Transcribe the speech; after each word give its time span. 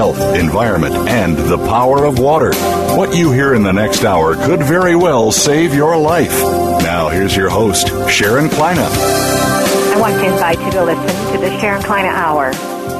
Health, 0.00 0.34
Environment, 0.34 0.94
and 1.10 1.36
the 1.36 1.58
Power 1.58 2.06
of 2.06 2.18
Water. 2.18 2.54
What 2.96 3.14
you 3.14 3.32
hear 3.32 3.52
in 3.52 3.62
the 3.62 3.72
next 3.74 4.02
hour 4.02 4.34
could 4.34 4.62
very 4.62 4.96
well 4.96 5.30
save 5.30 5.74
your 5.74 5.94
life. 5.94 6.40
Now, 6.82 7.10
here's 7.10 7.36
your 7.36 7.50
host, 7.50 7.88
Sharon 8.08 8.48
Kleyne. 8.48 8.78
I 8.78 9.96
want 10.00 10.14
to 10.14 10.24
invite 10.24 10.58
you 10.58 10.70
to 10.70 10.84
listen 10.86 11.34
to 11.34 11.38
the 11.38 11.60
Sharon 11.60 11.82
Kleyne 11.82 12.06
Hour 12.06 12.54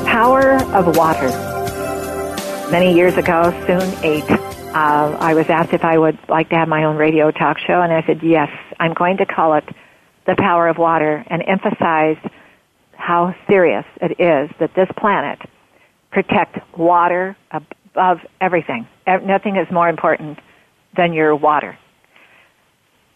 Power 0.05 0.63
of 0.75 0.95
Water. 0.95 1.31
Many 2.70 2.95
years 2.95 3.17
ago, 3.17 3.51
soon 3.67 4.05
eight, 4.05 4.31
uh, 4.31 5.17
I 5.19 5.33
was 5.33 5.48
asked 5.48 5.73
if 5.73 5.87
I 5.87 5.97
would 5.97 6.19
like 6.29 6.51
to 6.51 6.57
have 6.57 6.69
my 6.69 6.85
own 6.85 6.98
radio 6.98 7.31
talk 7.31 7.57
show, 7.61 7.81
and 7.81 7.91
I 7.91 8.05
said, 8.05 8.23
yes, 8.23 8.51
I'm 8.79 8.92
going 8.92 9.17
to 9.17 9.25
call 9.25 9.55
it 9.55 9.64
The 10.27 10.37
Power 10.37 10.69
of 10.69 10.77
Water 10.77 11.25
and 11.29 11.42
emphasize 11.48 12.19
how 12.92 13.35
serious 13.48 13.87
it 14.03 14.20
is 14.20 14.51
that 14.59 14.75
this 14.75 14.91
planet 14.98 15.41
protect 16.11 16.58
water 16.77 17.36
above 17.50 18.19
everything. 18.41 18.86
Nothing 19.06 19.56
is 19.56 19.66
more 19.72 19.89
important 19.89 20.39
than 20.97 21.12
your 21.12 21.34
water. 21.36 21.78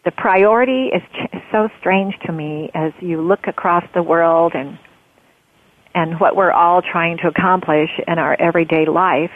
The 0.05 0.11
priority 0.11 0.91
is 0.95 1.03
so 1.51 1.69
strange 1.81 2.14
to 2.27 2.33
me 2.33 2.70
as 2.75 2.92
you 3.01 3.23
look 3.23 3.47
across 3.47 3.84
the 3.95 4.03
world 4.03 4.53
and 4.55 4.78
and 5.97 6.19
what 6.19 6.34
we're 6.34 6.51
all 6.51 6.83
trying 6.83 7.19
to 7.19 7.28
accomplish 7.28 7.89
in 8.09 8.19
our 8.19 8.34
everyday 8.41 8.84
life. 8.84 9.31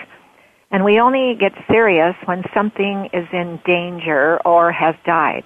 And 0.72 0.84
we 0.84 0.98
only 0.98 1.36
get 1.38 1.52
serious 1.70 2.16
when 2.24 2.42
something 2.52 3.08
is 3.12 3.28
in 3.32 3.60
danger 3.64 4.40
or 4.44 4.72
has 4.72 4.96
died 5.06 5.44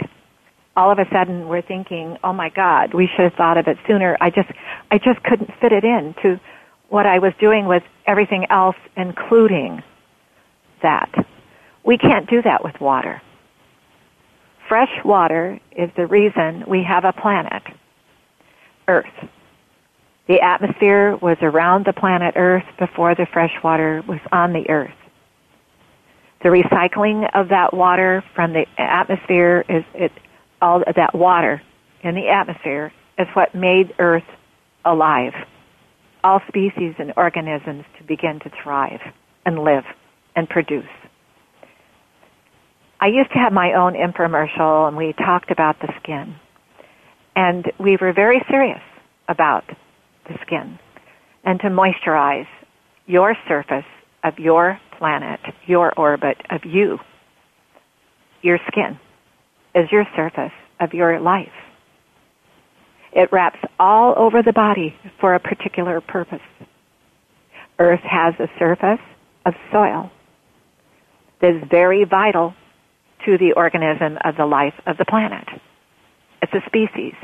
all 0.77 0.91
of 0.91 0.99
a 0.99 1.05
sudden 1.13 1.49
we're 1.49 1.63
thinking, 1.63 2.17
oh 2.25 2.33
my 2.33 2.49
God, 2.49 2.95
we 2.95 3.09
should 3.15 3.25
have 3.25 3.35
thought 3.35 3.59
of 3.59 3.67
it 3.67 3.77
sooner. 3.87 4.17
I 4.21 4.31
just, 4.31 4.49
I 4.91 4.99
just 4.99 5.23
couldn't 5.23 5.51
fit 5.61 5.73
it 5.73 5.85
in 5.85 6.15
to 6.23 6.41
what 6.93 7.07
I 7.07 7.21
was 7.21 7.33
doing 7.41 7.65
was 7.65 7.81
everything 8.07 8.47
else, 8.51 8.77
including 8.99 9.83
that. 10.83 11.11
We 11.87 11.97
can't 11.97 12.29
do 12.29 12.43
that 12.43 12.63
with 12.63 12.79
water. 12.83 13.23
Fresh 14.69 15.03
water 15.03 15.59
is 15.75 15.89
the 15.97 16.07
reason 16.07 16.65
we 16.69 16.85
have 16.85 17.07
a 17.07 17.15
planet, 17.15 17.63
Earth. 18.89 19.07
The 20.29 20.43
atmosphere 20.43 21.17
was 21.17 21.39
around 21.41 21.87
the 21.87 21.95
planet 21.95 22.35
Earth 22.37 22.67
before 22.79 23.15
the 23.15 23.27
fresh 23.33 23.55
water 23.65 24.03
was 24.07 24.21
on 24.31 24.53
the 24.53 24.69
Earth. 24.69 24.91
The 26.43 26.51
recycling 26.51 27.27
of 27.35 27.49
that 27.49 27.73
water 27.73 28.23
from 28.35 28.53
the 28.53 28.67
atmosphere 28.77 29.65
is 29.67 29.85
it 29.95 30.13
all 30.61 30.83
that 30.95 31.15
water 31.15 31.63
in 32.03 32.15
the 32.17 32.29
atmosphere 32.29 32.93
is 33.19 33.29
what 33.33 33.55
made 33.55 33.95
Earth 33.99 34.29
alive. 34.85 35.33
All 36.25 36.41
species 36.49 36.95
and 36.99 37.13
organisms 37.17 37.85
to 37.99 38.05
begin 38.05 38.39
to 38.41 38.51
thrive 38.63 39.01
and 39.45 39.59
live 39.59 39.85
and 40.37 40.49
produce. 40.49 40.85
I 43.01 43.09
used 43.09 43.33
to 43.33 43.39
have 43.39 43.53
my 43.53 43.73
own 43.73 43.95
infomercial 43.95 44.87
and 44.87 44.97
we 44.97 45.13
talked 45.15 45.51
about 45.51 45.81
the 45.81 45.93
skin. 46.01 46.37
And 47.35 47.65
we 47.81 47.97
were 48.01 48.13
very 48.13 48.41
serious 48.49 48.83
about 49.29 49.65
the 50.29 50.39
skin 50.47 50.79
and 51.45 51.59
to 51.61 51.69
moisturize 51.69 52.47
your 53.07 53.35
surface 53.49 53.85
of 54.23 54.39
your 54.39 54.79
planet, 54.99 55.41
your 55.67 55.93
orbit 55.99 56.37
of 56.51 56.61
you, 56.65 56.99
your 58.43 58.59
skin 58.69 58.99
is 59.75 59.91
your 59.91 60.05
surface 60.15 60.53
of 60.81 60.93
your 60.93 61.19
life. 61.21 61.49
It 63.13 63.31
wraps 63.33 63.59
all 63.79 64.15
over 64.17 64.43
the 64.43 64.53
body 64.53 64.95
for 65.21 65.35
a 65.35 65.41
particular 65.41 66.01
purpose. 66.01 66.41
Earth 67.79 68.01
has 68.01 68.35
a 68.39 68.49
surface 68.59 69.01
of 69.45 69.55
soil 69.71 70.11
that 71.41 71.57
is 71.57 71.63
very 71.71 72.05
vital 72.05 72.55
to 73.27 73.39
the 73.39 73.53
organism 73.53 74.19
of 74.25 74.37
the 74.37 74.47
life 74.47 74.75
of 74.87 74.97
the 74.97 75.05
planet. 75.05 75.47
It's 76.41 76.53
a 76.55 76.63
species, 76.67 77.15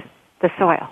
the 0.43 0.50
soil. 0.59 0.88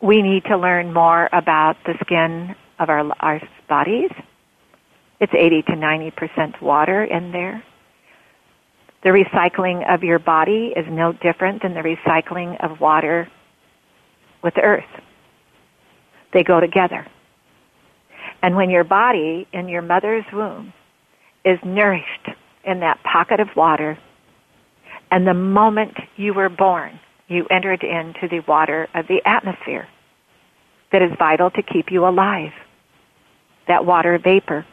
We 0.00 0.22
need 0.22 0.44
to 0.44 0.56
learn 0.56 0.92
more 0.92 1.28
about 1.32 1.76
the 1.84 1.94
skin 2.04 2.54
of 2.78 2.88
our, 2.88 3.10
our 3.20 3.40
bodies. 3.68 4.10
It's 5.20 5.32
80 5.34 5.62
to 5.62 5.72
90% 5.72 6.60
water 6.60 7.04
in 7.04 7.32
there. 7.32 7.62
The 9.04 9.10
recycling 9.10 9.94
of 9.94 10.02
your 10.02 10.18
body 10.18 10.72
is 10.74 10.86
no 10.88 11.12
different 11.12 11.60
than 11.60 11.74
the 11.74 11.80
recycling 11.80 12.56
of 12.64 12.80
water 12.80 13.28
with 14.42 14.54
the 14.54 14.62
earth. 14.62 14.84
They 16.32 16.42
go 16.42 16.58
together. 16.58 17.06
And 18.42 18.56
when 18.56 18.70
your 18.70 18.84
body 18.84 19.46
in 19.52 19.68
your 19.68 19.82
mother's 19.82 20.24
womb 20.32 20.72
is 21.44 21.58
nourished 21.62 22.30
in 22.64 22.80
that 22.80 23.02
pocket 23.02 23.40
of 23.40 23.48
water, 23.54 23.98
and 25.10 25.26
the 25.26 25.34
moment 25.34 25.96
you 26.16 26.32
were 26.32 26.48
born, 26.48 26.98
you 27.28 27.46
entered 27.50 27.82
into 27.82 28.26
the 28.28 28.40
water 28.48 28.88
of 28.94 29.06
the 29.06 29.20
atmosphere 29.26 29.86
that 30.92 31.02
is 31.02 31.10
vital 31.18 31.50
to 31.50 31.62
keep 31.62 31.90
you 31.90 32.06
alive. 32.06 32.52
That 33.68 33.84
water 33.84 34.18
vapor. 34.18 34.64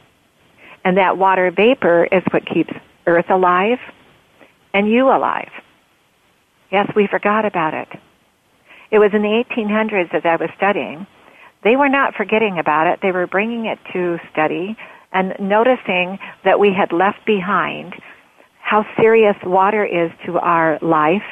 And 0.86 0.98
that 0.98 1.18
water 1.18 1.52
vapor 1.52 2.06
is 2.06 2.24
what 2.32 2.46
keeps 2.46 2.72
Earth 3.06 3.30
alive 3.30 3.80
and 4.74 4.90
you 4.90 5.08
alive. 5.08 5.52
Yes, 6.72 6.90
we 6.96 7.08
forgot 7.08 7.46
about 7.46 7.74
it. 7.74 7.90
It 8.92 9.00
was 9.00 9.12
in 9.14 9.22
the 9.22 9.44
1800s 9.50 10.14
as 10.14 10.24
I 10.26 10.36
was 10.36 10.50
studying. 10.56 11.08
They 11.64 11.76
were 11.76 11.90
not 11.90 12.16
forgetting 12.16 12.58
about 12.60 12.88
it. 12.88 13.00
They 13.02 13.12
were 13.12 13.28
bringing 13.28 13.66
it 13.66 13.80
to 13.94 14.18
study 14.32 14.78
and 15.14 15.34
noticing 15.40 16.20
that 16.44 16.60
we 16.60 16.74
had 16.74 16.92
left 16.92 17.26
behind 17.26 17.96
how 18.60 18.86
serious 19.00 19.36
water 19.44 19.86
is 19.86 20.12
to 20.26 20.40
our 20.40 20.80
life 20.82 21.28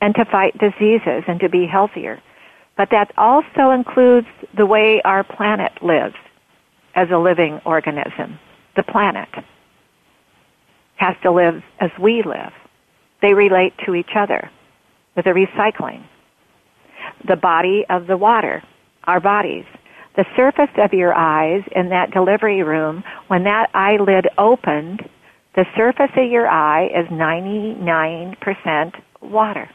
and 0.00 0.14
to 0.14 0.24
fight 0.24 0.56
diseases 0.58 1.24
and 1.26 1.40
to 1.40 1.48
be 1.48 1.66
healthier. 1.66 2.20
But 2.76 2.90
that 2.90 3.12
also 3.18 3.70
includes 3.70 4.28
the 4.56 4.66
way 4.66 5.02
our 5.04 5.24
planet 5.24 5.72
lives 5.82 6.14
as 6.94 7.08
a 7.10 7.18
living 7.18 7.60
organism. 7.64 8.38
The 8.76 8.84
planet 8.84 9.28
has 10.96 11.16
to 11.22 11.32
live 11.32 11.62
as 11.80 11.90
we 12.00 12.22
live. 12.24 12.52
They 13.20 13.34
relate 13.34 13.74
to 13.86 13.94
each 13.94 14.10
other 14.16 14.50
with 15.16 15.24
the 15.24 15.32
recycling. 15.32 16.04
The 17.26 17.36
body 17.36 17.84
of 17.90 18.06
the 18.06 18.16
water, 18.16 18.62
our 19.04 19.20
bodies. 19.20 19.64
The 20.16 20.24
surface 20.36 20.70
of 20.78 20.92
your 20.92 21.14
eyes 21.14 21.62
in 21.74 21.90
that 21.90 22.10
delivery 22.10 22.62
room, 22.62 23.04
when 23.28 23.44
that 23.44 23.70
eyelid 23.74 24.28
opened, 24.36 25.08
the 25.54 25.64
surface 25.76 26.10
of 26.16 26.30
your 26.30 26.48
eye 26.48 26.86
is 26.86 27.06
99% 27.08 28.92
water. 29.22 29.68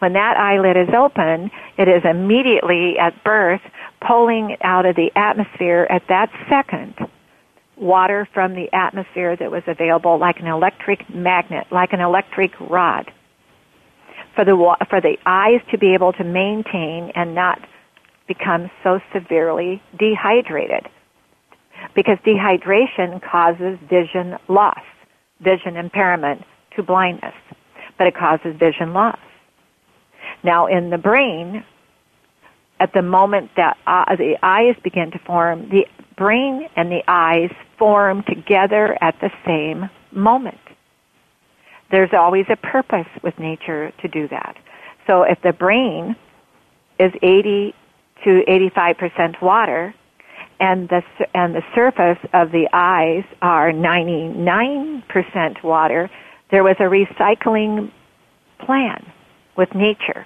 When 0.00 0.14
that 0.14 0.36
eyelid 0.36 0.76
is 0.76 0.94
open, 0.94 1.50
it 1.78 1.88
is 1.88 2.02
immediately 2.04 2.98
at 2.98 3.22
birth 3.24 3.60
pulling 4.06 4.56
out 4.62 4.84
of 4.84 4.96
the 4.96 5.10
atmosphere 5.14 5.86
at 5.88 6.02
that 6.08 6.30
second 6.50 6.94
water 7.82 8.28
from 8.32 8.54
the 8.54 8.72
atmosphere 8.72 9.36
that 9.36 9.50
was 9.50 9.62
available 9.66 10.18
like 10.18 10.38
an 10.40 10.46
electric 10.46 11.12
magnet, 11.12 11.66
like 11.70 11.92
an 11.92 12.00
electric 12.00 12.58
rod. 12.60 13.10
For 14.34 14.46
the, 14.46 14.76
for 14.88 15.00
the 15.00 15.18
eyes 15.26 15.60
to 15.72 15.78
be 15.78 15.92
able 15.92 16.12
to 16.14 16.24
maintain 16.24 17.12
and 17.14 17.34
not 17.34 17.60
become 18.26 18.70
so 18.82 19.00
severely 19.12 19.82
dehydrated. 19.98 20.88
Because 21.94 22.16
dehydration 22.24 23.20
causes 23.20 23.78
vision 23.90 24.38
loss, 24.48 24.80
vision 25.40 25.76
impairment 25.76 26.42
to 26.76 26.82
blindness, 26.82 27.34
but 27.98 28.06
it 28.06 28.14
causes 28.14 28.56
vision 28.58 28.94
loss. 28.94 29.18
Now 30.44 30.66
in 30.66 30.90
the 30.90 30.98
brain, 30.98 31.64
at 32.80 32.92
the 32.94 33.02
moment 33.02 33.50
that 33.56 33.76
uh, 33.86 34.16
the 34.16 34.36
eyes 34.42 34.76
begin 34.82 35.10
to 35.10 35.18
form, 35.18 35.68
the 35.68 35.86
brain 36.16 36.68
and 36.76 36.90
the 36.90 37.02
eyes 37.06 37.50
form 37.82 38.22
together 38.28 38.96
at 39.00 39.20
the 39.20 39.28
same 39.44 39.90
moment. 40.12 40.60
There's 41.90 42.12
always 42.12 42.46
a 42.48 42.54
purpose 42.54 43.08
with 43.24 43.36
nature 43.40 43.92
to 44.02 44.06
do 44.06 44.28
that. 44.28 44.56
So 45.08 45.24
if 45.24 45.42
the 45.42 45.52
brain 45.52 46.14
is 47.00 47.10
80 47.20 47.74
to 48.22 48.44
85% 48.76 49.42
water 49.42 49.92
and 50.60 50.88
the 50.90 51.02
and 51.34 51.56
the 51.56 51.62
surface 51.74 52.24
of 52.32 52.52
the 52.52 52.68
eyes 52.72 53.24
are 53.42 53.72
99% 53.72 55.64
water, 55.64 56.08
there 56.52 56.62
was 56.62 56.76
a 56.78 56.84
recycling 56.84 57.90
plan 58.60 59.04
with 59.56 59.74
nature 59.74 60.24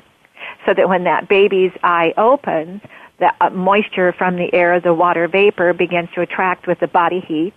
so 0.66 0.74
that 0.74 0.90
when 0.90 1.04
that 1.04 1.26
baby's 1.26 1.72
eye 1.82 2.12
opens, 2.18 2.82
the 3.18 3.32
uh, 3.40 3.50
moisture 3.50 4.12
from 4.12 4.36
the 4.36 4.52
air, 4.52 4.80
the 4.80 4.94
water 4.94 5.28
vapor 5.28 5.72
begins 5.72 6.08
to 6.14 6.20
attract 6.20 6.66
with 6.66 6.80
the 6.80 6.86
body 6.86 7.20
heat. 7.20 7.54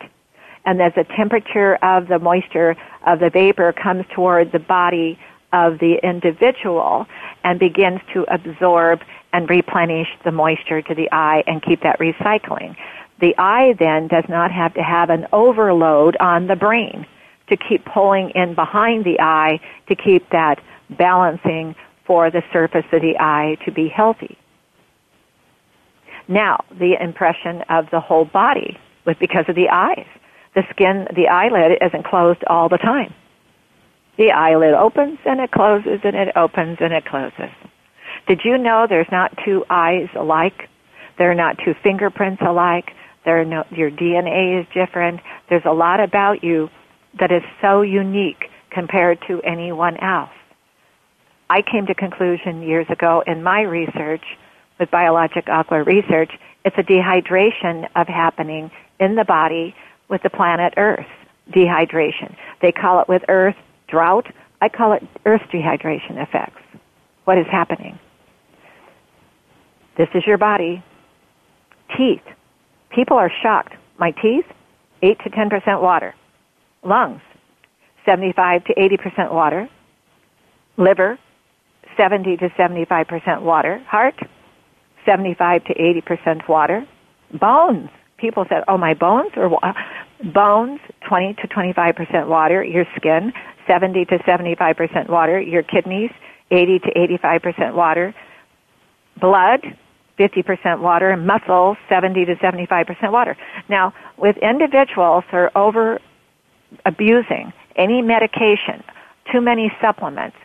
And 0.66 0.82
as 0.82 0.94
the 0.96 1.04
temperature 1.16 1.76
of 1.84 2.08
the 2.08 2.20
moisture 2.20 2.76
of 3.06 3.20
the 3.20 3.30
vapor 3.30 3.74
comes 3.74 4.06
toward 4.14 4.52
the 4.52 4.60
body 4.60 5.20
of 5.52 5.80
the 5.80 5.96
individual 6.04 7.08
and 7.44 7.60
begins 7.60 8.02
to 8.14 8.26
absorb 8.32 9.02
and 9.34 9.50
replenish 9.50 10.08
the 10.24 10.32
moisture 10.32 10.82
to 10.82 10.96
the 10.96 11.10
eye 11.12 11.44
and 11.48 11.62
keep 11.62 11.82
that 11.82 12.00
recycling. 12.00 12.76
The 13.20 13.36
eye 13.38 13.74
then 13.78 14.08
does 14.08 14.26
not 14.30 14.52
have 14.52 14.74
to 14.76 14.84
have 14.84 15.10
an 15.10 15.28
overload 15.34 16.16
on 16.20 16.48
the 16.48 16.56
brain 16.56 17.06
to 17.50 17.58
keep 17.58 17.84
pulling 17.86 18.30
in 18.32 18.54
behind 18.54 19.06
the 19.06 19.20
eye 19.20 19.60
to 19.88 19.96
keep 19.96 20.30
that 20.30 20.62
balancing 20.90 21.76
for 22.06 22.32
the 22.32 22.44
surface 22.54 22.86
of 22.92 23.02
the 23.02 23.18
eye 23.20 23.58
to 23.66 23.72
be 23.72 23.88
healthy. 23.88 24.38
Now, 26.30 26.64
the 26.70 26.94
impression 27.02 27.64
of 27.70 27.90
the 27.92 28.00
whole 28.00 28.24
body 28.24 28.78
was 29.04 29.16
because 29.20 29.46
of 29.50 29.56
the 29.56 29.68
eyes. 29.70 30.06
The 30.54 30.62
skin, 30.70 31.08
the 31.16 31.28
eyelid 31.28 31.80
isn't 31.82 32.06
closed 32.06 32.44
all 32.46 32.70
the 32.70 32.78
time. 32.78 33.14
The 34.18 34.32
eyelid 34.32 34.76
opens 34.76 35.18
and 35.26 35.40
it 35.40 35.52
closes 35.52 36.00
and 36.04 36.16
it 36.16 36.36
opens 36.36 36.78
and 36.82 36.94
it 36.94 37.06
closes. 37.06 37.50
Did 38.28 38.42
you 38.46 38.60
know 38.60 38.86
there's 38.88 39.12
not 39.12 39.38
two 39.44 39.66
eyes 39.72 40.08
alike? 40.16 40.70
There 41.18 41.32
are 41.32 41.36
not 41.36 41.58
two 41.66 41.74
fingerprints 41.82 42.44
alike. 42.46 42.92
There 43.26 43.42
are 43.42 43.46
no, 43.46 43.64
your 43.72 43.90
DNA 43.90 44.62
is 44.62 44.68
different. 44.72 45.22
There's 45.50 45.66
a 45.66 45.74
lot 45.74 46.00
about 46.00 46.44
you 46.44 46.70
that 47.20 47.32
is 47.32 47.42
so 47.60 47.82
unique 47.82 48.46
compared 48.70 49.20
to 49.28 49.42
anyone 49.42 49.98
else. 49.98 50.30
I 51.50 51.64
came 51.64 51.88
to 51.88 51.96
conclusion 51.96 52.62
years 52.62 52.86
ago 52.90 53.24
in 53.26 53.42
my 53.42 53.62
research 53.62 54.24
with 54.80 54.90
biologic 54.90 55.48
aqua 55.50 55.84
research, 55.84 56.32
it's 56.66 56.76
a 56.78 56.84
dehydration 56.84 57.88
of 57.96 58.08
happening 58.08 58.72
in 59.00 59.16
the 59.16 59.26
body 59.26 59.76
with 60.10 60.24
the 60.24 60.30
planet 60.30 60.74
Earth. 60.78 61.06
Dehydration. 61.52 62.36
They 62.62 62.72
call 62.72 63.02
it 63.02 63.10
with 63.10 63.24
Earth 63.28 63.56
drought. 63.88 64.28
I 64.62 64.70
call 64.70 64.94
it 64.94 65.04
Earth 65.26 65.42
dehydration 65.52 66.22
effects. 66.22 66.62
What 67.26 67.38
is 67.38 67.46
happening? 67.52 68.00
This 69.98 70.10
is 70.14 70.24
your 70.26 70.38
body. 70.38 70.84
Teeth. 71.98 72.22
People 72.90 73.18
are 73.18 73.32
shocked. 73.42 73.74
My 73.98 74.12
teeth, 74.12 74.46
8 75.02 75.20
to 75.24 75.30
10% 75.30 75.82
water. 75.82 76.16
Lungs, 76.84 77.22
75 78.06 78.64
to 78.66 78.74
80% 78.76 79.34
water. 79.34 79.68
Liver, 80.78 81.20
70 81.98 82.38
to 82.38 82.50
75% 82.50 83.42
water. 83.42 83.80
Heart, 83.88 84.16
75 85.06 85.64
to 85.66 85.74
80% 85.74 86.48
water. 86.48 86.86
Bones. 87.40 87.90
People 88.18 88.46
said, 88.50 88.64
oh, 88.68 88.78
my 88.78 88.94
bones 88.94 89.32
are 89.36 89.50
wa-. 89.50 89.74
bones, 90.34 90.80
20 91.08 91.36
to 91.36 91.48
25% 91.48 92.28
water. 92.28 92.64
Your 92.64 92.86
skin, 92.96 93.32
70 93.68 94.06
to 94.06 94.18
75% 94.20 95.10
water. 95.10 95.40
Your 95.40 95.64
kidneys, 95.64 96.12
80 96.52 96.80
to 96.80 96.92
85% 97.24 97.74
water. 97.74 98.14
Blood, 99.20 99.62
50% 100.20 100.82
water. 100.82 101.12
And 101.12 101.26
Muscles, 101.26 101.78
70 101.88 102.26
to 102.26 102.36
75% 102.36 103.12
water. 103.12 103.38
Now, 103.70 103.94
with 104.18 104.36
individuals 104.38 105.24
who 105.32 105.38
are 105.38 105.58
over 105.58 106.00
abusing 106.86 107.54
any 107.76 108.02
medication, 108.02 108.84
too 109.32 109.42
many 109.42 109.72
supplements, 109.82 110.36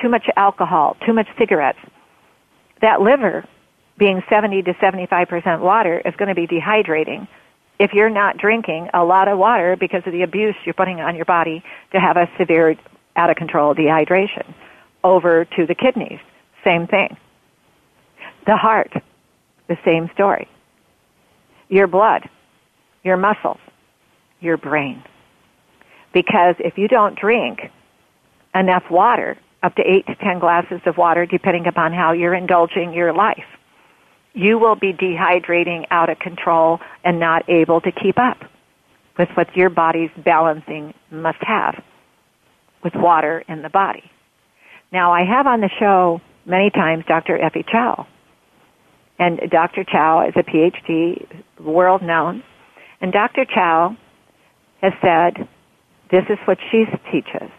too 0.00 0.08
much 0.08 0.26
alcohol, 0.36 0.96
too 1.06 1.12
much 1.12 1.28
cigarettes, 1.38 1.78
that 2.82 3.00
liver 3.00 3.44
being 3.98 4.22
70 4.28 4.62
to 4.62 4.74
75% 4.74 5.60
water 5.60 6.02
is 6.04 6.14
going 6.16 6.28
to 6.28 6.34
be 6.34 6.46
dehydrating 6.46 7.26
if 7.78 7.92
you're 7.92 8.10
not 8.10 8.36
drinking 8.36 8.88
a 8.94 9.02
lot 9.04 9.28
of 9.28 9.38
water 9.38 9.76
because 9.78 10.02
of 10.06 10.12
the 10.12 10.22
abuse 10.22 10.54
you're 10.64 10.74
putting 10.74 11.00
on 11.00 11.16
your 11.16 11.24
body 11.24 11.62
to 11.92 11.98
have 11.98 12.16
a 12.16 12.28
severe 12.38 12.76
out 13.16 13.30
of 13.30 13.36
control 13.36 13.74
dehydration. 13.74 14.54
Over 15.04 15.44
to 15.56 15.66
the 15.66 15.74
kidneys, 15.74 16.20
same 16.64 16.86
thing. 16.86 17.16
The 18.46 18.56
heart, 18.56 18.92
the 19.68 19.76
same 19.84 20.10
story. 20.14 20.48
Your 21.68 21.86
blood, 21.86 22.28
your 23.02 23.16
muscles, 23.16 23.58
your 24.40 24.56
brain. 24.56 25.02
Because 26.12 26.56
if 26.58 26.78
you 26.78 26.88
don't 26.88 27.18
drink 27.18 27.70
enough 28.54 28.84
water, 28.90 29.38
up 29.62 29.74
to 29.76 29.82
eight 29.82 30.06
to 30.06 30.14
ten 30.16 30.38
glasses 30.38 30.80
of 30.86 30.96
water, 30.96 31.26
depending 31.26 31.66
upon 31.66 31.92
how 31.92 32.12
you're 32.12 32.34
indulging 32.34 32.92
your 32.92 33.12
life. 33.12 33.44
You 34.34 34.58
will 34.58 34.76
be 34.76 34.92
dehydrating 34.92 35.86
out 35.90 36.08
of 36.08 36.18
control 36.18 36.80
and 37.04 37.20
not 37.20 37.48
able 37.48 37.80
to 37.82 37.92
keep 37.92 38.18
up 38.18 38.38
with 39.18 39.28
what 39.34 39.54
your 39.56 39.70
body's 39.70 40.10
balancing 40.24 40.94
must 41.10 41.38
have 41.42 41.82
with 42.82 42.94
water 42.94 43.44
in 43.48 43.62
the 43.62 43.68
body. 43.68 44.10
Now, 44.90 45.12
I 45.12 45.24
have 45.24 45.46
on 45.46 45.60
the 45.60 45.70
show 45.78 46.20
many 46.46 46.70
times 46.70 47.04
Dr. 47.06 47.38
Effie 47.40 47.64
Chow. 47.70 48.06
And 49.18 49.38
Dr. 49.50 49.84
Chow 49.84 50.26
is 50.26 50.34
a 50.36 50.42
PhD, 50.42 51.26
world 51.60 52.02
known. 52.02 52.42
And 53.00 53.12
Dr. 53.12 53.44
Chow 53.44 53.96
has 54.80 54.92
said 55.00 55.48
this 56.10 56.24
is 56.28 56.38
what 56.46 56.58
she 56.70 56.84
teaches 57.10 57.50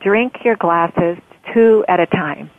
drink 0.00 0.44
your 0.44 0.56
glasses 0.56 1.18
two 1.52 1.84
at 1.88 2.00
a 2.00 2.06
time. 2.06 2.50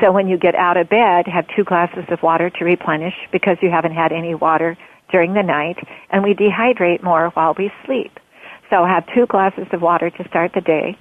So 0.00 0.10
when 0.10 0.28
you 0.28 0.36
get 0.36 0.54
out 0.54 0.76
of 0.76 0.88
bed, 0.88 1.26
have 1.26 1.46
two 1.54 1.64
glasses 1.64 2.04
of 2.08 2.22
water 2.22 2.50
to 2.50 2.64
replenish 2.64 3.14
because 3.30 3.56
you 3.62 3.70
haven't 3.70 3.94
had 3.94 4.12
any 4.12 4.34
water 4.34 4.76
during 5.10 5.34
the 5.34 5.42
night, 5.42 5.76
and 6.10 6.24
we 6.24 6.34
dehydrate 6.34 7.02
more 7.02 7.30
while 7.30 7.54
we 7.56 7.70
sleep. 7.86 8.18
So 8.70 8.84
have 8.84 9.04
two 9.14 9.26
glasses 9.26 9.66
of 9.72 9.82
water 9.82 10.10
to 10.10 10.28
start 10.28 10.52
the 10.54 10.60
day, 10.60 10.98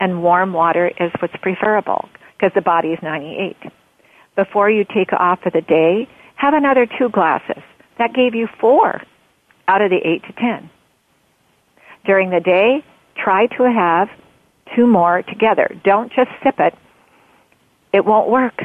and 0.00 0.22
warm 0.22 0.52
water 0.52 0.90
is 0.98 1.12
what's 1.20 1.36
preferable 1.36 2.08
because 2.36 2.52
the 2.54 2.62
body 2.62 2.88
is 2.88 2.98
98. 3.02 3.56
Before 4.34 4.68
you 4.68 4.84
take 4.84 5.12
off 5.12 5.40
for 5.42 5.50
the 5.50 5.60
day, 5.60 6.08
have 6.34 6.54
another 6.54 6.86
two 6.98 7.08
glasses. 7.08 7.62
That 7.98 8.12
gave 8.12 8.34
you 8.34 8.48
four 8.60 9.00
out 9.68 9.80
of 9.80 9.90
the 9.90 10.00
eight 10.04 10.24
to 10.24 10.32
ten. 10.32 10.68
During 12.04 12.30
the 12.30 12.40
day, 12.40 12.84
try 13.16 13.46
to 13.46 13.62
have 13.70 14.08
two 14.74 14.86
more 14.86 15.22
together. 15.22 15.68
Don't 15.84 16.12
just 16.12 16.30
sip 16.42 16.58
it. 16.58 16.74
It 17.92 18.04
won't 18.04 18.28
work. 18.28 18.62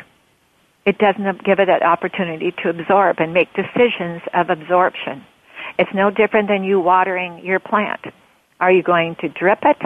It 0.85 0.97
doesn't 0.97 1.43
give 1.43 1.59
it 1.59 1.67
that 1.67 1.83
opportunity 1.83 2.51
to 2.63 2.69
absorb 2.69 3.19
and 3.19 3.33
make 3.33 3.49
decisions 3.53 4.21
of 4.33 4.49
absorption. 4.49 5.23
It's 5.77 5.93
no 5.93 6.09
different 6.09 6.47
than 6.47 6.63
you 6.63 6.79
watering 6.79 7.45
your 7.45 7.59
plant. 7.59 8.01
Are 8.59 8.71
you 8.71 8.81
going 8.81 9.15
to 9.21 9.29
drip 9.29 9.59
it 9.63 9.77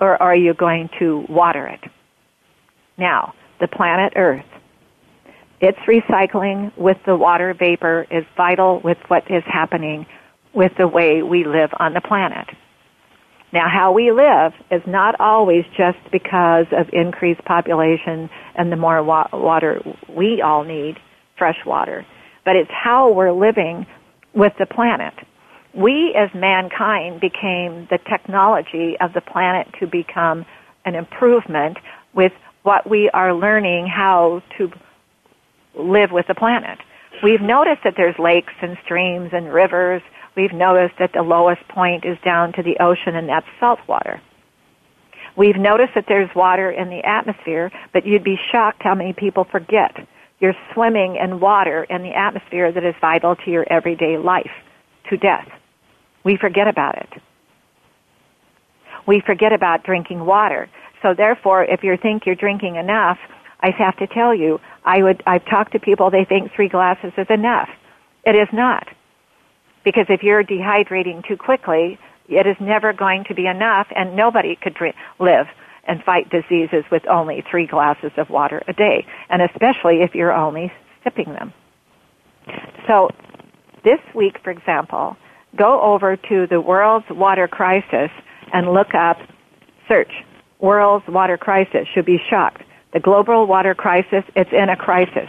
or 0.00 0.20
are 0.22 0.36
you 0.36 0.54
going 0.54 0.88
to 0.98 1.26
water 1.28 1.66
it? 1.66 1.80
Now, 2.96 3.34
the 3.60 3.68
planet 3.68 4.12
Earth. 4.16 4.44
Its 5.60 5.78
recycling 5.80 6.76
with 6.76 6.96
the 7.06 7.16
water 7.16 7.54
vapor 7.54 8.06
is 8.10 8.24
vital 8.36 8.80
with 8.80 8.98
what 9.08 9.30
is 9.30 9.44
happening 9.46 10.06
with 10.54 10.72
the 10.76 10.88
way 10.88 11.22
we 11.22 11.44
live 11.44 11.70
on 11.78 11.94
the 11.94 12.00
planet. 12.00 12.48
Now, 13.52 13.68
how 13.68 13.92
we 13.92 14.10
live 14.10 14.52
is 14.70 14.80
not 14.86 15.20
always 15.20 15.64
just 15.76 15.98
because 16.10 16.66
of 16.72 16.86
increased 16.92 17.44
population 17.44 18.30
and 18.54 18.72
the 18.72 18.76
more 18.76 19.02
wa- 19.02 19.28
water 19.32 19.82
we 20.08 20.40
all 20.40 20.64
need, 20.64 20.96
fresh 21.36 21.58
water, 21.66 22.06
but 22.44 22.56
it's 22.56 22.70
how 22.70 23.12
we're 23.12 23.32
living 23.32 23.86
with 24.34 24.52
the 24.58 24.66
planet. 24.66 25.12
We 25.74 26.14
as 26.16 26.30
mankind 26.34 27.20
became 27.20 27.88
the 27.90 27.98
technology 28.08 28.96
of 29.00 29.12
the 29.12 29.20
planet 29.20 29.68
to 29.80 29.86
become 29.86 30.46
an 30.84 30.94
improvement 30.94 31.78
with 32.14 32.32
what 32.62 32.88
we 32.88 33.10
are 33.12 33.34
learning 33.34 33.86
how 33.86 34.42
to 34.58 34.70
live 35.78 36.10
with 36.10 36.26
the 36.26 36.34
planet. 36.34 36.78
We've 37.22 37.40
noticed 37.40 37.82
that 37.84 37.94
there's 37.96 38.18
lakes 38.18 38.52
and 38.62 38.76
streams 38.84 39.30
and 39.32 39.52
rivers 39.52 40.02
we've 40.36 40.52
noticed 40.52 40.94
that 40.98 41.12
the 41.12 41.22
lowest 41.22 41.66
point 41.68 42.04
is 42.04 42.18
down 42.24 42.52
to 42.54 42.62
the 42.62 42.76
ocean 42.80 43.16
and 43.16 43.28
that's 43.28 43.46
salt 43.60 43.80
water. 43.88 44.20
We've 45.36 45.56
noticed 45.56 45.94
that 45.94 46.04
there's 46.08 46.28
water 46.34 46.70
in 46.70 46.90
the 46.90 47.06
atmosphere, 47.06 47.70
but 47.92 48.06
you'd 48.06 48.24
be 48.24 48.38
shocked 48.50 48.82
how 48.82 48.94
many 48.94 49.12
people 49.12 49.44
forget 49.44 49.96
You're 50.42 50.56
swimming 50.74 51.14
in 51.22 51.38
water 51.38 51.84
in 51.84 52.02
the 52.02 52.10
atmosphere 52.18 52.72
that 52.72 52.84
is 52.84 52.96
vital 53.00 53.36
to 53.36 53.50
your 53.50 53.64
everyday 53.72 54.18
life, 54.18 54.50
to 55.08 55.16
death. 55.16 55.48
We 56.24 56.36
forget 56.36 56.66
about 56.66 56.98
it. 56.98 57.08
We 59.06 59.22
forget 59.24 59.52
about 59.52 59.84
drinking 59.84 60.26
water. 60.26 60.68
So 61.00 61.14
therefore, 61.14 61.62
if 61.64 61.84
you 61.84 61.96
think 61.96 62.26
you're 62.26 62.34
drinking 62.34 62.74
enough, 62.74 63.18
I 63.60 63.70
have 63.70 63.96
to 63.98 64.08
tell 64.08 64.34
you, 64.34 64.58
I 64.84 65.04
would, 65.04 65.22
I've 65.28 65.44
talked 65.46 65.72
to 65.72 65.78
people, 65.78 66.10
they 66.10 66.24
think 66.24 66.50
three 66.56 66.68
glasses 66.68 67.12
is 67.16 67.28
enough. 67.30 67.68
It 68.24 68.34
is 68.34 68.48
not. 68.52 68.88
Because 69.84 70.06
if 70.08 70.22
you're 70.22 70.44
dehydrating 70.44 71.26
too 71.26 71.36
quickly, 71.36 71.98
it 72.28 72.46
is 72.46 72.56
never 72.60 72.92
going 72.92 73.24
to 73.28 73.34
be 73.34 73.46
enough 73.46 73.86
and 73.94 74.16
nobody 74.16 74.56
could 74.56 74.76
live 75.18 75.46
and 75.84 76.02
fight 76.04 76.30
diseases 76.30 76.84
with 76.90 77.06
only 77.08 77.42
three 77.50 77.66
glasses 77.66 78.12
of 78.16 78.30
water 78.30 78.62
a 78.68 78.72
day, 78.72 79.04
and 79.28 79.42
especially 79.42 80.02
if 80.02 80.14
you're 80.14 80.32
only 80.32 80.72
sipping 81.02 81.32
them. 81.32 81.52
So 82.86 83.10
this 83.84 83.98
week, 84.14 84.38
for 84.42 84.50
example, 84.50 85.16
go 85.56 85.80
over 85.82 86.16
to 86.16 86.46
the 86.48 86.60
world's 86.60 87.06
water 87.10 87.48
crisis 87.48 88.10
and 88.52 88.72
look 88.72 88.94
up, 88.94 89.18
search, 89.88 90.12
world's 90.60 91.06
water 91.08 91.36
crisis. 91.36 91.88
Should 91.92 92.06
be 92.06 92.20
shocked. 92.30 92.62
The 92.92 93.00
global 93.00 93.46
water 93.46 93.74
crisis, 93.74 94.24
it's 94.36 94.52
in 94.52 94.68
a 94.68 94.76
crisis. 94.76 95.28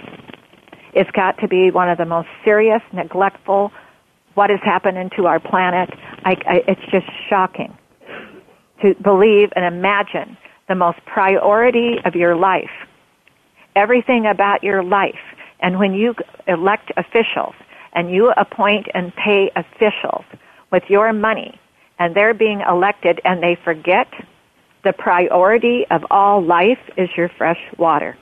It's 0.94 1.10
got 1.12 1.40
to 1.40 1.48
be 1.48 1.72
one 1.72 1.90
of 1.90 1.98
the 1.98 2.06
most 2.06 2.28
serious, 2.44 2.82
neglectful, 2.92 3.72
what 4.36 4.52
is 4.52 4.60
happening 4.64 5.10
to 5.16 5.28
our 5.28 5.40
planet. 5.40 5.90
I, 6.26 6.32
I, 6.48 6.64
it's 6.68 6.92
just 6.92 7.08
shocking 7.30 7.76
to 8.82 8.96
believe 8.96 9.50
and 9.56 9.66
imagine 9.66 10.38
the 10.68 10.76
most 10.76 11.00
priority 11.06 11.98
of 12.06 12.16
your 12.16 12.36
life, 12.36 12.72
everything 13.76 14.26
about 14.26 14.64
your 14.64 14.84
life. 14.84 15.20
And 15.60 15.80
when 15.80 15.94
you 15.94 16.16
elect 16.48 16.92
officials 16.98 17.56
and 17.94 18.12
you 18.12 18.32
appoint 18.36 18.88
and 18.94 19.16
pay 19.16 19.52
officials 19.56 20.26
with 20.72 20.84
your 20.90 21.14
money 21.14 21.60
and 22.00 22.16
they're 22.16 22.34
being 22.34 22.62
elected 22.68 23.22
and 23.24 23.42
they 23.42 23.58
forget 23.64 24.08
the 24.84 24.94
priority 24.94 25.86
of 25.92 26.06
all 26.12 26.44
life 26.44 26.80
is 26.98 27.10
your 27.16 27.30
fresh 27.30 27.60
water. 27.78 28.18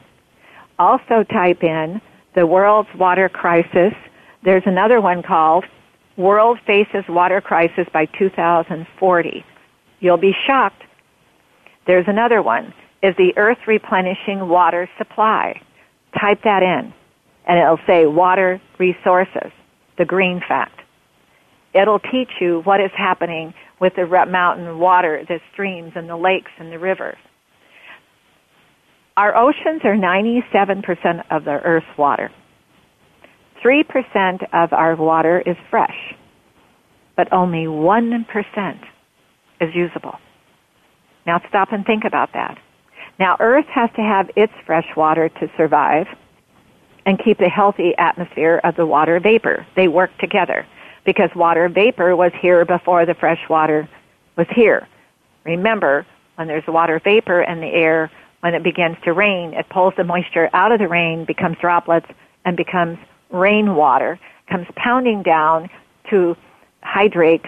Also 0.78 1.24
type 1.24 1.64
in 1.64 2.02
the 2.36 2.46
world's 2.46 2.90
water 2.96 3.30
crisis. 3.30 3.94
There's 4.44 4.64
another 4.66 5.02
one 5.02 5.24
called 5.24 5.66
World 6.22 6.60
Faces 6.66 7.04
Water 7.10 7.42
Crisis 7.42 7.88
by 7.92 8.06
2040. 8.18 9.46
You'll 10.00 10.18
be 10.18 10.34
shocked. 10.48 10.84
There's 11.88 12.06
another 12.08 12.42
one. 12.42 12.74
Is 13.04 13.16
the 13.18 13.34
earth 13.38 13.58
replenishing 13.68 14.48
water 14.48 14.90
supply? 14.98 15.62
Type 16.20 16.42
that 16.44 16.64
in 16.64 16.94
and 17.48 17.60
it'll 17.60 17.80
say 17.88 18.06
water 18.06 18.62
resources, 18.80 19.52
the 19.98 20.06
green 20.06 20.42
fact. 20.48 20.80
It'll 21.74 22.00
teach 22.00 22.30
you 22.40 22.62
what 22.64 22.82
is 22.82 22.92
happening 22.96 23.54
with 23.80 23.94
the 23.96 24.06
mountain 24.30 24.80
water, 24.80 25.24
the 25.28 25.40
streams 25.52 25.94
and 25.96 26.10
the 26.10 26.18
lakes 26.18 26.52
and 26.60 26.72
the 26.72 26.80
rivers. 26.80 27.18
Our 29.18 29.36
oceans 29.36 29.82
are 29.84 29.96
97% 29.96 31.24
of 31.30 31.44
the 31.44 31.60
Earth's 31.64 31.98
water. 31.98 32.32
3% 33.64 34.48
of 34.54 34.74
our 34.74 34.96
water 34.96 35.42
is 35.46 35.56
fresh, 35.70 36.16
but 37.16 37.32
only 37.32 37.66
1% 37.66 38.80
is 39.62 39.76
usable. 39.76 40.16
Now 41.26 41.42
stop 41.50 41.72
and 41.72 41.86
think 41.86 42.04
about 42.04 42.34
that. 42.34 42.58
Now 43.20 43.38
Earth 43.40 43.68
has 43.68 43.90
to 43.96 44.02
have 44.02 44.32
its 44.36 44.54
fresh 44.66 44.88
water 44.98 45.30
to 45.30 45.52
survive 45.56 46.08
and 47.06 47.24
keep 47.24 47.38
the 47.38 47.50
healthy 47.50 47.94
atmosphere 47.98 48.60
of 48.64 48.76
the 48.76 48.86
water 48.86 49.20
vapor. 49.20 49.66
They 49.76 49.88
work 49.88 50.12
together 50.20 50.66
because 51.06 51.30
water 51.36 51.70
vapor 51.70 52.16
was 52.16 52.32
here 52.42 52.66
before 52.66 53.06
the 53.06 53.14
fresh 53.14 53.40
water 53.50 53.88
was 54.38 54.48
here. 54.56 54.88
Remember, 55.44 56.06
when 56.36 56.48
there's 56.48 56.64
water 56.68 57.00
vapor 57.04 57.42
in 57.42 57.60
the 57.60 57.68
air, 57.68 58.12
when 58.42 58.56
it 58.56 58.64
begins 58.64 58.98
to 59.04 59.14
rain, 59.14 59.54
it 59.54 59.70
pulls 59.70 59.94
the 59.98 60.04
moisture 60.04 60.50
out 60.54 60.72
of 60.72 60.80
the 60.80 60.88
rain, 60.88 61.26
becomes 61.26 61.58
droplets, 61.60 62.08
and 62.46 62.58
becomes 62.58 62.98
rainwater, 63.32 64.20
comes 64.50 64.68
pounding 64.76 65.24
down 65.24 65.70
to 66.10 66.36
hydrate 66.82 67.46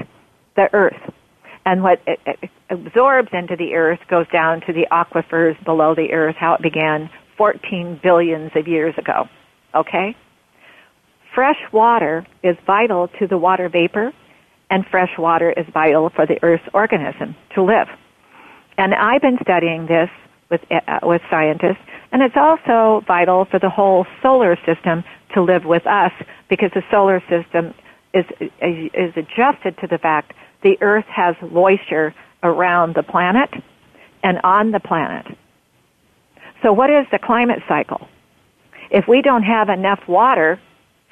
the 0.56 0.70
earth. 0.74 1.12
And 1.66 1.82
what 1.82 2.02
it, 2.08 2.50
absorbs 2.70 3.30
into 3.34 3.56
the 3.56 3.76
earth 3.76 4.00
goes 4.10 4.26
down 4.32 4.62
to 4.62 4.74
the 4.74 4.88
aquifers 4.92 5.62
below 5.64 5.96
the 5.96 6.12
earth, 6.12 6.36
how 6.38 6.56
it 6.56 6.62
began 6.62 7.10
14 7.38 8.00
billions 8.04 8.52
of 8.56 8.68
years 8.68 8.94
ago. 8.98 9.28
Okay? 9.76 10.16
Fresh 11.34 11.58
water 11.72 12.26
is 12.44 12.56
vital 12.66 13.08
to 13.20 13.28
the 13.28 13.38
water 13.38 13.70
vapor, 13.70 14.12
and 14.70 14.86
fresh 14.90 15.10
water 15.18 15.52
is 15.52 15.66
vital 15.74 16.12
for 16.16 16.26
the 16.26 16.38
Earth's 16.44 16.68
organism 16.74 17.36
to 17.56 17.64
live. 17.64 17.88
And 18.78 18.94
I've 18.94 19.22
been 19.22 19.38
studying 19.42 19.88
this 19.88 20.10
with, 20.52 20.62
uh, 20.72 21.00
with 21.04 21.22
scientists, 21.32 21.82
and 22.12 22.22
it's 22.22 22.36
also 22.38 23.04
vital 23.08 23.46
for 23.50 23.60
the 23.60 23.70
whole 23.70 24.06
solar 24.22 24.56
system 24.66 25.04
to 25.34 25.42
live 25.42 25.66
with 25.66 25.86
us 25.88 26.12
because 26.50 26.72
the 26.74 26.84
solar 26.92 27.22
system 27.30 27.74
is, 28.14 28.26
is 28.62 29.14
adjusted 29.16 29.78
to 29.80 29.88
the 29.88 29.98
fact 29.98 30.34
the 30.62 30.78
Earth 30.82 31.06
has 31.06 31.36
moisture 31.42 32.14
around 32.44 32.96
the 32.96 33.04
planet 33.04 33.50
and 34.24 34.40
on 34.44 34.72
the 34.72 34.80
planet. 34.80 35.26
So 36.62 36.72
what 36.72 36.90
is 36.90 37.06
the 37.12 37.20
climate 37.20 37.60
cycle? 37.68 38.08
If 38.90 39.08
we 39.08 39.22
don't 39.22 39.44
have 39.44 39.70
enough 39.70 40.00
water 40.08 40.60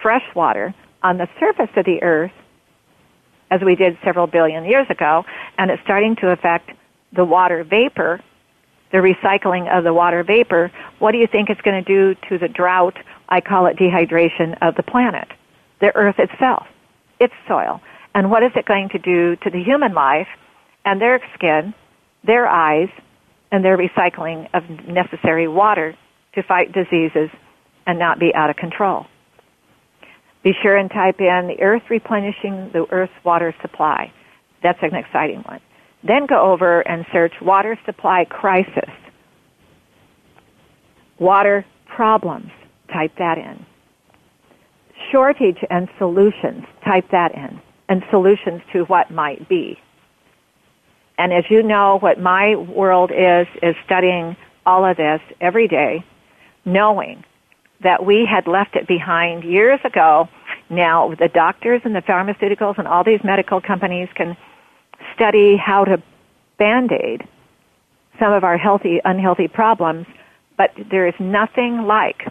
fresh 0.01 0.23
water 0.35 0.73
on 1.03 1.17
the 1.17 1.27
surface 1.39 1.69
of 1.75 1.85
the 1.85 2.01
earth, 2.01 2.31
as 3.49 3.61
we 3.61 3.75
did 3.75 3.97
several 4.03 4.27
billion 4.27 4.65
years 4.65 4.87
ago, 4.89 5.23
and 5.57 5.69
it's 5.69 5.81
starting 5.83 6.15
to 6.17 6.31
affect 6.31 6.71
the 7.13 7.25
water 7.25 7.63
vapor, 7.63 8.21
the 8.91 8.97
recycling 8.97 9.69
of 9.75 9.83
the 9.83 9.93
water 9.93 10.23
vapor, 10.23 10.71
what 10.99 11.11
do 11.11 11.17
you 11.17 11.27
think 11.27 11.49
it's 11.49 11.61
going 11.61 11.83
to 11.83 11.87
do 11.87 12.19
to 12.29 12.37
the 12.37 12.47
drought? 12.47 12.97
I 13.31 13.39
call 13.39 13.65
it 13.67 13.77
dehydration 13.77 14.57
of 14.61 14.75
the 14.75 14.83
planet, 14.83 15.29
the 15.79 15.95
earth 15.95 16.19
itself, 16.19 16.67
its 17.19 17.33
soil. 17.47 17.81
And 18.13 18.29
what 18.29 18.43
is 18.43 18.51
it 18.55 18.65
going 18.65 18.89
to 18.89 18.99
do 18.99 19.37
to 19.37 19.49
the 19.49 19.63
human 19.63 19.93
life 19.93 20.27
and 20.83 21.01
their 21.01 21.21
skin, 21.33 21.73
their 22.25 22.45
eyes, 22.45 22.89
and 23.51 23.63
their 23.63 23.77
recycling 23.77 24.49
of 24.53 24.63
necessary 24.85 25.47
water 25.47 25.95
to 26.35 26.43
fight 26.43 26.73
diseases 26.73 27.29
and 27.87 27.97
not 27.97 28.19
be 28.19 28.35
out 28.35 28.49
of 28.49 28.57
control? 28.57 29.05
Be 30.43 30.51
sure 30.61 30.75
and 30.75 30.89
type 30.89 31.21
in 31.21 31.47
the 31.47 31.63
earth 31.63 31.83
replenishing 31.89 32.71
the 32.73 32.85
earth's 32.91 33.13
water 33.23 33.55
supply. 33.61 34.11
That's 34.61 34.79
an 34.81 34.93
exciting 34.93 35.41
one. 35.43 35.61
Then 36.03 36.25
go 36.25 36.51
over 36.51 36.81
and 36.81 37.05
search 37.13 37.33
water 37.41 37.79
supply 37.85 38.25
crisis. 38.25 38.89
Water 41.17 41.63
problems. 41.85 42.51
Type 42.91 43.13
that 43.17 43.37
in. 43.37 43.65
Shortage 45.11 45.63
and 45.69 45.89
solutions. 45.97 46.65
Type 46.83 47.09
that 47.11 47.33
in. 47.35 47.59
And 47.89 48.03
solutions 48.09 48.61
to 48.73 48.83
what 48.83 49.11
might 49.11 49.47
be. 49.49 49.79
And 51.17 51.33
as 51.33 51.43
you 51.49 51.61
know, 51.61 51.99
what 51.99 52.19
my 52.19 52.55
world 52.55 53.11
is, 53.11 53.47
is 53.61 53.75
studying 53.85 54.35
all 54.65 54.85
of 54.85 54.97
this 54.97 55.21
every 55.39 55.67
day, 55.67 56.03
knowing 56.65 57.23
that 57.83 58.05
we 58.05 58.25
had 58.25 58.47
left 58.47 58.75
it 58.75 58.87
behind 58.87 59.43
years 59.43 59.79
ago. 59.83 60.29
Now 60.69 61.13
the 61.15 61.27
doctors 61.27 61.81
and 61.83 61.95
the 61.95 62.01
pharmaceuticals 62.01 62.77
and 62.77 62.87
all 62.87 63.03
these 63.03 63.23
medical 63.23 63.59
companies 63.59 64.07
can 64.15 64.37
study 65.15 65.57
how 65.57 65.83
to 65.85 66.01
band-aid 66.57 67.27
some 68.19 68.33
of 68.33 68.43
our 68.43 68.57
healthy, 68.57 69.01
unhealthy 69.03 69.47
problems, 69.47 70.05
but 70.57 70.71
there 70.89 71.07
is 71.07 71.15
nothing 71.19 71.83
like 71.83 72.27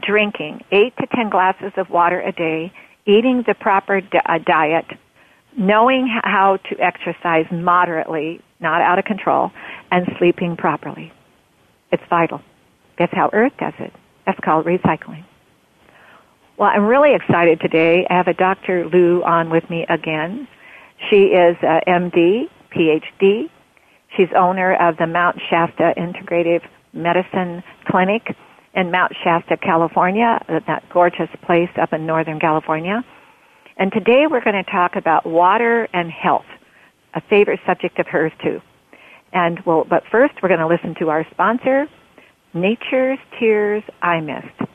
drinking 0.00 0.64
eight 0.70 0.94
to 0.98 1.06
ten 1.14 1.30
glasses 1.30 1.72
of 1.76 1.90
water 1.90 2.20
a 2.20 2.32
day, 2.32 2.72
eating 3.06 3.44
the 3.46 3.54
proper 3.54 4.02
uh, 4.26 4.38
diet, 4.38 4.86
knowing 5.56 6.06
how 6.24 6.58
to 6.68 6.78
exercise 6.80 7.46
moderately, 7.50 8.40
not 8.60 8.80
out 8.80 8.98
of 8.98 9.04
control, 9.04 9.50
and 9.90 10.06
sleeping 10.18 10.56
properly. 10.56 11.12
It's 11.90 12.02
vital. 12.08 12.40
That's 12.98 13.12
how 13.12 13.30
Earth 13.32 13.52
does 13.58 13.74
it. 13.78 13.92
That's 14.26 14.38
called 14.40 14.66
recycling. 14.66 15.24
Well, 16.56 16.70
I'm 16.72 16.84
really 16.84 17.14
excited 17.14 17.60
today. 17.60 18.06
I 18.08 18.14
have 18.14 18.28
a 18.28 18.34
Dr. 18.34 18.88
Lou 18.88 19.22
on 19.24 19.50
with 19.50 19.68
me 19.68 19.84
again. 19.88 20.46
She 21.10 21.24
is 21.24 21.56
a 21.62 21.80
MD, 21.88 22.48
PhD. 22.74 23.50
She's 24.16 24.28
owner 24.36 24.74
of 24.74 24.96
the 24.98 25.06
Mount 25.06 25.40
Shasta 25.50 25.94
Integrative 25.96 26.62
Medicine 26.92 27.64
Clinic 27.86 28.36
in 28.74 28.90
Mount 28.90 29.12
Shasta, 29.22 29.56
California, 29.56 30.42
uh, 30.48 30.60
that 30.66 30.88
gorgeous 30.92 31.28
place 31.44 31.70
up 31.80 31.92
in 31.92 32.06
Northern 32.06 32.40
California. 32.40 33.04
And 33.76 33.92
today 33.92 34.26
we're 34.30 34.44
going 34.44 34.62
to 34.62 34.70
talk 34.70 34.96
about 34.96 35.26
water 35.26 35.88
and 35.92 36.10
health, 36.10 36.46
a 37.14 37.20
favorite 37.20 37.60
subject 37.66 37.98
of 37.98 38.06
hers 38.06 38.32
too. 38.42 38.60
And 39.32 39.60
well, 39.64 39.84
but 39.88 40.04
first 40.10 40.34
we're 40.42 40.48
going 40.48 40.60
to 40.60 40.66
listen 40.66 40.94
to 41.00 41.10
our 41.10 41.26
sponsor, 41.30 41.86
Nature's 42.54 43.18
Tears 43.38 43.82
Eye 44.02 44.20
Mist. 44.20 44.70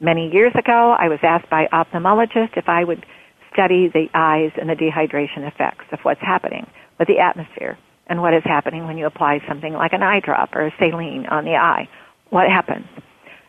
Many 0.00 0.30
years 0.32 0.52
ago, 0.54 0.94
I 0.98 1.08
was 1.08 1.18
asked 1.22 1.48
by 1.50 1.66
ophthalmologist 1.72 2.56
if 2.56 2.68
I 2.68 2.84
would 2.84 3.04
study 3.52 3.88
the 3.88 4.08
eyes 4.14 4.52
and 4.60 4.68
the 4.68 4.74
dehydration 4.74 5.46
effects 5.48 5.86
of 5.90 6.00
what's 6.02 6.20
happening 6.20 6.66
with 6.98 7.08
the 7.08 7.18
atmosphere 7.18 7.78
and 8.06 8.20
what 8.20 8.34
is 8.34 8.42
happening 8.44 8.86
when 8.86 8.98
you 8.98 9.06
apply 9.06 9.40
something 9.48 9.72
like 9.72 9.92
an 9.92 10.02
eye 10.02 10.20
drop 10.20 10.54
or 10.54 10.66
a 10.66 10.74
saline 10.78 11.26
on 11.26 11.44
the 11.44 11.54
eye. 11.54 11.88
What 12.30 12.48
happens? 12.48 12.86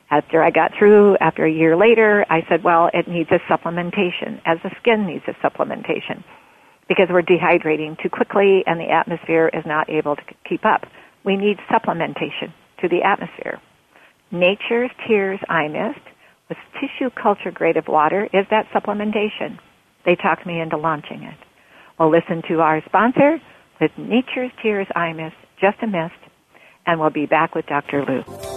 After 0.09 0.41
I 0.41 0.51
got 0.51 0.71
through, 0.77 1.17
after 1.17 1.45
a 1.45 1.51
year 1.51 1.75
later, 1.75 2.25
I 2.29 2.45
said, 2.47 2.63
well, 2.63 2.89
it 2.93 3.07
needs 3.07 3.29
a 3.31 3.39
supplementation, 3.51 4.41
as 4.45 4.57
the 4.63 4.71
skin 4.79 5.05
needs 5.05 5.25
a 5.27 5.33
supplementation, 5.45 6.23
because 6.87 7.07
we're 7.09 7.21
dehydrating 7.21 8.01
too 8.01 8.09
quickly 8.09 8.63
and 8.65 8.79
the 8.79 8.89
atmosphere 8.89 9.49
is 9.53 9.65
not 9.65 9.89
able 9.89 10.15
to 10.15 10.21
keep 10.47 10.65
up. 10.65 10.85
We 11.25 11.35
need 11.35 11.57
supplementation 11.69 12.53
to 12.79 12.87
the 12.87 13.03
atmosphere. 13.03 13.59
Nature's 14.31 14.91
Tears 15.07 15.39
Eye 15.49 15.67
Mist 15.67 15.99
with 16.47 16.57
tissue 16.79 17.09
culture 17.09 17.51
grade 17.51 17.75
of 17.75 17.87
water 17.89 18.29
is 18.31 18.45
that 18.49 18.67
supplementation. 18.73 19.59
They 20.05 20.15
talked 20.15 20.45
me 20.45 20.61
into 20.61 20.77
launching 20.77 21.23
it. 21.23 21.37
We'll 21.99 22.11
listen 22.11 22.43
to 22.47 22.61
our 22.61 22.81
sponsor 22.85 23.39
with 23.81 23.91
Nature's 23.97 24.51
Tears 24.61 24.87
Eye 24.95 25.11
Mist, 25.11 25.35
just 25.59 25.77
a 25.81 25.87
mist, 25.87 26.15
and 26.85 26.99
we'll 26.99 27.09
be 27.09 27.25
back 27.25 27.55
with 27.55 27.65
Dr. 27.65 28.05
Lou. 28.05 28.56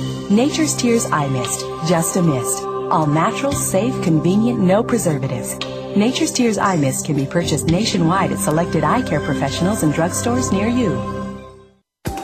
Nature's 0.31 0.75
Tears 0.77 1.05
Eye 1.11 1.27
Mist, 1.27 1.59
just 1.89 2.15
a 2.15 2.21
mist. 2.21 2.63
All 2.63 3.05
natural, 3.05 3.51
safe, 3.51 4.01
convenient, 4.01 4.61
no 4.61 4.81
preservatives. 4.81 5.59
Nature's 5.97 6.31
Tears 6.31 6.57
Eye 6.57 6.77
Mist 6.77 7.05
can 7.05 7.17
be 7.17 7.25
purchased 7.25 7.65
nationwide 7.65 8.31
at 8.31 8.39
selected 8.39 8.85
eye 8.85 9.01
care 9.01 9.19
professionals 9.19 9.83
and 9.83 9.93
drugstores 9.93 10.53
near 10.53 10.69
you. 10.69 10.95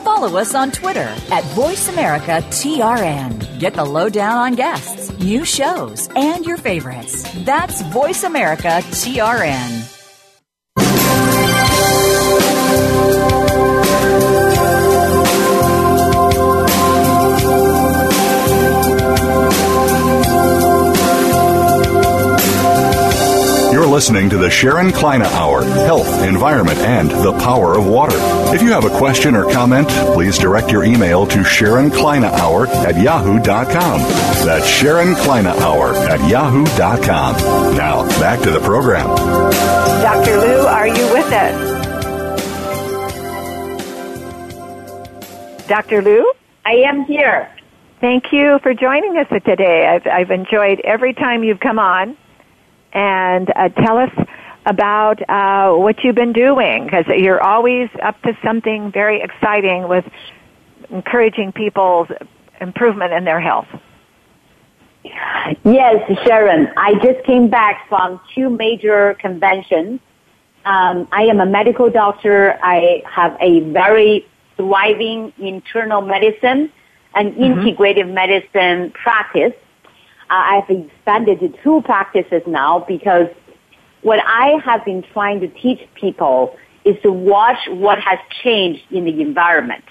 Follow 0.04 0.38
us 0.38 0.54
on 0.54 0.70
Twitter 0.70 1.14
at 1.30 1.44
VoiceAmericaTRN. 1.52 3.60
Get 3.60 3.74
the 3.74 3.84
lowdown 3.84 4.38
on 4.38 4.54
guests, 4.54 5.12
new 5.18 5.44
shows, 5.44 6.08
and 6.16 6.46
your 6.46 6.56
favorites. 6.56 7.30
That's 7.44 7.82
VoiceAmericaTRN. 7.82 9.97
Listening 23.98 24.30
to 24.30 24.36
the 24.36 24.48
Sharon 24.48 24.92
Kleyne 24.92 25.22
Hour 25.22 25.64
Health, 25.64 26.22
Environment, 26.22 26.78
and 26.78 27.10
the 27.10 27.32
Power 27.32 27.76
of 27.76 27.84
Water. 27.84 28.14
If 28.54 28.62
you 28.62 28.70
have 28.70 28.84
a 28.84 28.96
question 28.96 29.34
or 29.34 29.50
comment, 29.50 29.88
please 30.14 30.38
direct 30.38 30.70
your 30.70 30.84
email 30.84 31.26
to 31.26 31.42
Sharon 31.42 31.90
Kleyne 31.90 32.22
Hour 32.22 32.68
at 32.68 32.96
yahoo.com. 32.96 34.00
That's 34.46 34.68
Sharon 34.68 35.16
Kleyne 35.16 35.48
Hour 35.48 35.94
at 35.94 36.30
yahoo.com. 36.30 37.34
Now, 37.76 38.06
back 38.20 38.40
to 38.42 38.52
the 38.52 38.60
program. 38.60 39.08
Dr. 40.00 40.36
Lou, 40.42 40.64
are 40.64 40.86
you 40.86 41.12
with 41.12 41.32
us? 41.32 41.76
Dr. 45.66 46.02
Lou? 46.02 46.24
I 46.64 46.74
am 46.86 47.04
here. 47.04 47.52
Thank 48.00 48.32
you 48.32 48.60
for 48.62 48.74
joining 48.74 49.18
us 49.18 49.26
today. 49.44 49.88
I've, 49.88 50.06
I've 50.06 50.30
enjoyed 50.30 50.78
every 50.84 51.14
time 51.14 51.42
you've 51.42 51.58
come 51.58 51.80
on. 51.80 52.16
And 52.92 53.50
uh, 53.54 53.68
tell 53.68 53.98
us 53.98 54.10
about 54.66 55.18
uh, 55.28 55.74
what 55.76 56.02
you've 56.04 56.14
been 56.14 56.32
doing 56.32 56.84
because 56.84 57.04
you're 57.08 57.42
always 57.42 57.88
up 58.02 58.20
to 58.22 58.36
something 58.44 58.92
very 58.92 59.22
exciting 59.22 59.88
with 59.88 60.04
encouraging 60.90 61.52
people's 61.52 62.08
improvement 62.60 63.12
in 63.12 63.24
their 63.24 63.40
health. 63.40 63.68
Yes, 65.64 66.10
Sharon. 66.24 66.68
I 66.76 66.94
just 67.02 67.24
came 67.24 67.48
back 67.48 67.88
from 67.88 68.20
two 68.34 68.50
major 68.50 69.16
conventions. 69.20 70.00
Um, 70.64 71.08
I 71.12 71.22
am 71.22 71.40
a 71.40 71.46
medical 71.46 71.88
doctor. 71.88 72.58
I 72.62 73.02
have 73.06 73.36
a 73.40 73.60
very 73.60 74.26
thriving 74.56 75.32
internal 75.38 76.02
medicine 76.02 76.70
and 77.14 77.32
mm-hmm. 77.32 77.60
integrative 77.60 78.12
medicine 78.12 78.90
practice. 78.90 79.54
Uh, 80.30 80.60
I've 80.60 80.70
expanded 80.70 81.40
to 81.40 81.48
two 81.62 81.82
practices 81.82 82.42
now 82.46 82.84
because 82.86 83.28
what 84.02 84.20
I 84.24 84.60
have 84.64 84.84
been 84.84 85.02
trying 85.12 85.40
to 85.40 85.48
teach 85.48 85.80
people 85.94 86.56
is 86.84 86.96
to 87.02 87.12
watch 87.12 87.58
what 87.68 87.98
has 87.98 88.18
changed 88.42 88.82
in 88.90 89.04
the 89.04 89.20
environment 89.20 89.84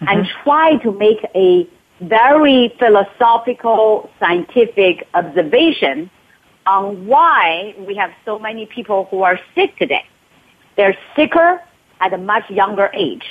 mm-hmm. 0.00 0.08
and 0.08 0.26
try 0.42 0.76
to 0.78 0.92
make 0.92 1.24
a 1.34 1.68
very 2.00 2.74
philosophical, 2.78 4.10
scientific 4.18 5.06
observation 5.14 6.10
on 6.66 7.06
why 7.06 7.74
we 7.86 7.94
have 7.94 8.10
so 8.24 8.38
many 8.38 8.66
people 8.66 9.06
who 9.10 9.22
are 9.22 9.38
sick 9.54 9.76
today. 9.78 10.04
They're 10.76 10.96
sicker 11.14 11.60
at 12.00 12.12
a 12.12 12.18
much 12.18 12.48
younger 12.50 12.90
age. 12.94 13.24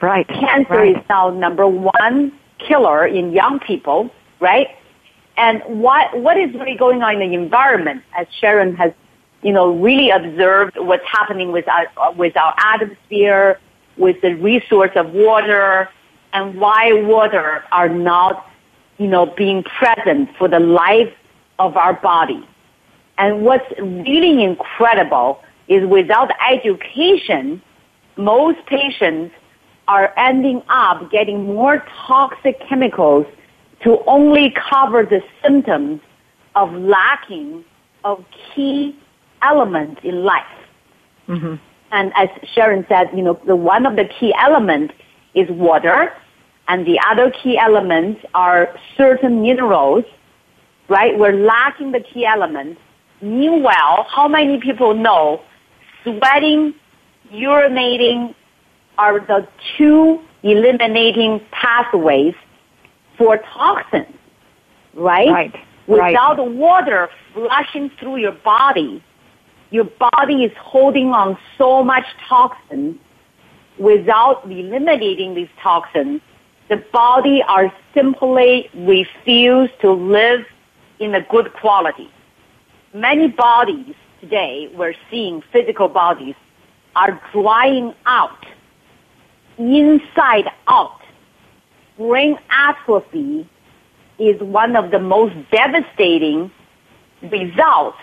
Right. 0.00 0.26
Cancer 0.28 0.74
right. 0.74 0.96
is 0.96 1.02
now 1.08 1.30
number 1.30 1.66
one 1.66 2.32
killer 2.58 3.06
in 3.06 3.32
young 3.32 3.58
people, 3.60 4.10
right? 4.40 4.68
And 5.36 5.62
what, 5.66 6.18
what 6.20 6.36
is 6.38 6.54
really 6.54 6.76
going 6.76 7.02
on 7.02 7.20
in 7.20 7.30
the 7.30 7.34
environment, 7.36 8.02
as 8.16 8.26
Sharon 8.40 8.76
has, 8.76 8.92
you 9.42 9.52
know, 9.52 9.74
really 9.74 10.10
observed 10.10 10.76
what's 10.78 11.04
happening 11.06 11.52
with 11.52 11.66
our, 11.68 12.12
with 12.12 12.36
our 12.36 12.54
atmosphere, 12.58 13.58
with 13.96 14.20
the 14.22 14.34
resource 14.34 14.92
of 14.94 15.12
water, 15.12 15.88
and 16.32 16.58
why 16.60 16.92
water 17.02 17.64
are 17.72 17.88
not, 17.88 18.50
you 18.98 19.06
know, 19.06 19.26
being 19.26 19.62
present 19.64 20.30
for 20.36 20.48
the 20.48 20.60
life 20.60 21.12
of 21.58 21.76
our 21.76 21.94
body. 21.94 22.46
And 23.18 23.42
what's 23.42 23.68
really 23.80 24.42
incredible 24.42 25.40
is 25.68 25.86
without 25.86 26.30
education, 26.50 27.62
most 28.16 28.64
patients 28.66 29.34
are 29.86 30.12
ending 30.16 30.62
up 30.68 31.10
getting 31.10 31.44
more 31.44 31.84
toxic 32.06 32.60
chemicals 32.68 33.26
to 33.84 34.02
only 34.06 34.52
cover 34.70 35.04
the 35.04 35.22
symptoms 35.42 36.00
of 36.56 36.72
lacking 36.72 37.64
of 38.02 38.24
key 38.54 38.96
elements 39.42 40.00
in 40.02 40.24
life. 40.24 40.44
Mm-hmm. 41.28 41.54
And 41.92 42.12
as 42.16 42.28
Sharon 42.54 42.84
said, 42.88 43.10
you 43.14 43.22
know, 43.22 43.38
the 43.46 43.56
one 43.56 43.86
of 43.86 43.96
the 43.96 44.04
key 44.18 44.34
elements 44.38 44.94
is 45.34 45.48
water, 45.50 46.12
and 46.66 46.86
the 46.86 46.98
other 47.08 47.30
key 47.30 47.58
elements 47.58 48.24
are 48.34 48.74
certain 48.96 49.42
minerals, 49.42 50.04
right? 50.88 51.16
We're 51.18 51.32
lacking 51.32 51.92
the 51.92 52.00
key 52.00 52.24
elements. 52.24 52.80
Meanwhile, 53.20 54.06
how 54.10 54.28
many 54.28 54.58
people 54.60 54.94
know 54.94 55.42
sweating, 56.02 56.74
urinating 57.32 58.34
are 58.98 59.20
the 59.20 59.46
two 59.76 60.20
eliminating 60.42 61.40
pathways 61.50 62.34
for 63.16 63.38
toxins, 63.38 64.14
right? 64.94 65.30
Right. 65.30 65.54
Without 65.86 66.38
right. 66.38 66.50
water 66.50 67.10
flushing 67.32 67.90
through 68.00 68.16
your 68.16 68.32
body, 68.32 69.02
your 69.70 69.84
body 69.84 70.44
is 70.44 70.52
holding 70.56 71.10
on 71.10 71.36
so 71.58 71.82
much 71.82 72.04
toxins. 72.28 72.98
Without 73.78 74.44
eliminating 74.44 75.34
these 75.34 75.48
toxins, 75.60 76.20
the 76.68 76.76
body 76.92 77.42
are 77.48 77.72
simply 77.92 78.70
refuse 78.74 79.68
to 79.80 79.90
live 79.90 80.46
in 81.00 81.14
a 81.14 81.20
good 81.22 81.52
quality. 81.54 82.08
Many 82.94 83.28
bodies 83.28 83.94
today, 84.20 84.70
we're 84.74 84.94
seeing 85.10 85.42
physical 85.52 85.88
bodies, 85.88 86.36
are 86.94 87.20
drying 87.32 87.92
out, 88.06 88.46
inside 89.58 90.48
out 90.68 91.03
brain 91.96 92.38
atrophy 92.50 93.48
is 94.18 94.40
one 94.40 94.76
of 94.76 94.90
the 94.90 94.98
most 94.98 95.34
devastating 95.50 96.50
results 97.22 97.98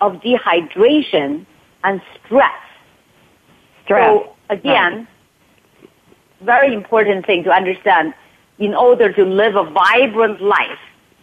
of 0.00 0.14
dehydration 0.14 1.46
and 1.84 2.00
stress. 2.24 2.52
Stress. 3.84 4.08
So 4.08 4.36
again, 4.50 5.08
very 6.42 6.72
important 6.72 7.26
thing 7.26 7.44
to 7.44 7.50
understand. 7.50 8.14
In 8.58 8.74
order 8.74 9.12
to 9.12 9.24
live 9.24 9.54
a 9.54 9.70
vibrant 9.70 10.40
life, 10.40 10.78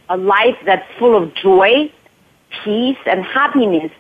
a 0.10 0.16
life 0.16 0.56
that's 0.66 0.88
full 0.98 1.22
of 1.22 1.34
joy, 1.36 1.92
peace, 2.64 2.98
and 3.06 3.24
happiness, 3.26 3.92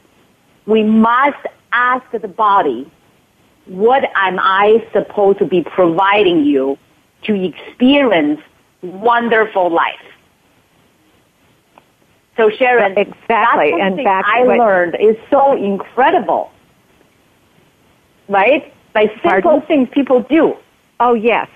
we 0.65 0.84
must 0.84 1.45
ask 1.73 2.06
the 2.12 2.28
body, 2.28 2.89
what 3.65 4.04
am 4.15 4.39
I 4.39 4.88
supposed 4.93 5.39
to 5.39 5.45
be 5.45 5.63
providing 5.63 6.45
you 6.45 6.78
to 7.25 7.33
experience 7.33 8.41
wonderful 8.81 9.69
life? 9.69 9.95
So 12.38 12.49
Sharon, 12.49 12.97
exactly. 12.97 13.71
In 13.79 14.03
fact, 14.03 14.27
I 14.29 14.43
what- 14.43 14.57
learned 14.57 14.97
is 14.99 15.15
so 15.29 15.53
incredible, 15.55 16.51
right? 18.27 18.73
By 18.93 19.07
simple 19.23 19.41
Pardon? 19.41 19.61
things 19.63 19.89
people 19.93 20.21
do. 20.21 20.55
Oh 20.99 21.13
yes, 21.13 21.47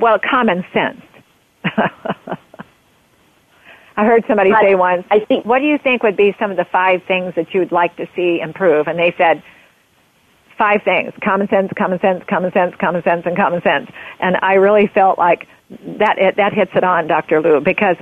well, 0.00 0.18
common 0.18 0.64
sense. 0.72 1.00
I 3.96 4.04
heard 4.04 4.24
somebody 4.28 4.50
But 4.50 4.60
say 4.62 4.74
once, 4.76 5.04
I 5.10 5.18
think 5.20 5.44
"What 5.44 5.58
do 5.58 5.64
you 5.66 5.78
think 5.78 6.02
would 6.04 6.16
be 6.16 6.34
some 6.38 6.50
of 6.52 6.56
the 6.56 6.64
five 6.64 7.02
things 7.08 7.34
that 7.34 7.52
you'd 7.52 7.72
like 7.72 7.96
to 7.96 8.06
see 8.14 8.40
improve?" 8.40 8.86
And 8.86 8.96
they 8.98 9.12
said, 9.18 9.42
five 10.58 10.82
things: 10.84 11.12
common 11.22 11.48
sense, 11.48 11.70
common 11.76 12.00
sense, 12.00 12.22
common 12.28 12.52
sense, 12.52 12.74
common 12.80 13.02
sense, 13.02 13.22
and 13.24 13.36
common 13.36 13.62
sense. 13.62 13.90
And 14.20 14.36
I 14.42 14.54
really 14.54 14.88
felt 14.88 15.18
like 15.18 15.46
that 15.98 16.18
it, 16.18 16.36
that 16.36 16.52
hits 16.52 16.72
it 16.74 16.84
on, 16.84 17.06
Dr. 17.06 17.40
Lou, 17.40 17.60
because 17.60 17.96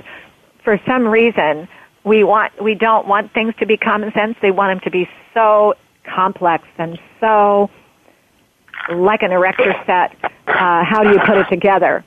for 0.63 0.79
some 0.85 1.07
reason 1.07 1.67
we 2.03 2.23
want 2.23 2.61
we 2.61 2.75
don't 2.75 3.07
want 3.07 3.33
things 3.33 3.53
to 3.59 3.65
be 3.65 3.77
common 3.77 4.11
sense. 4.13 4.35
They 4.41 4.51
want 4.51 4.71
them 4.71 4.81
to 4.85 4.91
be 4.91 5.07
so 5.33 5.75
complex 6.03 6.65
and 6.77 6.99
so 7.19 7.69
like 8.93 9.21
an 9.21 9.31
erector 9.31 9.73
set. 9.85 10.15
Uh, 10.47 10.83
how 10.83 11.03
do 11.03 11.09
you 11.09 11.19
put 11.25 11.37
it 11.37 11.47
together? 11.49 12.03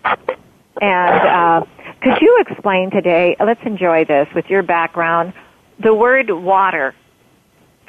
And 0.80 1.28
uh, 1.28 1.66
could 2.02 2.20
you 2.22 2.42
explain 2.48 2.90
today? 2.90 3.36
Let's 3.38 3.60
enjoy 3.66 4.04
this 4.06 4.28
with 4.34 4.46
your 4.48 4.62
background. 4.62 5.34
The 5.82 5.94
word 5.94 6.30
water 6.30 6.94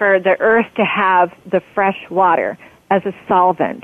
for 0.01 0.19
the 0.19 0.35
earth 0.39 0.65
to 0.77 0.83
have 0.83 1.31
the 1.51 1.61
fresh 1.75 2.09
water 2.09 2.57
as 2.89 3.03
a 3.05 3.13
solvent. 3.27 3.83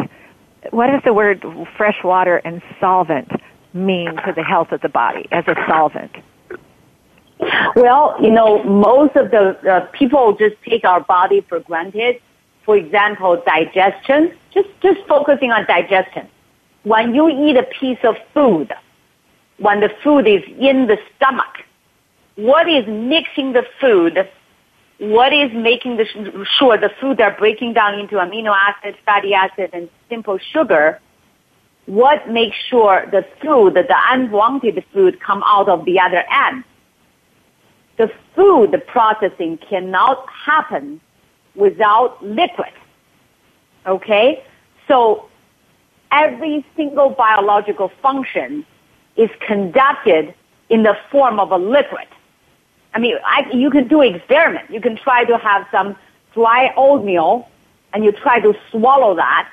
What 0.72 0.88
does 0.88 1.04
the 1.06 1.14
word 1.14 1.46
fresh 1.78 2.04
water 2.04 2.38
and 2.38 2.60
solvent 2.80 3.30
mean 3.72 4.16
to 4.26 4.34
the 4.36 4.42
health 4.42 4.72
of 4.72 4.82
the 4.82 4.90
body 4.90 5.28
as 5.32 5.44
a 5.48 5.54
solvent? 5.70 6.16
Well, 7.76 8.16
you 8.20 8.32
know, 8.32 8.64
most 8.64 9.16
of 9.16 9.30
the 9.30 9.60
uh, 9.72 9.82
people 9.92 10.36
just 10.40 10.56
take 10.68 10.86
our 10.86 11.02
body 11.02 11.46
for 11.48 11.60
granted. 11.60 12.20
For 12.66 12.76
example, 12.76 13.40
digestion, 13.46 14.36
just, 14.52 14.70
just 14.82 15.00
focusing 15.08 15.52
on 15.52 15.68
digestion. 15.68 16.28
When 16.82 17.14
you 17.14 17.30
eat 17.30 17.58
a 17.58 17.68
piece 17.80 18.00
of 18.04 18.16
food, 18.34 18.74
when 19.60 19.82
the 19.82 19.92
food 20.04 20.28
is 20.28 20.42
in 20.58 20.88
the 20.88 20.98
stomach, 21.16 21.64
what 22.38 22.68
is 22.68 22.88
mixing 22.88 23.54
the 23.54 23.68
food? 23.80 24.28
What 25.00 25.32
is 25.32 25.52
making 25.54 25.98
the, 25.98 26.46
sure 26.58 26.78
the 26.78 26.92
food 27.00 27.22
are 27.22 27.36
breaking 27.38 27.74
down 27.74 28.00
into 28.00 28.16
amino 28.16 28.56
acids, 28.56 28.98
fatty 29.06 29.34
acids, 29.34 29.72
and 29.74 29.90
simple 30.10 30.40
sugar? 30.54 31.00
What 31.86 32.30
makes 32.30 32.58
sure 32.70 33.06
the 33.12 33.26
food, 33.42 33.76
the 33.76 33.96
unwanted 34.10 34.84
food, 34.94 35.20
come 35.22 35.44
out 35.46 35.70
of 35.70 35.86
the 35.86 36.00
other 36.00 36.24
end? 36.32 36.64
the 37.98 38.12
food 38.36 38.82
processing 38.88 39.58
cannot 39.70 40.26
happen 40.30 41.02
without 41.56 42.24
liquid. 42.24 42.72
Okay? 43.86 44.44
So 44.88 45.28
every 46.12 46.66
single 46.76 47.10
biological 47.10 47.92
function 48.02 48.66
is 49.16 49.30
conducted 49.46 50.34
in 50.70 50.84
the 50.84 50.96
form 51.12 51.40
of 51.40 51.52
a 51.52 51.58
liquid. 51.58 52.08
I 52.98 53.00
mean, 53.00 53.16
I, 53.24 53.48
you 53.54 53.70
can 53.70 53.88
do 53.88 54.02
experiment. 54.02 54.70
You 54.70 54.82
can 54.82 54.98
try 54.98 55.24
to 55.24 55.38
have 55.38 55.68
some 55.72 55.96
dry 56.34 56.74
oatmeal 56.76 57.48
and 57.94 58.04
you 58.04 58.12
try 58.12 58.40
to 58.40 58.54
swallow 58.72 59.16
that. 59.16 59.50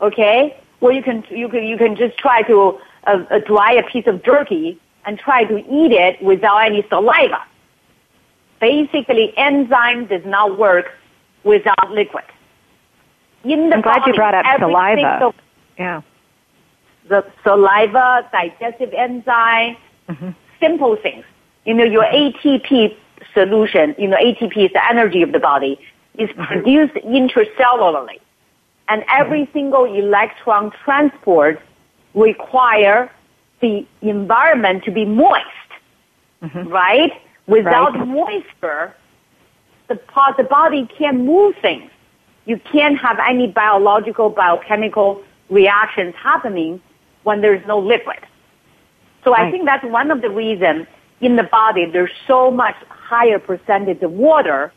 Okay? 0.00 0.56
Or 0.80 0.92
you 0.92 1.02
can, 1.02 1.24
you 1.30 1.48
can, 1.48 1.64
you 1.64 1.76
can 1.76 1.96
just 1.96 2.16
try 2.18 2.42
to 2.42 2.78
uh, 3.06 3.24
uh, 3.30 3.38
dry 3.40 3.72
a 3.72 3.82
piece 3.82 4.06
of 4.06 4.22
jerky 4.22 4.80
and 5.04 5.18
try 5.18 5.44
to 5.44 5.56
eat 5.58 5.92
it 5.92 6.22
without 6.22 6.58
any 6.58 6.86
saliva 6.88 7.42
basically 8.62 9.34
enzyme 9.36 10.06
does 10.06 10.24
not 10.24 10.56
work 10.56 10.86
without 11.42 11.90
liquid. 11.90 12.24
In 13.42 13.68
the 13.70 13.76
I'm 13.76 13.82
glad 13.82 14.06
you 14.06 14.14
brought 14.14 14.34
up 14.36 14.46
saliva. 14.58 14.94
single- 14.96 15.34
Yeah. 15.76 16.02
the 17.08 17.26
saliva, 17.42 18.28
digestive 18.30 18.94
enzyme, 18.94 19.76
simple 20.60 20.94
things. 20.94 21.24
You 21.64 21.74
know, 21.74 21.84
your 21.84 22.04
ATP 22.04 22.96
solution, 23.34 23.94
you 23.98 24.08
know, 24.08 24.16
ATP 24.16 24.66
is 24.66 24.72
the 24.72 24.88
energy 24.88 25.22
of 25.22 25.32
the 25.32 25.38
body, 25.38 25.78
is 26.18 26.28
mm-hmm. 26.30 26.44
produced 26.44 26.94
intracellularly. 26.94 28.20
And 28.88 29.04
every 29.08 29.42
mm-hmm. 29.42 29.52
single 29.52 29.84
electron 29.84 30.72
transport 30.84 31.60
require 32.14 33.10
the 33.60 33.86
environment 34.02 34.84
to 34.84 34.90
be 34.90 35.04
moist, 35.04 35.46
mm-hmm. 36.42 36.68
right? 36.68 37.12
Without 37.46 37.94
Right. 37.94 38.08
moisture, 38.08 38.94
the, 39.88 40.00
the 40.36 40.44
body 40.44 40.88
can't 40.98 41.20
move 41.20 41.54
things. 41.62 41.90
You 42.44 42.60
can't 42.70 42.98
have 42.98 43.18
any 43.20 43.46
biological, 43.46 44.30
biochemical 44.30 45.22
reactions 45.48 46.14
happening 46.20 46.80
when 47.22 47.40
there's 47.40 47.64
no 47.66 47.78
liquid. 47.78 48.18
So 49.24 49.34
I 49.34 49.50
think 49.52 49.64
that's 49.64 49.84
one 49.84 50.10
of 50.10 50.20
the 50.20 50.30
reasons 50.30 50.86
in 51.22 51.36
the 51.36 51.44
body 51.44 51.86
there's 51.86 52.10
so 52.26 52.50
much 52.50 52.74
higher 52.88 53.38
percentage 53.38 54.02
of 54.02 54.10
water 54.12 54.72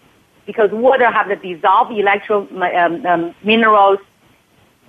because 0.45 0.69
water 0.71 1.09
have 1.11 1.27
to 1.27 1.35
dissolve 1.35 1.89
the 1.89 1.99
electro 1.99 2.47
um, 2.61 3.05
um, 3.05 3.35
minerals. 3.43 3.99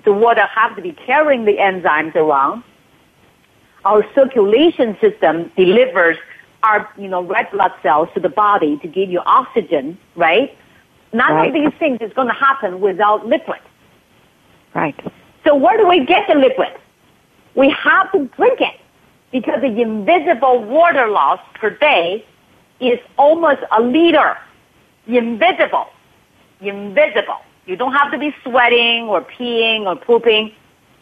The 0.05 0.13
water 0.13 0.47
have 0.47 0.77
to 0.77 0.83
be 0.83 0.93
carrying 0.93 1.45
the 1.47 1.57
enzymes 1.57 2.15
around. 2.15 2.63
Our 3.85 4.05
circulation 4.15 4.97
system 5.01 5.51
delivers 5.57 6.17
our 6.63 6.89
you 6.99 7.09
know 7.09 7.23
red 7.23 7.51
blood 7.51 7.73
cells 7.83 8.09
to 8.15 8.21
the 8.21 8.29
body 8.29 8.79
to 8.79 8.89
give 8.89 9.11
you 9.11 9.21
oxygen, 9.25 9.99
right? 10.15 10.57
None 11.13 11.33
Right. 11.35 11.49
of 11.49 11.55
these 11.55 11.73
things 11.79 11.99
is 12.03 12.13
going 12.13 12.29
to 12.29 12.35
happen 12.35 12.81
without 12.81 13.27
liquid. 13.27 13.61
Right. 14.75 14.99
So 15.47 15.55
where 15.55 15.79
do 15.79 15.87
we 15.89 16.05
get 16.05 16.29
the 16.29 16.35
liquid? 16.35 16.73
We 17.55 17.71
have 17.71 18.13
to 18.13 18.27
drink 18.37 18.61
it 18.61 18.79
because 19.39 19.61
the 19.61 19.83
invisible 19.83 20.65
water 20.65 21.09
loss 21.09 21.39
per 21.61 21.69
day 21.69 22.25
is 22.81 22.99
almost 23.19 23.61
a 23.71 23.83
liter. 23.83 24.39
Invisible. 25.07 25.89
Invisible. 26.63 27.41
You 27.67 27.77
don't 27.77 27.93
have 27.93 28.11
to 28.13 28.19
be 28.19 28.35
sweating 28.43 29.03
or 29.03 29.21
peeing 29.21 29.81
or 29.85 29.95
pooping 29.95 30.53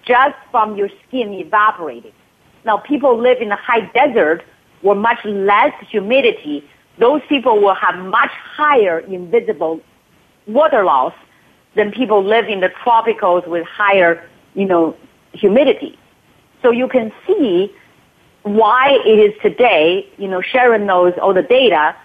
just 0.05 0.35
from 0.51 0.77
your 0.77 0.89
skin 1.07 1.33
evaporating. 1.33 2.11
Now 2.65 2.79
people 2.79 3.17
live 3.17 3.39
in 3.41 3.53
a 3.53 3.57
high 3.57 3.89
desert 3.95 4.43
where 4.81 4.97
much 4.97 5.25
less 5.25 5.73
humidity. 5.89 6.69
Those 6.99 7.21
people 7.29 7.61
will 7.61 7.77
have 7.77 7.95
much 8.05 8.33
higher 8.33 8.99
invisible 8.99 9.81
water 10.49 10.85
loss 10.85 11.15
than 11.77 11.93
people 11.93 12.25
live 12.25 12.47
in 12.49 12.59
the 12.59 12.71
tropicals 12.85 13.47
with 13.47 13.65
higher, 13.65 14.29
you 14.55 14.67
know, 14.67 14.97
humidity. 15.33 15.97
So 16.63 16.73
you 16.73 16.89
can 16.89 17.13
see 17.29 17.73
why 18.45 18.99
it 19.05 19.19
is 19.19 19.35
today, 19.43 20.07
you 20.19 20.29
know, 20.29 20.41
Sharon 20.41 20.87
knows 20.87 21.15
all 21.21 21.35
the 21.35 21.43
data 21.43 21.97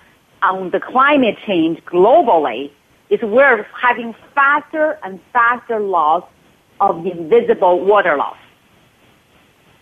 on 0.41 0.71
the 0.71 0.79
climate 0.79 1.37
change 1.45 1.79
globally 1.85 2.71
is 3.09 3.21
we're 3.21 3.63
having 3.79 4.15
faster 4.33 4.97
and 5.03 5.19
faster 5.33 5.79
loss 5.79 6.23
of 6.79 7.03
the 7.03 7.11
invisible 7.11 7.85
water 7.85 8.15
loss. 8.15 8.37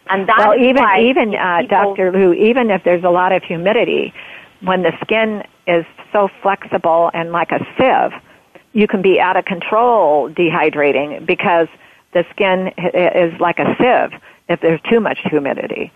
And 0.09 0.27
that's 0.27 0.39
Well, 0.39 0.59
even 0.59 0.85
even 0.99 1.35
uh, 1.35 1.63
Dr. 1.69 2.11
Lou, 2.11 2.33
even 2.33 2.71
if 2.71 2.83
there's 2.83 3.03
a 3.03 3.09
lot 3.09 3.31
of 3.33 3.43
humidity, 3.43 4.13
when 4.61 4.81
the 4.81 4.93
skin 5.01 5.43
is 5.67 5.85
so 6.11 6.29
flexible 6.41 7.11
and 7.13 7.31
like 7.31 7.51
a 7.51 7.59
sieve, 7.77 8.19
you 8.73 8.87
can 8.87 9.01
be 9.01 9.19
out 9.19 9.37
of 9.37 9.45
control 9.45 10.29
dehydrating 10.29 11.25
because 11.25 11.67
the 12.13 12.25
skin 12.31 12.73
is 12.77 13.39
like 13.39 13.59
a 13.59 13.75
sieve 13.77 14.19
if 14.47 14.61
there's 14.61 14.81
too 14.89 14.99
much 14.99 15.19
humidity. 15.25 15.91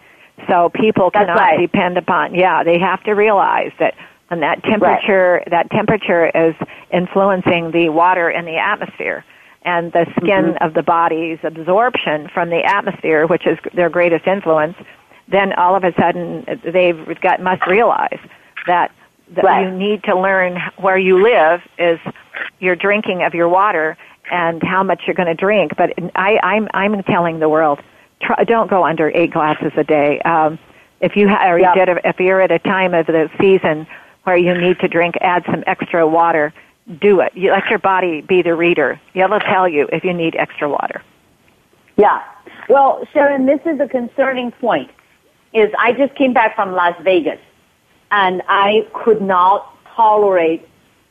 So 0.47 0.69
people 0.69 1.10
That's 1.13 1.25
cannot 1.27 1.39
right. 1.39 1.60
depend 1.60 1.97
upon. 1.97 2.36
Yeah, 2.36 2.63
they 2.63 2.80
have 2.80 3.04
to 3.04 3.12
realize 3.13 3.71
that 3.80 3.95
and 4.30 4.41
that 4.41 4.63
temperature 4.63 5.43
that 5.47 5.69
temperature 5.71 6.27
is 6.30 6.56
influencing 6.91 7.71
the 7.71 7.89
water 7.89 8.30
in 8.30 8.45
the 8.45 8.58
atmosphere 8.58 9.25
and 9.63 9.91
the 9.91 10.06
skin 10.17 10.54
Mm-hmm. 10.56 10.63
of 10.65 10.73
the 10.73 10.84
body's 10.84 11.38
absorption 11.43 12.30
from 12.34 12.49
the 12.49 12.63
atmosphere, 12.65 13.27
which 13.27 13.45
is 13.45 13.58
their 13.75 13.89
greatest 13.89 14.25
influence, 14.25 14.75
then 15.27 15.54
all 15.54 15.75
of 15.75 15.84
a 15.84 15.93
sudden 15.99 16.45
they've 16.63 17.19
got 17.21 17.41
must 17.41 17.65
realize 17.67 18.19
that, 18.67 18.91
that 19.36 19.43
Right. 19.43 19.65
you 19.65 19.71
need 19.77 20.04
to 20.06 20.19
learn 20.19 20.58
where 20.77 20.97
you 20.97 21.21
live 21.21 21.62
is 21.77 21.99
your 22.60 22.75
drinking 22.75 23.23
of 23.23 23.34
your 23.34 23.49
water 23.49 23.97
and 24.32 24.63
how 24.63 24.82
much 24.82 25.01
you're 25.06 25.13
going 25.15 25.27
to 25.27 25.36
drink. 25.36 25.73
But 25.77 25.91
I, 26.15 26.39
I'm 26.41 26.67
I'm 26.73 27.04
telling 27.04 27.39
the 27.39 27.49
world, 27.49 27.80
try, 28.34 28.44
don't 28.44 28.70
go 28.70 28.86
under 28.86 29.12
eight 29.13 29.32
glasses 29.32 29.72
a 29.78 29.84
day. 29.84 30.20
Um, 30.22 30.60
if 31.00 31.15
you 31.15 31.28
ha- 31.28 31.50
or 31.50 31.60
you 31.60 31.74
did, 31.74 31.89
if 32.04 32.20
you're 32.20 32.41
at 32.41 32.52
a 32.52 32.60
time 32.60 32.94
of 32.94 33.08
the 33.08 33.30
season 33.39 33.88
where 34.24 34.38
you 34.38 34.54
need 34.54 34.80
to 34.80 34.88
drink, 34.88 35.15
add 35.22 35.44
some 35.46 35.63
extra 35.67 36.08
water. 36.08 36.54
Do 37.00 37.22
it. 37.22 37.34
You 37.36 37.52
let 37.52 37.70
your 37.70 37.80
body 37.80 38.22
be 38.22 38.41
the 38.41 38.56
reader. 38.56 39.00
It'll 39.13 39.39
tell 39.39 39.67
you 39.67 39.88
if 39.91 40.04
you 40.04 40.13
need 40.13 40.36
extra 40.36 40.70
water. 40.70 41.02
Yeah. 41.98 42.22
Well, 42.70 43.08
Sharon, 43.13 43.46
this 43.46 43.60
is 43.65 43.80
a 43.80 43.88
concerning 43.88 44.52
point. 44.52 44.91
Is 45.54 45.70
I 45.78 45.94
just 45.94 46.15
came 46.15 46.34
back 46.34 46.56
from 46.56 46.72
Las 46.72 46.96
Vegas, 47.04 47.39
and 48.10 48.41
I 48.48 48.88
could 48.94 49.22
not 49.22 49.76
tolerate 49.96 50.67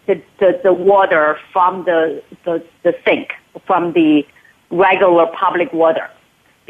the, 0.07 0.23
the, 0.39 0.61
the 0.65 0.73
water 0.73 1.39
from 1.53 1.85
the, 1.85 2.23
the, 2.45 2.65
the 2.83 2.95
sink, 3.05 3.33
from 3.67 3.93
the 3.93 4.27
regular 4.71 5.27
public 5.27 5.73
water. 5.73 6.11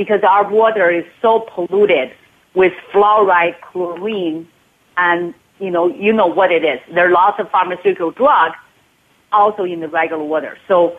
Because 0.01 0.23
our 0.23 0.49
water 0.51 0.89
is 0.91 1.05
so 1.21 1.41
polluted 1.41 2.13
with 2.55 2.73
fluoride, 2.91 3.61
chlorine, 3.61 4.49
and 4.97 5.35
you 5.59 5.71
know, 5.71 5.89
you 5.89 6.11
know 6.11 6.27
what 6.27 6.51
it 6.51 6.65
is. 6.65 6.81
There 6.95 7.07
are 7.07 7.13
lots 7.13 7.39
of 7.39 7.51
pharmaceutical 7.51 8.11
drugs 8.11 8.57
also 9.31 9.65
in 9.65 9.81
the 9.81 9.89
regular 9.89 10.25
water. 10.25 10.57
So 10.67 10.97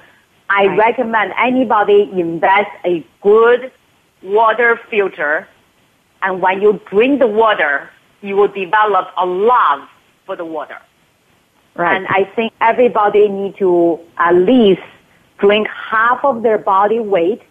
I 0.49 0.67
right. 0.67 0.77
recommend 0.77 1.33
anybody 1.39 2.11
invest 2.13 2.69
a 2.85 3.03
good 3.23 3.71
water 4.21 4.79
filter 4.91 5.47
and 6.21 6.41
when 6.41 6.61
you 6.61 6.79
drink 6.89 7.19
the 7.19 7.27
water, 7.27 7.89
you 8.21 8.35
will 8.35 8.47
develop 8.47 9.07
a 9.17 9.25
love 9.25 9.87
for 10.25 10.35
the 10.35 10.45
water. 10.45 10.77
Right. 11.75 11.95
And 11.95 12.05
I 12.07 12.25
think 12.35 12.53
everybody 12.61 13.27
need 13.29 13.57
to 13.57 13.99
at 14.17 14.35
least 14.35 14.83
drink 15.39 15.67
half 15.69 16.23
of 16.23 16.43
their 16.43 16.59
body 16.59 16.99
weight 16.99 17.41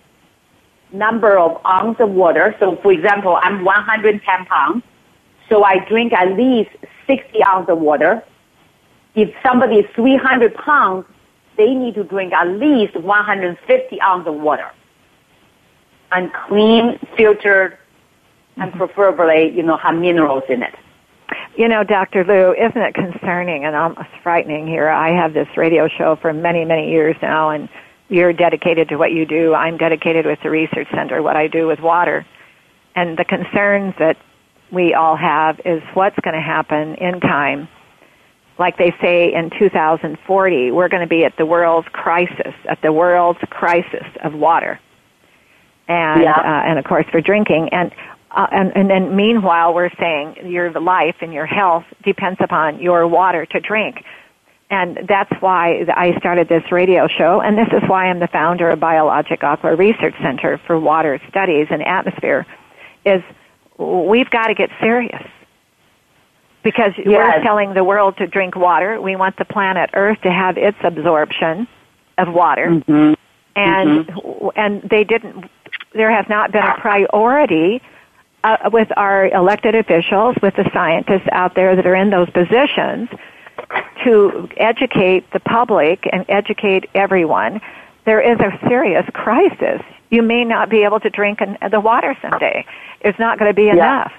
number 0.93 1.39
of 1.39 1.61
ounce 1.67 1.99
of 2.01 2.11
water. 2.11 2.55
So 2.59 2.77
for 2.83 2.93
example, 2.93 3.39
I'm 3.43 3.65
110 3.65 4.47
pounds. 4.47 4.83
So 5.49 5.65
I 5.65 5.85
drink 5.89 6.13
at 6.13 6.37
least 6.37 6.71
60 7.07 7.43
ounce 7.45 7.69
of 7.69 7.79
water. 7.79 8.23
If 9.15 9.35
somebody 9.45 9.77
is 9.77 9.87
300 9.95 10.55
pounds, 10.55 11.07
they 11.57 11.75
need 11.75 11.95
to 11.97 12.05
drink 12.05 12.33
at 12.33 12.47
least 12.47 12.97
150 12.97 14.01
ounce 14.01 14.27
of 14.27 14.35
water. 14.35 14.71
And 16.13 16.33
clean, 16.47 16.99
filtered, 17.17 17.77
and 18.57 18.71
mm-hmm. 18.71 18.79
preferably, 18.79 19.51
you 19.55 19.63
know, 19.63 19.77
have 19.77 19.95
minerals 19.95 20.45
in 20.49 20.63
it. 20.63 20.75
You 21.57 21.69
know, 21.69 21.85
Dr. 21.85 22.25
Lu, 22.25 22.53
isn't 22.55 22.81
it 22.81 22.95
concerning 22.95 23.65
and 23.65 23.77
almost 23.77 24.09
frightening 24.23 24.67
here? 24.67 24.89
I 24.89 25.11
have 25.11 25.35
this 25.35 25.49
radio 25.57 25.89
show 25.89 26.17
for 26.17 26.33
many, 26.33 26.65
many 26.65 26.91
years 26.91 27.17
now, 27.21 27.51
and 27.51 27.69
you're 28.11 28.33
dedicated 28.33 28.89
to 28.91 28.97
what 28.97 29.13
you 29.13 29.25
do. 29.25 29.55
I'm 29.55 29.79
dedicated 29.79 30.27
with 30.27 30.41
the 30.43 30.51
research 30.51 30.89
center, 30.93 31.23
what 31.23 31.37
I 31.37 31.47
do 31.47 31.67
with 31.67 31.81
water. 31.81 32.27
And 32.95 33.17
the 33.17 33.25
concerns 33.25 33.95
that 33.99 34.17
we 34.71 34.95
all 34.95 35.17
have 35.17 35.61
is 35.65 35.83
what's 35.95 36.19
going 36.21 36.35
to 36.35 36.41
happen 36.41 36.97
in 36.97 37.21
time. 37.21 37.69
Like 38.59 38.77
they 38.77 38.95
say 39.01 39.33
in 39.33 39.51
2040, 39.59 40.71
we're 40.73 40.89
going 40.89 41.01
to 41.01 41.09
be 41.09 41.25
at 41.25 41.37
the 41.39 41.47
world's 41.47 41.89
crisis, 41.93 42.55
at 42.69 42.83
the 42.83 42.93
world's 42.93 43.41
crisis 43.49 44.07
of 44.23 44.35
water. 44.35 44.79
And, 45.89 46.23
yeah. 46.23 46.33
uh, 46.33 46.69
and 46.69 46.79
of 46.79 46.85
course 46.85 47.07
for 47.11 47.21
drinking. 47.21 47.71
And 47.73 47.93
uh, 48.33 48.47
and, 48.53 48.73
and 48.77 48.89
then 48.89 49.17
meanwhile, 49.17 49.75
we're 49.75 49.91
saying 49.99 50.37
your 50.45 50.71
life 50.81 51.17
and 51.21 51.33
your 51.33 51.47
health 51.47 51.85
depends 52.05 52.39
upon 52.41 52.81
your 52.81 53.09
water 53.09 53.45
to 53.45 53.61
drink. 53.61 54.05
And 54.71 55.01
that's 55.09 55.33
why 55.41 55.85
I 55.95 56.17
started 56.19 56.49
this 56.49 56.63
radio 56.71 57.09
show, 57.09 57.41
and 57.41 57.59
this 57.59 57.67
is 57.73 57.83
why 57.89 58.07
I'm 58.07 58.21
the 58.21 58.29
founder 58.29 58.71
of 58.71 58.79
Biologic 58.79 59.43
Aqua 59.43 59.75
Research 59.75 60.15
Center 60.23 60.59
for 60.65 60.79
Water 60.79 61.21
Studies 61.29 61.67
and 61.71 61.83
Atmosphere, 61.83 62.47
is 63.05 63.21
we've 63.77 64.31
got 64.31 64.47
to 64.47 64.55
get 64.55 64.71
serious. 64.81 65.23
Because 66.63 66.93
yes. 66.99 67.07
we're 67.07 67.43
telling 67.43 67.75
the 67.75 67.83
world 67.83 68.19
to 68.19 68.27
drink 68.27 68.55
water. 68.55 69.01
We 69.01 69.17
want 69.17 69.37
the 69.39 69.47
planet 69.47 69.91
Earth 69.95 70.21
to 70.23 70.31
have 70.31 70.59
its 70.59 70.77
absorption 70.85 71.67
of 72.19 72.33
water. 72.33 72.67
Mm-hmm. 72.67 73.15
And, 73.57 74.07
mm-hmm. 74.07 74.49
and 74.55 74.83
they 74.89 75.03
didn't, 75.03 75.51
there 75.95 76.13
has 76.13 76.27
not 76.29 76.53
been 76.53 76.63
a 76.63 76.77
priority 76.79 77.83
uh, 78.45 78.71
with 78.73 78.89
our 78.97 79.27
elected 79.29 79.75
officials, 79.75 80.37
with 80.43 80.55
the 80.55 80.69
scientists 80.73 81.29
out 81.33 81.55
there 81.55 81.75
that 81.75 81.87
are 81.87 81.95
in 81.97 82.11
those 82.11 82.31
positions, 82.31 83.09
to 84.05 84.49
educate 84.57 85.31
the 85.33 85.41
public 85.41 86.09
and 86.13 86.25
educate 86.29 86.89
everyone. 86.95 87.61
There 88.05 88.21
is 88.21 88.39
a 88.41 88.59
serious 88.69 89.05
crisis. 89.13 89.83
You 90.11 90.23
may 90.23 90.45
not 90.45 90.71
be 90.71 90.85
able 90.85 91.01
to 91.01 91.11
drink 91.11 91.39
the 91.39 91.81
water 91.81 92.17
someday. 92.21 92.67
It's 93.01 93.19
not 93.19 93.39
going 93.39 93.51
to 93.51 93.55
be 93.55 93.69
enough. 93.69 94.13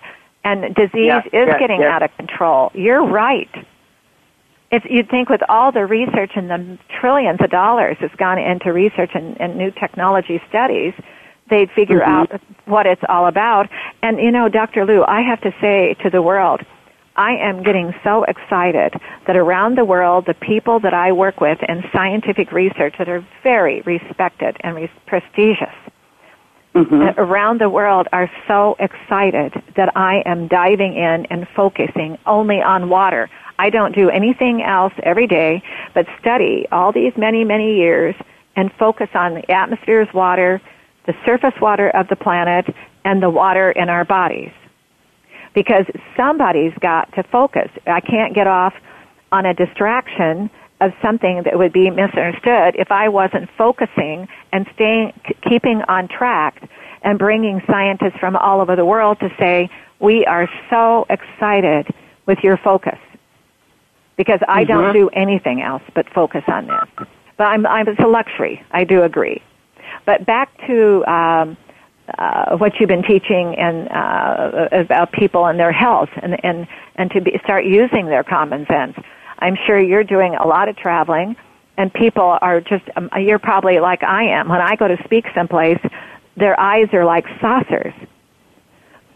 And 0.44 0.74
disease 0.74 1.22
is 1.34 1.50
getting 1.60 1.84
out 1.84 2.02
of 2.02 2.16
control. 2.18 2.72
You're 2.74 3.06
right. 3.06 3.50
It's, 4.72 4.86
you'd 4.90 5.10
think 5.10 5.30
with 5.30 5.42
all 5.50 5.72
the 5.72 5.86
research 5.86 6.32
and 6.36 6.50
the 6.50 6.78
trillions 7.00 7.42
of 7.42 7.50
dollars 7.50 7.98
that's 8.00 8.16
gone 8.16 8.40
into 8.40 8.72
research 8.72 9.12
and, 9.14 9.40
and 9.40 9.58
new 9.58 9.70
technology 9.70 10.42
studies, 10.48 10.94
they'd 11.50 11.70
figure 11.72 12.00
mm-hmm. 12.00 12.34
out 12.34 12.42
what 12.66 12.86
it's 12.86 13.02
all 13.10 13.28
about. 13.28 13.70
And 14.02 14.18
you 14.20 14.32
know, 14.32 14.48
Dr. 14.48 14.86
Lu, 14.86 15.04
I 15.04 15.22
have 15.22 15.42
to 15.42 15.54
say 15.60 15.96
to 16.04 16.10
the 16.10 16.22
world, 16.22 16.62
I 17.16 17.34
am 17.34 17.64
getting 17.64 17.94
so 18.04 18.24
excited 18.24 18.94
that 19.28 19.36
around 19.36 19.78
the 19.78 19.86
world, 19.86 20.26
the 20.26 20.34
people 20.34 20.80
that 20.80 20.94
I 20.94 21.12
work 21.12 21.42
with 21.42 21.60
in 21.68 21.84
scientific 21.94 22.52
research 22.52 22.96
that 22.98 23.10
are 23.10 23.26
very 23.44 23.82
respected 23.82 24.58
and 24.62 24.76
re- 24.76 24.92
prestigious 25.08 25.76
mm-hmm. 26.74 27.20
around 27.20 27.60
the 27.60 27.70
world 27.70 28.08
are 28.14 28.32
so 28.48 28.76
excited 28.80 29.54
that 29.76 29.96
I 29.96 30.24
am 30.26 30.48
diving 30.48 30.96
in 30.96 31.26
and 31.26 31.48
focusing 31.56 32.18
only 32.26 32.62
on 32.62 32.90
water. 32.90 33.30
I 33.60 33.70
don't 33.70 33.94
do 33.94 34.10
anything 34.10 34.64
else 34.64 34.94
every 35.04 35.28
day 35.28 35.62
but 35.94 36.08
study 36.20 36.68
all 36.72 36.92
these 36.92 37.14
many, 37.18 37.44
many 37.44 37.76
years 37.76 38.16
and 38.56 38.72
focus 38.74 39.10
on 39.14 39.36
the 39.36 39.52
atmosphere's 39.52 40.12
water, 40.14 40.62
the 41.06 41.14
surface 41.26 41.60
water 41.62 41.90
of 41.90 42.08
the 42.08 42.16
planet, 42.16 42.74
and 43.04 43.22
the 43.22 43.30
water 43.30 43.72
in 43.72 43.90
our 43.90 44.06
bodies. 44.06 44.52
Because 45.54 45.86
somebody's 46.16 46.74
got 46.80 47.14
to 47.16 47.24
focus. 47.24 47.70
I 47.86 48.00
can't 48.00 48.34
get 48.34 48.48
off 48.48 48.74
on 49.32 49.46
a 49.46 49.54
distraction 49.54 50.50
of 50.82 50.92
something 51.02 51.44
that 51.44 51.58
would 51.58 51.72
be 51.72 51.90
misunderstood 51.90 52.76
if 52.76 52.92
I 52.92 53.08
wasn't 53.10 53.50
focusing 53.58 54.28
and 54.52 54.66
staying, 54.74 55.14
keeping 55.48 55.82
on 55.84 56.08
track 56.08 56.68
and 57.04 57.20
bringing 57.20 57.62
scientists 57.68 58.18
from 58.20 58.36
all 58.36 58.62
over 58.62 58.76
the 58.76 58.86
world 58.86 59.20
to 59.20 59.30
say, 59.40 59.70
we 60.00 60.26
are 60.26 60.50
so 60.70 61.06
excited 61.10 61.88
with 62.26 62.40
your 62.44 62.58
focus. 62.58 62.98
Because 64.18 64.40
I 64.48 64.64
mm-hmm. 64.64 64.74
don't 64.74 64.94
do 64.94 65.10
anything 65.10 65.62
else 65.62 65.84
but 65.94 66.10
focus 66.10 66.44
on 66.48 66.68
this. 66.68 67.08
But 67.38 67.46
I'm, 67.46 67.66
I'm, 67.66 67.88
it's 67.88 68.00
a 68.00 68.08
luxury. 68.08 68.64
I 68.72 68.84
do 68.84 69.04
agree. 69.04 69.42
But 70.06 70.26
back 70.26 70.50
to 70.68 71.06
um, 71.06 71.58
uh, 72.18 72.58
what 72.58 72.80
you've 72.80 72.90
been 72.90 73.04
teaching 73.04 73.56
and 73.58 73.90
uh, 73.90 74.68
about 74.72 75.12
people 75.12 75.46
and 75.46 75.60
their 75.60 75.72
health, 75.72 76.10
and 76.22 76.44
and 76.44 76.68
and 76.96 77.12
to 77.12 77.22
be, 77.22 77.40
start 77.44 77.66
using 77.66 78.08
their 78.08 78.24
common 78.24 78.66
sense. 78.68 78.98
I'm 79.40 79.58
sure 79.66 79.80
you're 79.80 80.04
doing 80.04 80.36
a 80.36 80.48
lot 80.48 80.70
of 80.70 80.78
traveling, 80.78 81.36
and 81.78 81.94
people 81.94 82.38
are 82.42 82.62
just. 82.62 82.84
Um, 82.96 83.10
you're 83.20 83.40
probably 83.40 83.80
like 83.80 84.04
I 84.04 84.24
am. 84.24 84.50
When 84.50 84.62
I 84.62 84.76
go 84.76 84.88
to 84.88 85.02
speak 85.04 85.26
someplace, 85.34 85.80
their 86.38 86.60
eyes 86.60 86.88
are 86.94 87.06
like 87.06 87.26
saucers. 87.40 87.94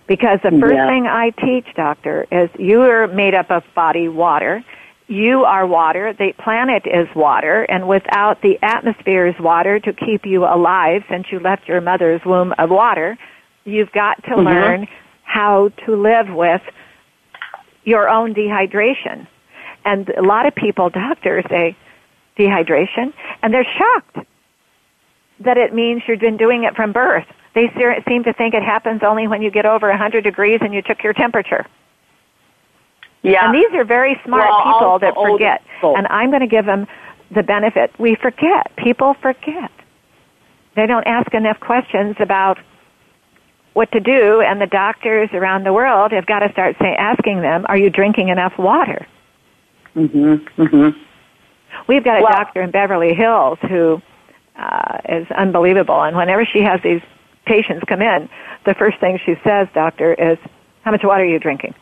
Because 0.08 0.40
the 0.44 0.52
first 0.52 0.76
yeah. 0.76 0.88
thing 0.88 1.08
I 1.08 1.32
teach, 1.32 1.66
doctor, 1.76 2.28
is 2.32 2.50
you 2.60 2.82
are 2.82 3.08
made 3.08 3.34
up 3.34 3.50
of 3.50 3.64
body 3.74 4.08
water 4.08 4.64
you 5.08 5.44
are 5.44 5.68
water, 5.68 6.14
the 6.14 6.34
planet 6.44 6.84
is 6.86 7.08
water, 7.16 7.64
and 7.64 7.88
without 7.88 8.42
the 8.42 8.58
atmosphere's 8.62 9.36
water 9.40 9.80
to 9.80 9.94
keep 9.94 10.26
you 10.26 10.46
alive 10.46 11.04
since 11.10 11.28
you 11.32 11.40
left 11.40 11.68
your 11.68 11.82
mother's 11.82 12.22
womb 12.26 12.54
of 12.58 12.70
water, 12.72 13.18
you've 13.66 13.92
got 13.92 14.24
to 14.24 14.32
mm-hmm. 14.32 14.46
learn 14.46 14.88
how 15.24 15.70
to 15.86 15.96
live 15.96 16.28
with 16.30 16.62
your 17.84 18.10
own 18.10 18.34
dehydration. 18.34 19.28
And 19.84 20.10
a 20.10 20.24
lot 20.24 20.48
of 20.48 20.56
people, 20.56 20.90
doctors, 20.90 21.46
say, 21.50 21.78
dehydration, 22.38 23.14
and 23.44 23.54
they're 23.54 23.68
shocked 23.78 24.28
that 25.42 25.58
it 25.58 25.74
means 25.74 26.02
you've 26.08 26.20
been 26.20 26.38
doing 26.38 26.64
it 26.64 26.76
from 26.76 26.94
birth. 26.94 27.26
They 27.54 27.68
seem 28.08 28.24
to 28.24 28.34
think 28.34 28.54
it 28.54 28.64
happens 28.64 29.02
only 29.04 29.28
when 29.28 29.42
you 29.42 29.52
get 29.52 29.66
over 29.66 29.88
100 29.90 30.24
degrees 30.24 30.60
and 30.62 30.74
you 30.74 30.82
took 30.82 31.04
your 31.04 31.14
temperature. 31.14 31.66
Yeah. 33.26 33.46
And 33.46 33.56
these 33.56 33.74
are 33.74 33.84
very 33.84 34.20
smart 34.24 34.50
well, 34.50 34.74
people 34.74 35.00
that 35.00 35.16
forget. 35.16 35.64
And 35.82 36.08
I'm 36.08 36.30
going 36.30 36.42
to 36.42 36.48
give 36.48 36.66
them 36.66 36.88
the 37.34 37.44
benefit. 37.44 37.92
We 38.00 38.16
forget. 38.16 38.76
People 38.78 39.16
forget. 39.22 39.72
They 40.76 40.86
don't 40.86 41.08
ask 41.08 41.34
enough 41.34 41.60
questions 41.60 42.16
about 42.20 42.60
what 43.74 43.92
to 43.92 44.00
do, 44.00 44.42
and 44.42 44.62
the 44.62 44.68
doctors 44.68 45.30
around 45.34 45.66
the 45.66 45.74
world 45.74 46.12
have 46.12 46.26
got 46.26 46.40
to 46.40 46.52
start 46.52 46.78
say, 46.80 46.96
asking 46.96 47.42
them, 47.42 47.66
"Are 47.68 47.78
you 47.78 47.90
drinking 47.90 48.30
enough 48.30 48.58
water?" 48.58 49.06
Mhm. 49.96 50.48
Mhm. 50.58 50.96
We've 51.88 52.04
got 52.04 52.20
a 52.20 52.24
well, 52.24 52.32
doctor 52.32 52.62
in 52.62 52.72
Beverly 52.72 53.14
Hills 53.14 53.60
who 53.68 54.02
uh, 54.58 55.00
is 55.10 55.30
unbelievable. 55.32 56.02
And 56.02 56.16
whenever 56.16 56.46
she 56.46 56.62
has 56.62 56.80
these 56.82 57.02
patients 57.46 57.84
come 57.88 58.02
in, 58.02 58.30
the 58.66 58.74
first 58.74 59.00
thing 59.00 59.20
she 59.26 59.36
says, 59.44 59.68
doctor, 59.74 60.14
is, 60.14 60.38
how 60.84 60.92
much 60.92 61.04
water 61.04 61.24
are 61.24 61.28
you 61.28 61.40
drinking? 61.40 61.74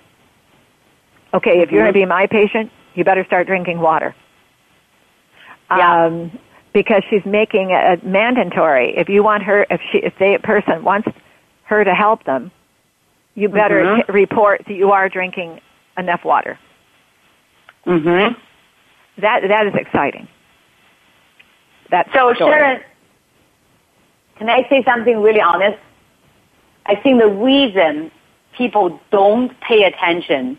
Okay, 1.34 1.62
if 1.62 1.72
you're 1.72 1.82
going 1.82 1.94
to 1.94 2.00
be 2.00 2.06
my 2.06 2.28
patient, 2.28 2.72
you 2.94 3.04
better 3.04 3.24
start 3.26 3.48
drinking 3.48 3.80
water. 3.80 4.16
Yeah. 5.72 6.06
Um, 6.06 6.38
because 6.74 7.04
she's 7.10 7.26
making 7.26 7.70
it 7.72 8.06
mandatory. 8.06 8.96
If 8.98 9.10
you 9.10 9.24
want 9.24 9.44
her, 9.44 9.66
if 9.70 9.82
she, 9.92 10.00
if 10.00 10.14
they, 10.20 10.36
a 10.36 10.40
person 10.40 10.84
wants 10.84 11.08
her 11.66 11.84
to 11.84 11.94
help 11.94 12.24
them, 12.26 12.52
you 13.36 13.50
better 13.50 13.84
Mhm. 13.84 14.06
t- 14.06 14.12
report 14.12 14.64
that 14.68 14.74
you 14.74 14.92
are 14.92 15.10
drinking 15.10 15.60
enough 15.98 16.24
water. 16.24 16.58
Mm-hmm. 17.86 18.34
That 19.22 19.48
that 19.48 19.68
is 19.68 19.76
exciting. 19.76 20.28
That's 21.90 22.12
So 22.14 22.34
story. 22.34 22.52
Sharon, 22.52 22.82
can 24.38 24.50
I 24.50 24.68
say 24.70 24.84
something 24.84 25.22
really 25.22 25.42
honest? 25.42 25.78
I 26.86 26.96
think 26.96 27.22
the 27.22 27.28
reason 27.30 28.12
people 28.58 29.00
don't 29.12 29.60
pay 29.62 29.84
attention 29.84 30.58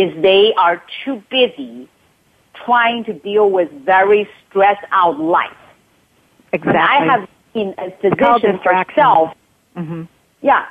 is 0.00 0.08
they 0.22 0.44
are 0.64 0.82
too 1.04 1.16
busy 1.30 1.88
trying 2.64 3.04
to 3.04 3.12
deal 3.28 3.50
with 3.50 3.68
very 3.84 4.22
stressed 4.48 4.84
out 5.00 5.18
life. 5.18 5.62
exactly. 6.52 6.80
I 6.80 6.98
have 7.12 7.28
seen 7.54 7.68
a 7.78 7.90
physician 8.00 8.58
herself, 8.64 9.34
hmm 9.76 10.02
yeah, 10.42 10.64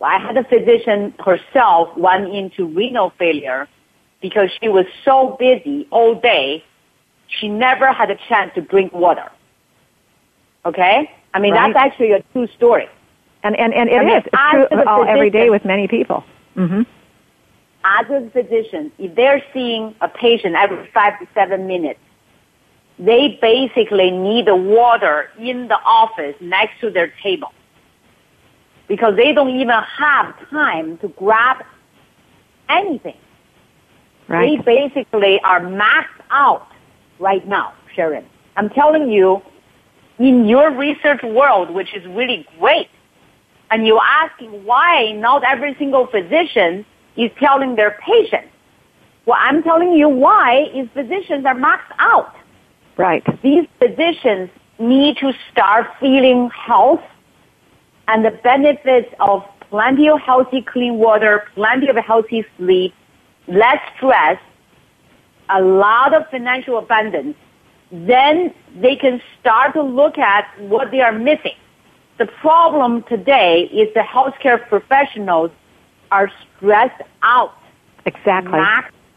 I 0.00 0.18
had 0.26 0.36
a 0.36 0.44
physician 0.44 1.14
herself 1.28 1.88
run 1.96 2.22
into 2.40 2.66
renal 2.66 3.10
failure 3.18 3.66
because 4.20 4.50
she 4.60 4.68
was 4.68 4.86
so 5.04 5.36
busy 5.38 5.86
all 5.90 6.12
day, 6.20 6.62
she 7.28 7.48
never 7.48 7.92
had 7.92 8.10
a 8.10 8.18
chance 8.28 8.50
to 8.56 8.60
drink 8.60 8.92
water. 8.92 9.28
Okay? 10.64 11.10
I 11.32 11.38
mean, 11.38 11.54
Right. 11.54 11.72
that's 11.72 11.86
actually 11.86 12.12
a 12.12 12.22
true 12.32 12.46
story. 12.58 12.88
And 13.42 13.54
and 13.56 13.72
and 13.72 13.88
it 13.88 14.00
I 14.00 14.04
mean, 14.04 14.16
is. 14.18 14.24
It's 14.26 14.70
true 14.70 14.82
all, 14.86 15.04
every 15.06 15.30
day 15.30 15.48
with 15.50 15.64
many 15.64 15.86
people. 15.88 16.24
hmm 16.54 16.82
As 17.88 18.06
a 18.10 18.28
physician, 18.30 18.90
if 18.98 19.14
they're 19.14 19.40
seeing 19.54 19.94
a 20.00 20.08
patient 20.08 20.56
every 20.56 20.90
five 20.92 21.20
to 21.20 21.28
seven 21.34 21.68
minutes, 21.68 22.00
they 22.98 23.38
basically 23.40 24.10
need 24.10 24.48
the 24.48 24.56
water 24.56 25.28
in 25.38 25.68
the 25.68 25.78
office 25.84 26.34
next 26.40 26.80
to 26.80 26.90
their 26.90 27.12
table. 27.22 27.52
Because 28.88 29.14
they 29.14 29.32
don't 29.32 29.54
even 29.54 29.68
have 29.68 30.34
time 30.50 30.98
to 30.98 31.08
grab 31.10 31.64
anything. 32.68 33.18
Right. 34.26 34.64
They 34.64 34.88
basically 34.88 35.40
are 35.44 35.60
maxed 35.60 36.22
out 36.30 36.66
right 37.20 37.46
now, 37.46 37.72
Sharon. 37.94 38.24
I'm 38.56 38.68
telling 38.70 39.12
you, 39.12 39.42
in 40.18 40.48
your 40.48 40.72
research 40.76 41.22
world, 41.22 41.70
which 41.70 41.94
is 41.94 42.04
really 42.06 42.48
great, 42.58 42.88
and 43.70 43.86
you're 43.86 44.02
asking 44.02 44.64
why 44.64 45.12
not 45.12 45.44
every 45.44 45.76
single 45.78 46.08
physician 46.08 46.84
is 47.16 47.30
telling 47.38 47.76
their 47.76 47.98
patients. 48.04 48.48
Well, 49.26 49.38
I'm 49.40 49.62
telling 49.62 49.92
you 49.92 50.08
why 50.08 50.66
is 50.74 50.88
physicians 50.94 51.44
are 51.46 51.54
maxed 51.54 51.92
out. 51.98 52.34
Right. 52.96 53.24
These 53.42 53.66
physicians 53.78 54.50
need 54.78 55.16
to 55.18 55.32
start 55.50 55.86
feeling 56.00 56.50
health 56.50 57.02
and 58.08 58.24
the 58.24 58.30
benefits 58.30 59.12
of 59.20 59.42
plenty 59.68 60.08
of 60.08 60.20
healthy 60.20 60.62
clean 60.62 60.94
water, 60.98 61.44
plenty 61.54 61.88
of 61.88 61.96
healthy 61.96 62.44
sleep, 62.56 62.94
less 63.48 63.78
stress, 63.96 64.38
a 65.48 65.60
lot 65.60 66.14
of 66.14 66.28
financial 66.30 66.78
abundance, 66.78 67.36
then 67.90 68.52
they 68.80 68.96
can 68.96 69.20
start 69.40 69.74
to 69.74 69.82
look 69.82 70.18
at 70.18 70.46
what 70.60 70.90
they 70.90 71.00
are 71.00 71.12
missing. 71.12 71.54
The 72.18 72.26
problem 72.26 73.04
today 73.08 73.62
is 73.72 73.92
the 73.94 74.00
healthcare 74.00 74.66
professionals 74.68 75.50
are 76.10 76.30
stressed 76.56 77.02
out, 77.22 77.54
Exactly. 78.04 78.60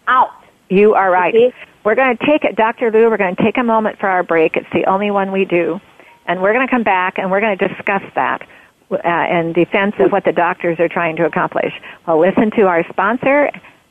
out. 0.07 0.31
You 0.69 0.93
are 0.95 1.09
right. 1.11 1.33
Okay. 1.33 1.53
We're 1.83 1.95
going 1.95 2.17
to 2.17 2.25
take 2.25 2.43
it, 2.43 2.55
Dr. 2.55 2.91
Lu, 2.91 3.09
we're 3.09 3.17
going 3.17 3.35
to 3.35 3.43
take 3.43 3.57
a 3.57 3.63
moment 3.63 3.99
for 3.99 4.07
our 4.07 4.23
break. 4.23 4.55
It's 4.57 4.69
the 4.73 4.85
only 4.85 5.11
one 5.11 5.31
we 5.31 5.45
do. 5.45 5.79
And 6.25 6.41
we're 6.41 6.53
going 6.53 6.67
to 6.67 6.71
come 6.71 6.83
back 6.83 7.17
and 7.17 7.31
we're 7.31 7.39
going 7.41 7.57
to 7.57 7.67
discuss 7.67 8.03
that 8.15 8.47
uh, 8.91 9.39
in 9.39 9.53
defense 9.53 9.95
of 9.99 10.11
what 10.11 10.25
the 10.25 10.31
doctors 10.31 10.79
are 10.79 10.89
trying 10.89 11.15
to 11.15 11.25
accomplish. 11.25 11.73
Well, 12.05 12.19
listen 12.19 12.51
to 12.51 12.63
our 12.67 12.83
sponsor, 12.89 13.49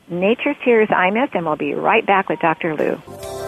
Nature's 0.09 0.57
Tears 0.65 0.89
Mist, 0.91 1.35
and 1.35 1.47
we'll 1.47 1.57
be 1.57 1.75
right 1.75 2.07
back 2.07 2.29
with 2.29 2.39
Dr. 2.41 2.77
Lu. 2.77 3.48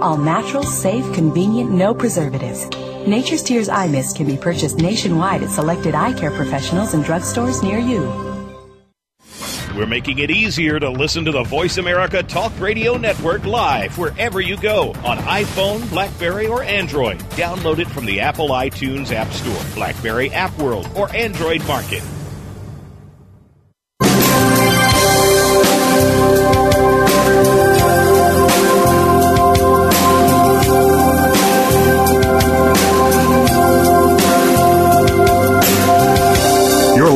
All 0.00 0.16
natural, 0.16 0.62
safe, 0.62 1.04
convenient, 1.12 1.72
no 1.72 1.92
preservatives. 1.92 2.68
Nature's 3.08 3.42
Tears 3.42 3.68
Eye 3.68 3.88
Mist 3.88 4.16
can 4.16 4.26
be 4.26 4.36
purchased 4.36 4.78
nationwide 4.78 5.42
at 5.42 5.50
selected 5.50 5.94
eye 5.96 6.12
care 6.12 6.30
professionals 6.30 6.94
and 6.94 7.04
drugstores 7.04 7.64
near 7.64 7.78
you. 7.78 8.06
We're 9.76 9.86
making 9.86 10.18
it 10.20 10.30
easier 10.30 10.78
to 10.78 10.88
listen 10.88 11.24
to 11.24 11.32
the 11.32 11.42
Voice 11.42 11.78
America 11.78 12.22
Talk 12.22 12.52
Radio 12.60 12.96
Network 12.96 13.44
live 13.44 13.96
wherever 13.98 14.40
you 14.40 14.56
go 14.56 14.90
on 15.04 15.18
iPhone, 15.18 15.88
Blackberry, 15.90 16.46
or 16.46 16.62
Android. 16.62 17.18
Download 17.30 17.78
it 17.78 17.88
from 17.88 18.04
the 18.04 18.20
Apple 18.20 18.50
iTunes 18.50 19.12
App 19.12 19.32
Store, 19.32 19.74
Blackberry 19.74 20.30
App 20.30 20.56
World, 20.58 20.88
or 20.96 21.14
Android 21.14 21.66
Market. 21.66 22.02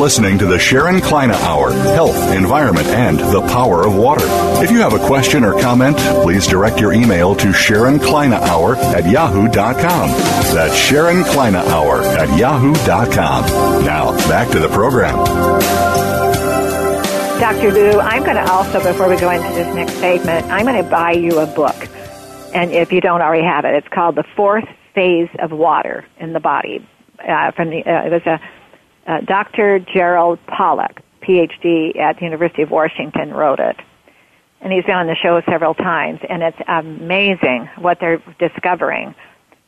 Listening 0.03 0.37
to 0.39 0.45
the 0.45 0.59
Sharon 0.59 0.99
Kleyne 0.99 1.31
Hour 1.31 1.71
Health, 1.71 2.33
Environment, 2.33 2.85
and 2.87 3.17
the 3.17 3.39
Power 3.39 3.87
of 3.87 3.95
Water. 3.95 4.25
If 4.61 4.69
you 4.69 4.79
have 4.79 4.91
a 4.91 5.07
question 5.07 5.45
or 5.45 5.57
comment, 5.61 5.97
please 6.23 6.45
direct 6.45 6.77
your 6.77 6.91
email 6.91 7.33
to 7.35 7.53
Sharon 7.53 7.99
Kleyne 7.99 8.33
Hour 8.33 8.75
at 8.75 9.09
yahoo.com. 9.09 10.09
That's 10.53 10.75
Sharon 10.75 11.23
Kleyne 11.23 11.55
Hour 11.55 12.01
at 12.03 12.37
yahoo.com. 12.37 13.85
Now, 13.85 14.11
back 14.27 14.51
to 14.51 14.59
the 14.59 14.67
program. 14.67 15.15
Dr. 17.39 17.71
Lu, 17.71 18.01
I'm 18.01 18.23
going 18.25 18.35
to 18.35 18.51
also, 18.51 18.83
before 18.83 19.07
we 19.07 19.15
go 19.15 19.29
into 19.29 19.47
this 19.53 19.73
next 19.73 19.93
segment, 19.93 20.47
I'm 20.47 20.65
going 20.65 20.83
to 20.83 20.89
buy 20.89 21.13
you 21.13 21.39
a 21.39 21.47
book. 21.47 21.77
And 22.53 22.73
if 22.73 22.91
you 22.91 22.99
don't 22.99 23.21
already 23.21 23.45
have 23.45 23.63
it, 23.63 23.73
it's 23.73 23.87
called 23.87 24.15
The 24.15 24.25
Fourth 24.35 24.67
Phase 24.93 25.29
of 25.39 25.51
Water 25.51 26.05
in 26.19 26.33
the 26.33 26.41
Body. 26.41 26.85
Uh, 27.25 27.51
from 27.51 27.69
the, 27.69 27.85
uh, 27.85 28.07
it 28.07 28.11
was 28.11 28.21
a, 28.25 28.41
uh, 29.07 29.21
Dr. 29.21 29.79
Gerald 29.79 30.39
Pollack, 30.47 31.01
PhD 31.21 31.97
at 31.97 32.17
the 32.17 32.25
University 32.25 32.61
of 32.61 32.71
Washington, 32.71 33.33
wrote 33.33 33.59
it. 33.59 33.77
And 34.61 34.71
he's 34.71 34.85
been 34.85 34.95
on 34.95 35.07
the 35.07 35.15
show 35.15 35.41
several 35.49 35.73
times, 35.73 36.21
and 36.29 36.41
it's 36.41 36.57
amazing 36.67 37.69
what 37.77 37.99
they're 37.99 38.23
discovering 38.39 39.13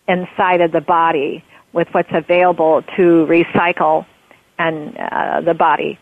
inside 0.08 0.62
of 0.62 0.72
the 0.72 0.82
body 0.82 1.44
with 1.74 1.88
what's 1.92 2.12
available 2.14 2.82
to 2.96 3.28
recycle 3.28 4.06
and 4.58 4.98
uh, 4.98 5.42
the 5.42 5.54
body 5.54 6.00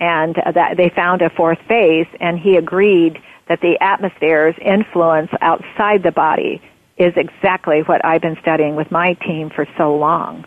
and 0.00 0.34
that 0.54 0.76
they 0.76 0.90
found 0.90 1.22
a 1.22 1.30
fourth 1.30 1.58
phase 1.68 2.06
and 2.20 2.38
he 2.38 2.56
agreed 2.56 3.18
that 3.48 3.60
the 3.60 3.76
atmosphere's 3.80 4.54
influence 4.60 5.30
outside 5.40 6.02
the 6.02 6.12
body 6.12 6.60
is 6.98 7.12
exactly 7.16 7.80
what 7.80 8.04
I've 8.04 8.20
been 8.20 8.36
studying 8.40 8.76
with 8.76 8.90
my 8.90 9.14
team 9.14 9.50
for 9.50 9.66
so 9.78 9.96
long 9.96 10.44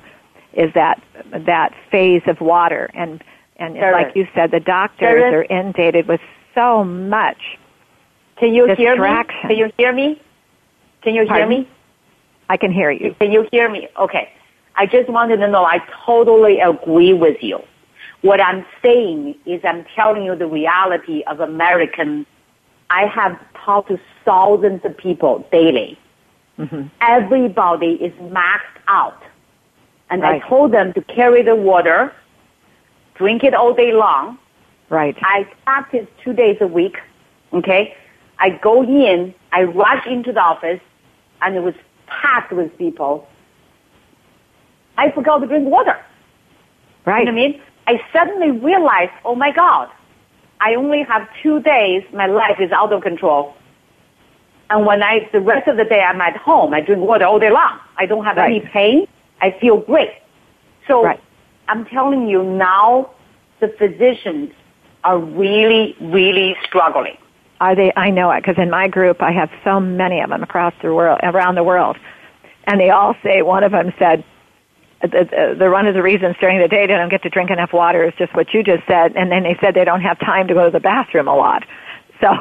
is 0.54 0.74
that 0.74 1.02
that 1.32 1.74
phase 1.92 2.22
of 2.28 2.42
water 2.42 2.90
and 2.94 3.24
and 3.58 3.76
like 3.76 4.16
you 4.16 4.28
said 4.36 4.52
the 4.52 4.60
doctors 4.60 5.22
are 5.34 5.44
inundated 5.44 6.08
with 6.08 6.22
so 6.56 6.84
much 6.84 7.58
Can 8.38 8.54
you 8.54 8.68
hear 8.76 8.96
me? 8.96 9.24
Can 9.42 9.58
you 9.58 9.72
hear 9.78 9.94
me? 9.94 10.22
Can 11.02 11.16
you 11.16 11.22
hear 11.22 11.30
Pardon? 11.30 11.50
me? 11.50 11.70
I 12.50 12.58
can 12.58 12.72
hear 12.72 12.92
you 12.92 13.16
Can 13.20 13.32
you 13.32 13.48
hear 13.52 13.70
me? 13.70 13.88
Okay. 14.00 14.32
I 14.78 14.86
just 14.86 15.10
wanted 15.10 15.38
to 15.38 15.48
know, 15.48 15.66
I 15.66 15.80
totally 16.06 16.60
agree 16.60 17.14
with 17.14 17.42
you. 17.42 17.60
What 18.22 18.40
I'm 18.40 18.66
saying 18.84 19.36
is 19.46 19.60
I'm 19.64 19.86
telling 19.96 20.24
you 20.24 20.36
the 20.36 20.48
reality 20.48 21.24
of 21.28 21.40
American. 21.40 22.26
I 22.90 23.06
have 23.08 23.40
talked 23.66 23.90
to 23.90 24.00
thousands 24.24 24.82
of 24.86 24.96
people 24.98 25.48
daily. 25.52 26.00
Mm-hmm. 26.60 26.88
Everybody 27.02 27.94
is 27.94 28.14
maxed 28.14 28.80
out. 28.88 29.22
And 30.10 30.22
right. 30.22 30.42
I 30.42 30.48
told 30.48 30.72
them 30.72 30.94
to 30.94 31.02
carry 31.02 31.42
the 31.44 31.56
water, 31.56 32.14
drink 33.16 33.44
it 33.44 33.54
all 33.54 33.74
day 33.74 33.94
long. 33.94 34.38
Right. 34.90 35.18
I 35.22 35.44
practice 35.66 36.08
two 36.24 36.34
days 36.34 36.58
a 36.62 36.68
week. 36.68 36.98
Okay. 37.54 37.96
I 38.40 38.52
go 38.52 38.84
in, 38.84 39.34
I 39.52 39.64
rush 39.64 40.06
into 40.06 40.32
the 40.32 40.40
office, 40.40 40.80
and 41.42 41.56
it 41.56 41.62
was 41.62 41.74
packed 42.08 42.54
with 42.54 42.78
people. 42.78 43.28
I 44.98 45.12
forgot 45.12 45.40
to 45.40 45.48
drink 45.48 45.68
water. 45.68 46.00
Right. 47.06 47.20
You 47.20 47.26
know 47.26 47.34
what 47.34 47.40
I 47.40 47.48
mean? 47.50 47.62
I 47.88 48.02
suddenly 48.12 48.52
realized, 48.52 49.12
oh 49.24 49.36
my 49.36 49.52
God, 49.52 49.90
I 50.60 50.76
only 50.76 51.04
have 51.04 51.28
two 51.42 51.62
days. 51.62 52.04
My 52.14 52.26
life 52.28 52.60
is 52.60 52.72
out 52.72 52.92
of 52.92 53.02
control. 53.02 53.54
And 54.70 54.86
when 54.86 55.02
I, 55.02 55.30
the 55.32 55.40
rest 55.40 55.68
of 55.68 55.78
the 55.78 55.86
day 55.86 56.02
I'm 56.02 56.20
at 56.20 56.36
home, 56.36 56.74
I 56.74 56.82
drink 56.82 57.02
water 57.02 57.26
all 57.26 57.40
day 57.40 57.50
long. 57.50 57.80
I 57.98 58.06
don't 58.06 58.26
have 58.26 58.38
right. 58.38 58.52
any 58.52 58.60
pain. 58.60 59.08
I 59.42 59.56
feel 59.60 59.78
great. 59.78 60.12
So 60.88 61.04
right. 61.04 61.22
I'm 61.68 61.86
telling 61.86 62.28
you 62.28 62.44
now, 62.44 63.12
the 63.60 63.70
physicians 63.78 64.52
are 65.04 65.20
really, 65.20 65.96
really 66.00 66.56
struggling. 66.66 67.18
Are 67.60 67.76
they? 67.76 67.92
I 67.96 68.10
know 68.12 68.30
it 68.32 68.42
because 68.42 68.62
in 68.62 68.70
my 68.70 68.88
group 68.88 69.22
I 69.22 69.32
have 69.32 69.50
so 69.64 69.80
many 69.80 70.20
of 70.22 70.30
them 70.30 70.44
across 70.44 70.74
the 70.82 70.94
world, 70.94 71.20
around 71.24 71.56
the 71.56 71.64
world, 71.64 71.98
and 72.66 72.80
they 72.80 72.92
all 72.92 73.16
say. 73.24 73.42
One 73.42 73.64
of 73.64 73.72
them 73.72 73.94
said, 73.98 74.24
the, 75.02 75.56
the 75.58 75.70
one 75.72 75.88
of 75.88 75.94
the 75.94 76.04
reasons 76.04 76.36
during 76.40 76.60
the 76.60 76.68
day 76.68 76.86
they 76.86 76.94
don't 76.94 77.10
get 77.10 77.24
to 77.24 77.30
drink 77.30 77.50
enough 77.50 77.74
water 77.74 78.04
is 78.04 78.14
just 78.18 78.36
what 78.36 78.54
you 78.54 78.64
just 78.64 78.86
said, 78.88 79.16
and 79.16 79.32
then 79.32 79.44
they 79.44 79.58
said 79.62 79.74
they 79.74 79.86
don't 79.86 80.02
have 80.02 80.20
time 80.20 80.48
to 80.48 80.54
go 80.54 80.66
to 80.66 80.72
the 80.72 80.80
bathroom 80.80 81.28
a 81.28 81.36
lot. 81.36 81.64
So, 82.20 82.34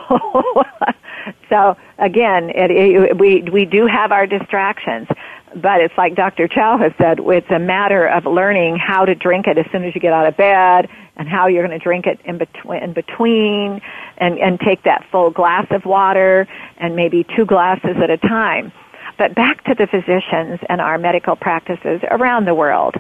so 1.51 1.77
again, 1.99 2.49
it, 2.49 2.71
it, 2.71 3.19
we 3.19 3.43
we 3.43 3.67
do 3.67 3.87
have 3.87 4.11
our 4.11 4.27
distractions, 4.27 5.07
but 5.61 5.81
it's 5.81 5.95
like 5.97 6.15
Dr. 6.15 6.49
Chow 6.49 6.79
has 6.79 6.93
said, 6.99 7.19
it's 7.21 7.51
a 7.51 7.59
matter 7.59 8.07
of 8.07 8.27
learning 8.27 8.77
how 8.77 9.05
to 9.05 9.15
drink 9.15 9.47
it 9.47 9.57
as 9.59 9.67
soon 9.73 9.85
as 9.85 9.95
you 9.95 10.01
get 10.01 10.13
out 10.13 10.27
of 10.27 10.37
bed, 10.37 10.89
and 11.17 11.29
how 11.29 11.47
you're 11.47 11.67
going 11.67 11.79
to 11.79 11.83
drink 11.83 12.07
it 12.07 12.21
in 12.25 12.37
between, 12.39 12.83
in 12.83 12.93
between, 12.93 13.81
and 14.19 14.39
and 14.39 14.61
take 14.61 14.83
that 14.83 15.05
full 15.11 15.31
glass 15.31 15.67
of 15.71 15.85
water, 15.87 16.47
and 16.77 16.95
maybe 16.95 17.25
two 17.37 17.47
glasses 17.47 17.97
at 18.03 18.11
a 18.11 18.19
time. 18.19 18.71
But 19.19 19.35
back 19.35 19.65
to 19.65 19.75
the 19.75 19.87
physicians 19.87 20.61
and 20.69 20.81
our 20.81 20.99
medical 20.99 21.37
practices 21.37 22.03
around 22.11 22.47
the 22.47 22.55
world 22.55 22.97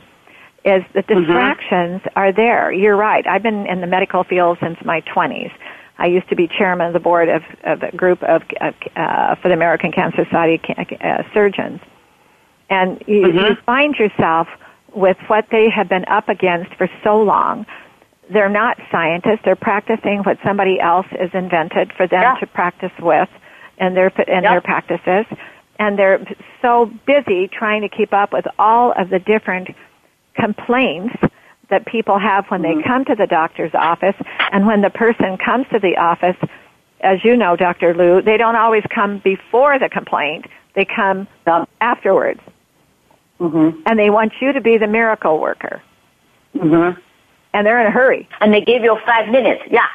is 0.65 0.83
the 0.95 1.03
mm-hmm. 1.03 1.21
distractions 1.21 2.01
mm-hmm. 2.01 2.19
are 2.19 2.33
there. 2.33 2.73
You're 2.73 2.97
right. 2.97 3.27
I've 3.27 3.43
been 3.43 3.67
in 3.67 3.83
the 3.83 3.87
medical 3.87 4.25
field 4.25 4.59
since 4.63 4.79
my 4.85 5.03
20s. 5.03 5.53
I 5.99 6.07
used 6.07 6.29
to 6.29 6.37
be 6.37 6.49
chairman 6.49 6.89
of 6.89 6.93
the 6.93 7.01
board 7.01 7.29
of, 7.29 7.43
of 7.65 7.83
a 7.83 7.97
group 7.97 8.23
of 8.23 8.43
uh, 8.61 9.35
for 9.37 9.49
the 9.49 9.55
American 9.55 9.93
Cancer 9.93 10.25
Society 10.25 10.61
uh, 11.01 11.23
surgeons, 11.33 11.81
and 12.69 13.03
you, 13.07 13.23
mm-hmm. 13.23 13.39
you 13.39 13.57
find 13.65 13.95
yourself 13.95 14.49
with 14.95 15.17
what 15.29 15.47
they 15.51 15.69
have 15.75 15.89
been 15.89 16.05
up 16.07 16.29
against 16.29 16.75
for 16.75 16.89
so 17.05 17.21
long. 17.21 17.67
They're 18.33 18.49
not 18.49 18.79
scientists; 18.91 19.41
they're 19.45 19.57
practicing 19.57 20.23
what 20.25 20.39
somebody 20.45 20.81
else 20.81 21.07
has 21.11 21.31
invented 21.33 21.93
for 21.93 22.09
them 22.09 22.23
yeah. 22.23 22.35
to 22.41 22.47
practice 22.47 22.93
with 23.01 23.29
and 23.79 23.97
their 23.97 24.09
in 24.27 24.43
their 24.43 24.61
practices 24.61 25.27
and 25.79 25.99
they're 25.99 26.25
so 26.63 26.91
busy 27.07 27.49
trying 27.49 27.83
to 27.83 27.89
keep 27.89 28.13
up 28.13 28.33
with 28.33 28.47
all 28.59 28.93
of 28.93 29.11
the 29.11 29.19
different 29.19 29.69
complaints 30.35 31.15
that 31.71 31.87
people 31.87 32.19
have 32.19 32.47
when 32.49 32.63
mm-hmm. 32.63 32.79
they 32.79 32.87
come 32.87 33.05
to 33.05 33.15
the 33.15 33.27
doctor's 33.27 33.75
office 33.75 34.17
and 34.53 34.67
when 34.67 34.81
the 34.83 34.91
person 34.91 35.37
comes 35.37 35.67
to 35.73 35.79
the 35.79 35.97
office 35.97 36.37
as 37.01 37.25
you 37.25 37.37
know 37.37 37.57
Dr. 37.57 37.95
Lu 37.95 38.23
they 38.23 38.37
don't 38.37 38.57
always 38.57 38.85
come 38.95 39.19
before 39.19 39.79
the 39.79 39.89
complaint 39.89 40.47
they 40.75 40.85
come 40.85 41.27
afterwards 41.81 42.41
mm-hmm. 43.41 43.81
and 43.87 43.99
they 43.99 44.11
want 44.11 44.33
you 44.41 44.53
to 44.53 44.61
be 44.61 44.79
the 44.79 44.87
miracle 44.87 45.39
worker 45.39 45.83
mm-hmm. 46.55 46.99
and 47.53 47.67
they're 47.67 47.81
in 47.81 47.87
a 47.87 47.91
hurry 47.91 48.29
and 48.41 48.53
they 48.53 48.61
give 48.61 48.83
you 48.83 48.97
five 49.07 49.29
minutes 49.29 49.63
yeah 49.71 49.87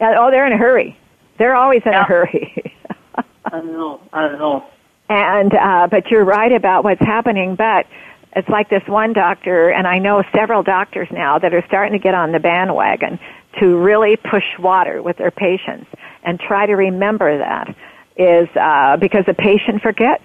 and, 0.00 0.16
oh 0.16 0.30
they're 0.30 0.46
in 0.46 0.52
a 0.52 0.58
hurry 0.58 0.96
they're 1.38 1.56
always 1.56 1.82
in 1.84 1.92
yeah. 1.92 2.02
a 2.02 2.04
hurry 2.04 2.76
I 3.44 3.50
don't 3.50 3.72
know 3.72 4.00
I 4.12 4.28
don't 4.28 4.38
know 4.38 4.64
and 5.12 5.54
uh, 5.54 5.88
but 5.90 6.10
you're 6.10 6.24
right 6.24 6.52
about 6.52 6.84
what's 6.84 7.00
happening. 7.00 7.54
But 7.54 7.86
it's 8.34 8.48
like 8.48 8.70
this 8.70 8.82
one 8.86 9.12
doctor, 9.12 9.70
and 9.70 9.86
I 9.86 9.98
know 9.98 10.22
several 10.34 10.62
doctors 10.62 11.08
now 11.10 11.38
that 11.38 11.52
are 11.52 11.64
starting 11.66 11.92
to 11.92 12.02
get 12.02 12.14
on 12.14 12.32
the 12.32 12.40
bandwagon 12.40 13.18
to 13.60 13.76
really 13.76 14.16
push 14.16 14.44
water 14.58 15.02
with 15.02 15.18
their 15.18 15.30
patients 15.30 15.86
and 16.24 16.40
try 16.40 16.66
to 16.66 16.72
remember 16.74 17.38
that 17.38 17.74
is 18.16 18.48
uh, 18.56 18.96
because 18.96 19.24
the 19.26 19.34
patient 19.34 19.82
forgets. 19.82 20.24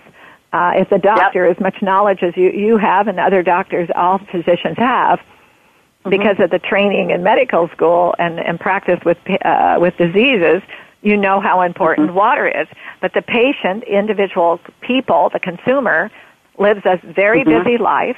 Uh, 0.53 0.71
if 0.75 0.89
the 0.89 0.97
doctor, 0.97 1.45
yep. 1.45 1.57
as 1.57 1.61
much 1.61 1.75
knowledge 1.81 2.23
as 2.23 2.35
you, 2.37 2.51
you 2.51 2.77
have 2.77 3.07
and 3.07 3.19
other 3.19 3.43
doctors, 3.43 3.89
all 3.95 4.19
physicians 4.31 4.77
have, 4.77 5.19
mm-hmm. 5.19 6.09
because 6.09 6.37
of 6.39 6.49
the 6.49 6.59
training 6.59 7.09
in 7.09 7.21
medical 7.21 7.67
school 7.69 8.15
and, 8.17 8.39
and 8.39 8.59
practice 8.59 8.99
with, 9.05 9.17
uh, 9.43 9.77
with 9.79 9.95
diseases, 9.97 10.61
you 11.01 11.17
know 11.17 11.41
how 11.41 11.61
important 11.61 12.07
mm-hmm. 12.07 12.17
water 12.17 12.47
is. 12.47 12.67
But 13.01 13.13
the 13.13 13.21
patient, 13.21 13.83
individual 13.83 14.59
people, 14.81 15.29
the 15.31 15.39
consumer, 15.39 16.09
lives 16.57 16.81
a 16.85 16.97
very 17.13 17.43
mm-hmm. 17.43 17.63
busy 17.63 17.77
life 17.77 18.17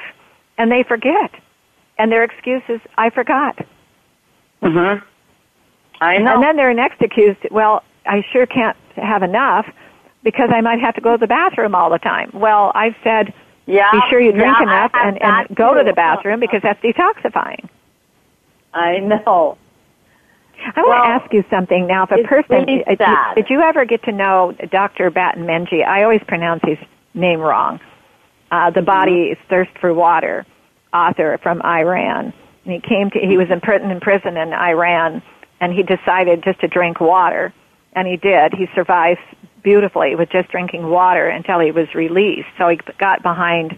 and 0.57 0.71
they 0.71 0.83
forget. 0.83 1.31
And 1.97 2.11
their 2.11 2.23
excuse 2.23 2.63
is, 2.69 2.79
I 2.97 3.09
forgot. 3.09 3.57
Mm-hmm. 4.61 5.03
I 6.01 6.17
know. 6.17 6.35
And 6.35 6.43
then 6.43 6.55
their 6.55 6.73
next 6.73 7.01
excuse, 7.01 7.35
well, 7.51 7.83
I 8.05 8.23
sure 8.31 8.45
can't 8.45 8.77
have 8.95 9.23
enough 9.23 9.65
because 10.23 10.49
I 10.53 10.61
might 10.61 10.79
have 10.79 10.95
to 10.95 11.01
go 11.01 11.13
to 11.13 11.17
the 11.17 11.27
bathroom 11.27 11.75
all 11.75 11.89
the 11.89 11.99
time. 11.99 12.31
Well, 12.33 12.71
I've 12.75 12.95
said, 13.03 13.33
yeah, 13.65 13.91
be 13.91 13.99
sure 14.09 14.19
you 14.19 14.31
drink 14.31 14.57
yeah, 14.57 14.63
enough 14.63 14.91
and, 14.93 15.21
and 15.21 15.55
go 15.55 15.73
to 15.73 15.83
the 15.83 15.93
bathroom 15.93 16.39
because 16.39 16.61
that's 16.63 16.81
detoxifying. 16.81 17.69
I 18.73 18.99
know. 18.99 19.57
I 20.75 20.81
want 20.81 21.03
to 21.03 21.09
ask 21.09 21.33
you 21.33 21.43
something 21.49 21.87
now. 21.87 22.03
If 22.03 22.11
a 22.11 22.27
person, 22.27 22.65
really 22.65 22.83
did, 22.83 22.99
did 23.35 23.49
you 23.49 23.61
ever 23.61 23.85
get 23.85 24.03
to 24.03 24.11
know 24.11 24.53
Dr. 24.71 25.09
Batamenji? 25.09 25.85
I 25.85 26.03
always 26.03 26.21
pronounce 26.27 26.61
his 26.65 26.77
name 27.13 27.39
wrong. 27.39 27.79
Uh, 28.51 28.71
the 28.71 28.81
Body's 28.81 29.37
mm-hmm. 29.37 29.49
Thirst 29.49 29.71
for 29.79 29.93
Water, 29.93 30.45
author 30.93 31.39
from 31.41 31.61
Iran. 31.61 32.33
And 32.65 32.73
he 32.73 32.79
came 32.81 33.09
to, 33.11 33.19
he 33.19 33.37
was 33.37 33.49
in 33.49 33.61
prison, 33.61 33.89
in 33.89 33.99
prison 33.99 34.37
in 34.37 34.53
Iran, 34.53 35.21
and 35.61 35.73
he 35.73 35.83
decided 35.83 36.43
just 36.43 36.59
to 36.61 36.67
drink 36.67 36.99
water. 36.99 37.53
And 37.93 38.07
he 38.07 38.17
did. 38.17 38.53
He 38.53 38.67
survived 38.75 39.19
beautifully 39.63 40.15
with 40.15 40.29
just 40.29 40.49
drinking 40.49 40.89
water 40.89 41.27
until 41.27 41.59
he 41.59 41.71
was 41.71 41.93
released. 41.93 42.47
So 42.57 42.67
he 42.69 42.79
got 42.97 43.23
behind 43.23 43.77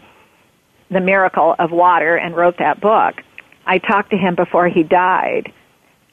the 0.89 0.99
miracle 0.99 1.55
of 1.57 1.71
water 1.71 2.15
and 2.15 2.35
wrote 2.35 2.57
that 2.59 2.81
book. 2.81 3.15
I 3.65 3.77
talked 3.77 4.11
to 4.11 4.17
him 4.17 4.35
before 4.35 4.67
he 4.67 4.83
died 4.83 5.53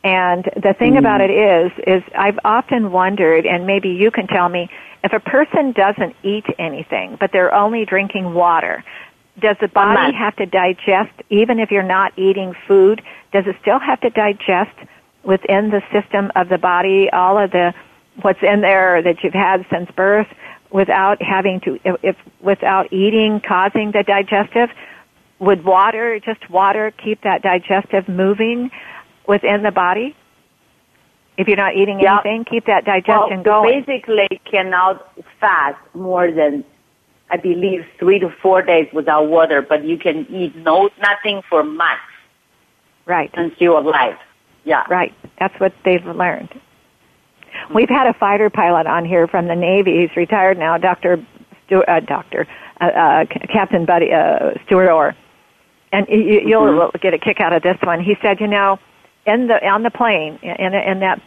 and 0.05 0.45
the 0.55 0.75
thing 0.79 0.95
mm. 0.95 0.99
about 0.99 1.21
it 1.21 1.31
is, 1.31 1.73
is 1.87 2.03
I've 2.17 2.39
often 2.45 2.93
wondered, 2.93 3.47
and 3.47 3.67
maybe 3.67 3.91
you 3.91 4.11
can 4.11 4.27
tell 4.27 4.49
me, 4.49 4.71
if 5.03 5.13
a 5.13 5.21
person 5.21 5.73
doesn't 5.73 6.15
eat 6.23 6.47
anything, 6.59 7.17
but 7.19 7.31
they're 7.33 7.55
only 7.55 7.85
drinking 7.85 8.35
water, 8.35 8.85
does 9.41 9.57
the 9.61 9.69
body 9.69 10.13
have 10.15 10.35
to 10.37 10.47
digest, 10.47 11.13
even 11.31 11.59
if 11.59 11.71
you're 11.71 11.83
not 11.83 12.13
eating 12.19 12.55
food, 12.67 13.03
does 13.33 13.45
it 13.47 13.57
still 13.61 13.79
have 13.79 14.01
to 14.01 14.11
digest 14.11 14.77
within 15.23 15.71
the 15.71 15.83
system 15.93 16.33
of 16.35 16.49
the 16.49 16.59
body 16.59 17.09
all 17.11 17.39
of 17.39 17.51
the, 17.51 17.73
what's 18.23 18.43
in 18.43 18.61
there 18.61 19.03
that 19.03 19.23
you've 19.23 19.35
had 19.35 19.65
since 19.71 19.91
birth 19.93 20.29
without 20.71 21.23
having 21.23 21.61
to, 21.61 21.79
if, 21.85 21.97
if 22.03 22.17
without 22.41 22.93
eating 22.93 23.41
causing 23.47 23.93
the 23.93 24.03
digestive? 24.03 24.71
Would 25.41 25.65
water, 25.65 26.19
just 26.19 26.51
water, 26.51 26.91
keep 26.91 27.23
that 27.23 27.43
digestive 27.43 28.09
moving? 28.09 28.71
within 29.29 29.63
the 29.63 29.71
body? 29.71 30.17
If 31.37 31.47
you're 31.47 31.57
not 31.57 31.77
eating 31.77 32.01
yeah. 32.01 32.19
anything, 32.25 32.45
keep 32.47 32.67
that 32.67 32.85
digestion 32.85 33.45
well, 33.45 33.63
going. 33.63 33.85
basically 33.85 34.41
cannot 34.51 35.07
fast 35.39 35.79
more 35.95 36.33
than, 36.33 36.65
I 37.31 37.37
believe, 37.37 37.87
three 38.01 38.19
to 38.19 38.31
four 38.43 38.63
days 38.63 38.89
without 38.93 39.29
water, 39.29 39.63
but 39.63 39.85
you 39.85 39.99
can 39.99 40.27
eat 40.31 40.57
no 40.57 40.91
nothing 41.01 41.43
for 41.49 41.63
months. 41.63 42.03
Right. 43.07 43.31
And 43.35 43.53
still 43.55 43.79
alive. 43.79 44.17
Yeah. 44.65 44.85
Right. 44.91 45.15
That's 45.39 45.55
what 45.61 45.73
they've 45.85 46.05
learned. 46.05 46.61
We've 47.75 47.89
had 47.89 48.07
a 48.07 48.15
fighter 48.15 48.51
pilot 48.51 48.87
on 48.87 49.05
here 49.05 49.27
from 49.27 49.47
the 49.47 49.55
Navy. 49.55 50.01
He's 50.01 50.17
retired 50.17 50.59
now, 50.59 50.79
Doctor, 50.79 51.25
uh, 51.71 52.01
Doctor, 52.01 52.47
uh, 52.81 52.85
uh, 52.85 53.25
Captain 53.53 53.85
Buddy 53.85 54.13
uh, 54.13 54.55
Stuart 54.67 54.91
Orr, 54.91 55.17
and 55.93 56.07
you, 56.09 56.41
you'll 56.47 56.63
mm-hmm. 56.63 56.99
get 56.99 57.15
a 57.15 57.19
kick 57.19 57.41
out 57.41 57.53
of 57.53 57.63
this 57.63 57.77
one. 57.83 58.03
He 58.03 58.17
said, 58.23 58.41
you 58.41 58.47
know, 58.47 58.79
in 59.27 59.49
the 59.49 59.67
on 59.67 59.83
the 59.83 59.91
plane 59.91 60.39
in 60.43 60.75
in 60.75 61.01
that 61.01 61.21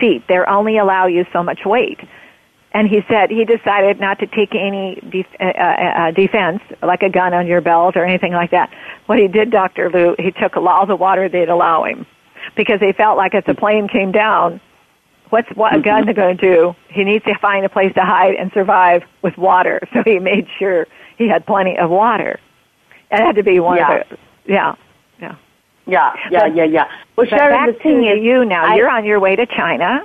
seat, 0.00 0.22
they 0.28 0.38
only 0.38 0.78
allow 0.78 1.06
you 1.06 1.26
so 1.32 1.42
much 1.42 1.60
weight. 1.64 2.00
and 2.72 2.88
he 2.88 3.02
said 3.08 3.30
he 3.30 3.44
decided 3.44 4.00
not 4.00 4.18
to 4.18 4.26
take 4.26 4.54
any 4.54 4.98
def- 5.08 5.40
uh, 5.40 5.44
uh, 5.44 6.10
defense, 6.10 6.60
like 6.82 7.02
a 7.02 7.08
gun 7.08 7.32
on 7.32 7.46
your 7.46 7.60
belt 7.60 7.96
or 7.96 8.04
anything 8.04 8.32
like 8.32 8.50
that. 8.50 8.70
What 9.06 9.18
he 9.18 9.28
did, 9.28 9.50
Dr. 9.50 9.90
Lu, 9.90 10.16
he 10.18 10.32
took 10.32 10.56
all 10.56 10.86
the 10.86 10.96
water 10.96 11.28
they'd 11.28 11.48
allow 11.48 11.84
him 11.84 12.04
because 12.56 12.80
he 12.80 12.92
felt 12.92 13.16
like 13.16 13.34
if 13.34 13.44
the 13.46 13.54
plane 13.54 13.88
came 13.88 14.12
down, 14.12 14.60
what's 15.30 15.48
what 15.54 15.74
a 15.74 15.80
gun 15.80 16.06
going 16.12 16.36
to 16.38 16.42
do? 16.42 16.76
He 16.88 17.04
needs 17.04 17.24
to 17.24 17.34
find 17.38 17.64
a 17.64 17.68
place 17.68 17.92
to 17.94 18.02
hide 18.02 18.34
and 18.34 18.50
survive 18.52 19.02
with 19.22 19.36
water. 19.38 19.80
So 19.92 20.02
he 20.04 20.18
made 20.18 20.46
sure 20.58 20.86
he 21.18 21.28
had 21.28 21.46
plenty 21.46 21.76
of 21.78 21.90
water. 21.90 22.38
It 23.10 23.20
had 23.20 23.36
to 23.36 23.42
be 23.42 23.60
one 23.60 23.76
Yeah. 23.78 23.92
of 24.00 24.08
the, 24.08 24.18
yeah, 24.46 24.74
yeah. 25.20 25.36
Yeah, 25.86 26.12
yeah, 26.30 26.40
But- 26.40 26.56
yeah, 26.56 26.64
yeah. 26.64 26.88
Well, 27.16 27.26
Sharon, 27.26 27.50
back 27.52 27.66
the 27.76 27.82
thing 27.82 28.02
to 28.02 28.12
is, 28.12 28.22
you 28.24 28.44
now. 28.44 28.64
I- 28.64 28.76
you're 28.76 28.90
on 28.90 29.04
your 29.04 29.20
way 29.20 29.36
to 29.36 29.46
China, 29.46 30.04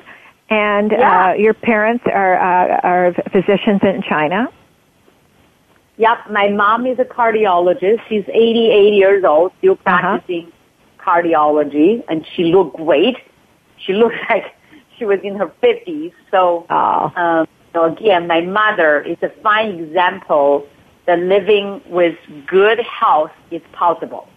and 0.50 0.92
Yeah. 0.92 1.30
uh, 1.30 1.34
your 1.34 1.54
parents 1.54 2.04
are 2.12 2.36
uh, 2.38 2.80
are 2.84 3.14
physicians 3.32 3.82
in 3.84 4.02
China. 4.04 4.50
Yep, 5.98 6.30
my 6.32 6.50
mom 6.50 6.86
is 6.86 6.98
a 7.00 7.04
cardiologist. 7.06 8.00
She's 8.08 8.24
88 8.30 8.94
years 8.94 9.24
old, 9.24 9.52
still 9.60 9.74
Uh-huh. 9.86 10.00
practicing 10.00 10.52
cardiology, 10.98 12.04
and 12.08 12.26
she 12.36 12.46
looked 12.46 12.76
great. 12.78 13.18
She 13.78 13.94
looked 13.94 14.16
like 14.30 14.46
she 15.00 15.06
was 15.06 15.20
in 15.24 15.36
her 15.38 15.48
50s. 15.64 16.14
So, 16.30 16.66
Oh, 16.70 17.12
um, 17.16 17.48
so 17.74 17.86
again, 17.86 18.28
my 18.28 18.42
mother 18.42 19.02
is 19.02 19.18
a 19.24 19.30
fine 19.42 19.80
example 19.80 20.68
that 21.08 21.18
living 21.20 21.82
with 21.88 22.16
good 22.46 22.80
health 22.82 23.32
is 23.50 23.62
possible. 23.72 24.28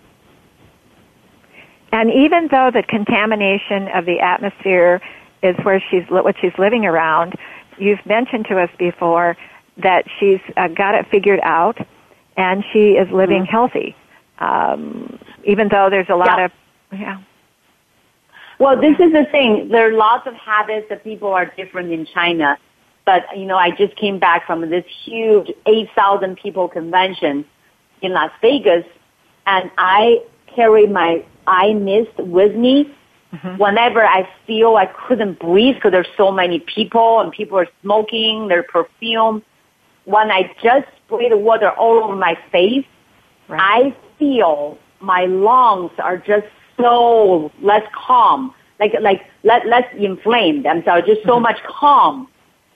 and 1.93 2.11
even 2.11 2.49
though 2.51 2.71
the 2.73 2.83
contamination 2.83 3.89
of 3.89 4.07
the 4.07 4.21
atmosphere 4.21 5.01
is 5.43 5.55
where 5.65 5.83
she's 5.91 6.05
what 6.09 6.35
she's 6.41 6.57
living 6.59 6.87
around, 6.87 7.35
you've 7.79 8.05
mentioned 8.07 8.47
to 8.47 8.59
us 8.59 8.71
before 8.79 9.37
that 9.77 10.05
she's 10.19 10.41
uh, 10.57 10.69
got 10.69 10.95
it 10.95 11.07
figured 11.11 11.41
out, 11.43 11.77
and 12.37 12.65
she 12.73 12.93
is 12.93 13.11
living 13.11 13.45
healthy. 13.45 13.95
Um, 14.39 15.19
even 15.45 15.69
though 15.69 15.89
there's 15.91 16.09
a 16.09 16.15
lot 16.17 16.39
Mm-hmm. 16.39 16.97
Yeah. 16.97 17.17
of 17.17 17.23
yeah. 17.23 17.32
Well, 18.63 18.81
this 18.81 18.95
is 19.01 19.13
the 19.13 19.27
thing. 19.33 19.71
There 19.71 19.89
are 19.89 19.93
lots 19.93 20.25
of 20.29 20.35
habits 20.35 20.87
that 20.89 21.03
people 21.03 21.33
are 21.33 21.47
different 21.57 21.91
in 21.91 22.07
China. 22.07 22.57
But, 23.05 23.25
you 23.37 23.45
know, 23.45 23.57
I 23.57 23.73
just 23.73 23.97
came 23.97 24.21
back 24.21 24.47
from 24.47 24.71
this 24.71 24.85
huge 25.05 25.51
8,000 25.67 26.37
people 26.37 26.69
convention 26.69 27.45
in 28.03 28.13
Las 28.13 28.31
Vegas 28.41 28.85
and 29.47 29.69
I 29.79 30.23
carry 30.55 30.87
my 30.87 31.25
eye 31.49 31.73
mist 31.73 32.17
with 32.19 32.55
me 32.55 32.95
mm-hmm. 33.33 33.57
whenever 33.61 34.07
I 34.07 34.29
feel 34.47 34.77
I 34.77 34.87
couldn't 34.87 35.41
breathe 35.41 35.75
because 35.75 35.91
there's 35.91 36.15
so 36.17 36.31
many 36.31 36.61
people 36.61 37.19
and 37.19 37.33
people 37.33 37.59
are 37.59 37.69
smoking 37.83 38.47
their 38.47 38.63
perfume. 38.63 39.43
When 40.05 40.31
I 40.31 40.55
just 40.63 40.87
spray 41.05 41.29
the 41.29 41.37
water 41.37 41.71
all 41.71 42.05
over 42.05 42.15
my 42.15 42.39
face, 42.53 42.87
I 43.49 43.93
feel 44.21 44.79
my 45.01 45.25
lungs 45.25 45.91
are 45.99 46.17
just 46.17 46.47
so 46.77 47.51
less 47.61 47.83
calm, 47.93 48.55
like 48.81 48.95
like 49.01 49.23
less, 49.45 49.65
less 49.67 49.85
inflamed. 49.97 50.67
I'm 50.67 50.85
sorry, 50.85 51.03
just 51.03 51.23
so 51.23 51.35
mm-hmm. 51.35 51.43
much 51.43 51.63
calm, 51.65 52.29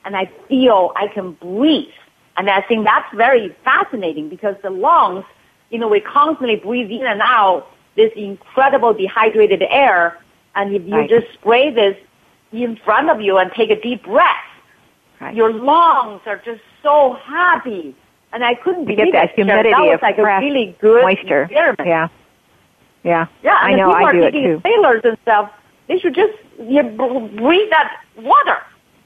and 0.05 0.15
I 0.15 0.29
feel 0.47 0.91
I 0.95 1.07
can 1.07 1.33
breathe. 1.33 1.89
And 2.37 2.49
I 2.49 2.61
think 2.61 2.85
that's 2.85 3.11
very 3.15 3.55
fascinating 3.63 4.29
because 4.29 4.55
the 4.61 4.69
lungs, 4.69 5.25
you 5.71 5.79
know, 5.79 5.87
we 5.87 5.99
constantly 6.01 6.55
breathe 6.57 6.91
in 6.91 7.05
and 7.05 7.21
out 7.23 7.67
this 7.95 8.11
incredible 8.15 8.93
dehydrated 8.93 9.63
air, 9.63 10.19
and 10.55 10.73
if 10.75 10.83
you 10.85 10.95
Right. 10.95 11.09
just 11.09 11.33
spray 11.33 11.71
this 11.71 11.97
in 12.53 12.75
front 12.85 13.09
of 13.09 13.21
you 13.21 13.37
and 13.37 13.51
take 13.53 13.71
a 13.71 13.81
deep 13.81 14.03
breath, 14.03 14.45
Right. 15.19 15.33
your 15.35 15.51
lungs 15.51 16.21
are 16.27 16.37
just 16.45 16.61
so 16.83 17.13
happy. 17.25 17.95
And 18.33 18.43
I 18.45 18.53
couldn't 18.53 18.87
You 18.87 18.95
believe 18.95 19.13
get 19.13 19.19
that 19.19 19.29
it, 19.31 19.35
humidity 19.35 19.71
that 19.71 19.79
was 19.81 19.93
of 19.95 20.01
like 20.03 20.17
fresh 20.17 20.43
a 20.43 20.45
really 20.45 20.75
good 20.79 21.01
moisture. 21.01 21.43
experiment. 21.43 21.87
Yeah, 21.87 22.07
yeah. 23.07 23.27
Yeah, 23.43 23.53
I 23.53 23.73
know. 23.73 23.87
people 23.89 23.95
I 23.95 24.03
are 24.03 24.13
do 24.13 24.21
it 24.23 24.31
taking 24.31 24.43
too. 24.43 24.61
sailors 24.63 25.01
and 25.03 25.17
stuff. 25.23 25.51
They 25.87 25.97
should 25.99 26.13
just 26.15 26.33
you 26.59 26.83
breathe 26.83 27.69
that 27.69 28.01
water. 28.17 28.57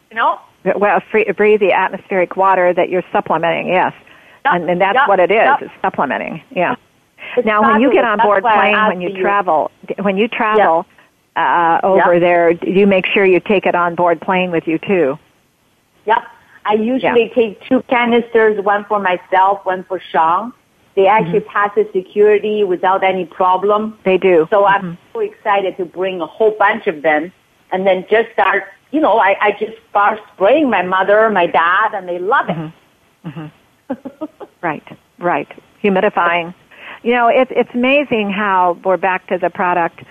You 0.10 0.16
know, 0.18 0.40
Well, 0.76 1.00
free, 1.12 1.26
breathe 1.32 1.60
the 1.62 1.72
atmospheric 1.72 2.36
water 2.36 2.74
that 2.74 2.90
you're 2.90 3.04
supplementing. 3.12 3.68
Yes, 3.68 3.94
Yep, 4.46 4.54
and, 4.56 4.70
and 4.70 4.82
that's 4.82 4.96
yep, 4.96 5.08
what 5.08 5.20
it 5.20 5.32
is. 5.32 5.38
yep. 5.38 5.62
It's 5.62 5.72
supplementing. 5.82 6.42
Yeah. 6.52 6.76
Now, 7.46 7.62
when 7.62 7.80
you 7.82 7.94
get 7.94 8.04
on 8.04 8.18
board 8.20 8.44
I 8.44 8.74
plane, 8.74 8.88
when 8.88 9.02
you 9.02 9.16
you. 9.16 9.22
travel, 9.22 9.72
when 10.02 10.18
you 10.18 10.28
travel 10.28 10.86
uh, 11.36 11.80
over 11.84 12.20
there, 12.20 12.54
do 12.56 12.72
you 12.72 12.88
make 12.88 13.06
sure 13.06 13.24
you 13.26 13.40
take 13.40 13.66
it 13.66 13.76
on 13.76 13.96
board 13.96 14.20
plane 14.20 14.52
with 14.52 14.68
you 14.68 14.80
too? 14.80 15.18
Yep. 16.06 16.18
I 16.66 16.74
usually 16.74 17.32
take 17.34 17.62
two 17.70 17.82
canisters, 17.84 18.62
one 18.64 18.86
for 18.86 19.00
myself, 19.00 19.66
one 19.66 19.84
for 19.86 20.00
Sean. 20.12 20.52
They 20.96 21.08
actually 21.08 21.40
Mm-hmm. 21.40 21.50
pass 21.50 21.72
the 21.76 21.88
security 21.94 22.64
without 22.64 23.04
any 23.04 23.26
problem. 23.26 23.98
They 24.04 24.18
do. 24.18 24.48
So 24.50 24.64
Mm-hmm. 24.64 24.86
I'm 24.88 24.98
so 25.14 25.20
excited 25.22 25.78
to 25.78 25.86
bring 25.86 26.22
a 26.22 26.28
whole 26.28 26.52
bunch 26.58 26.88
of 26.88 27.02
them 27.02 27.32
and 27.72 27.88
then 27.88 28.06
just 28.10 28.32
start, 28.34 28.64
you 28.92 29.00
know, 29.00 29.18
I, 29.18 29.36
I 29.42 29.52
just 29.60 29.78
start 29.90 30.20
spraying 30.34 30.70
my 30.70 30.82
mother, 30.82 31.30
my 31.30 31.48
dad, 31.48 31.94
and 31.94 32.08
they 32.08 32.20
love 32.20 32.48
it. 32.50 33.52
Right, 34.62 34.84
right. 35.18 35.48
Humidifying. 35.84 36.54
You 37.04 37.14
know, 37.14 37.28
it's 37.28 37.52
it's 37.56 37.70
amazing 37.74 38.30
how 38.32 38.78
we're 38.86 38.98
back 38.98 39.26
to 39.28 39.38
the 39.40 39.50
product, 39.50 40.04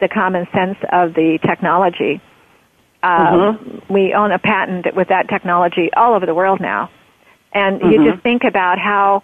the 0.00 0.08
common 0.08 0.46
sense 0.54 0.78
of 0.92 1.14
the 1.14 1.38
technology. 1.44 2.20
Uh, 3.02 3.54
We 3.90 4.14
own 4.14 4.30
a 4.32 4.38
patent 4.38 4.94
with 4.94 5.08
that 5.08 5.28
technology 5.28 5.90
all 5.96 6.14
over 6.14 6.24
the 6.24 6.34
world 6.34 6.60
now, 6.60 6.88
and 7.52 7.80
you 7.80 8.10
just 8.10 8.22
think 8.22 8.44
about 8.44 8.78
how 8.78 9.22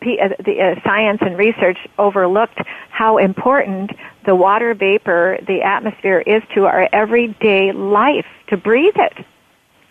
the 0.00 0.76
uh, 0.76 0.80
science 0.84 1.18
and 1.22 1.36
research 1.38 1.78
overlooked 1.98 2.58
how 2.90 3.18
important 3.18 3.90
the 4.26 4.34
water 4.34 4.74
vapor, 4.74 5.38
the 5.46 5.62
atmosphere, 5.62 6.20
is 6.20 6.42
to 6.54 6.66
our 6.66 6.88
everyday 6.92 7.72
life 7.72 8.26
to 8.48 8.56
breathe 8.56 8.96
it. 8.96 9.24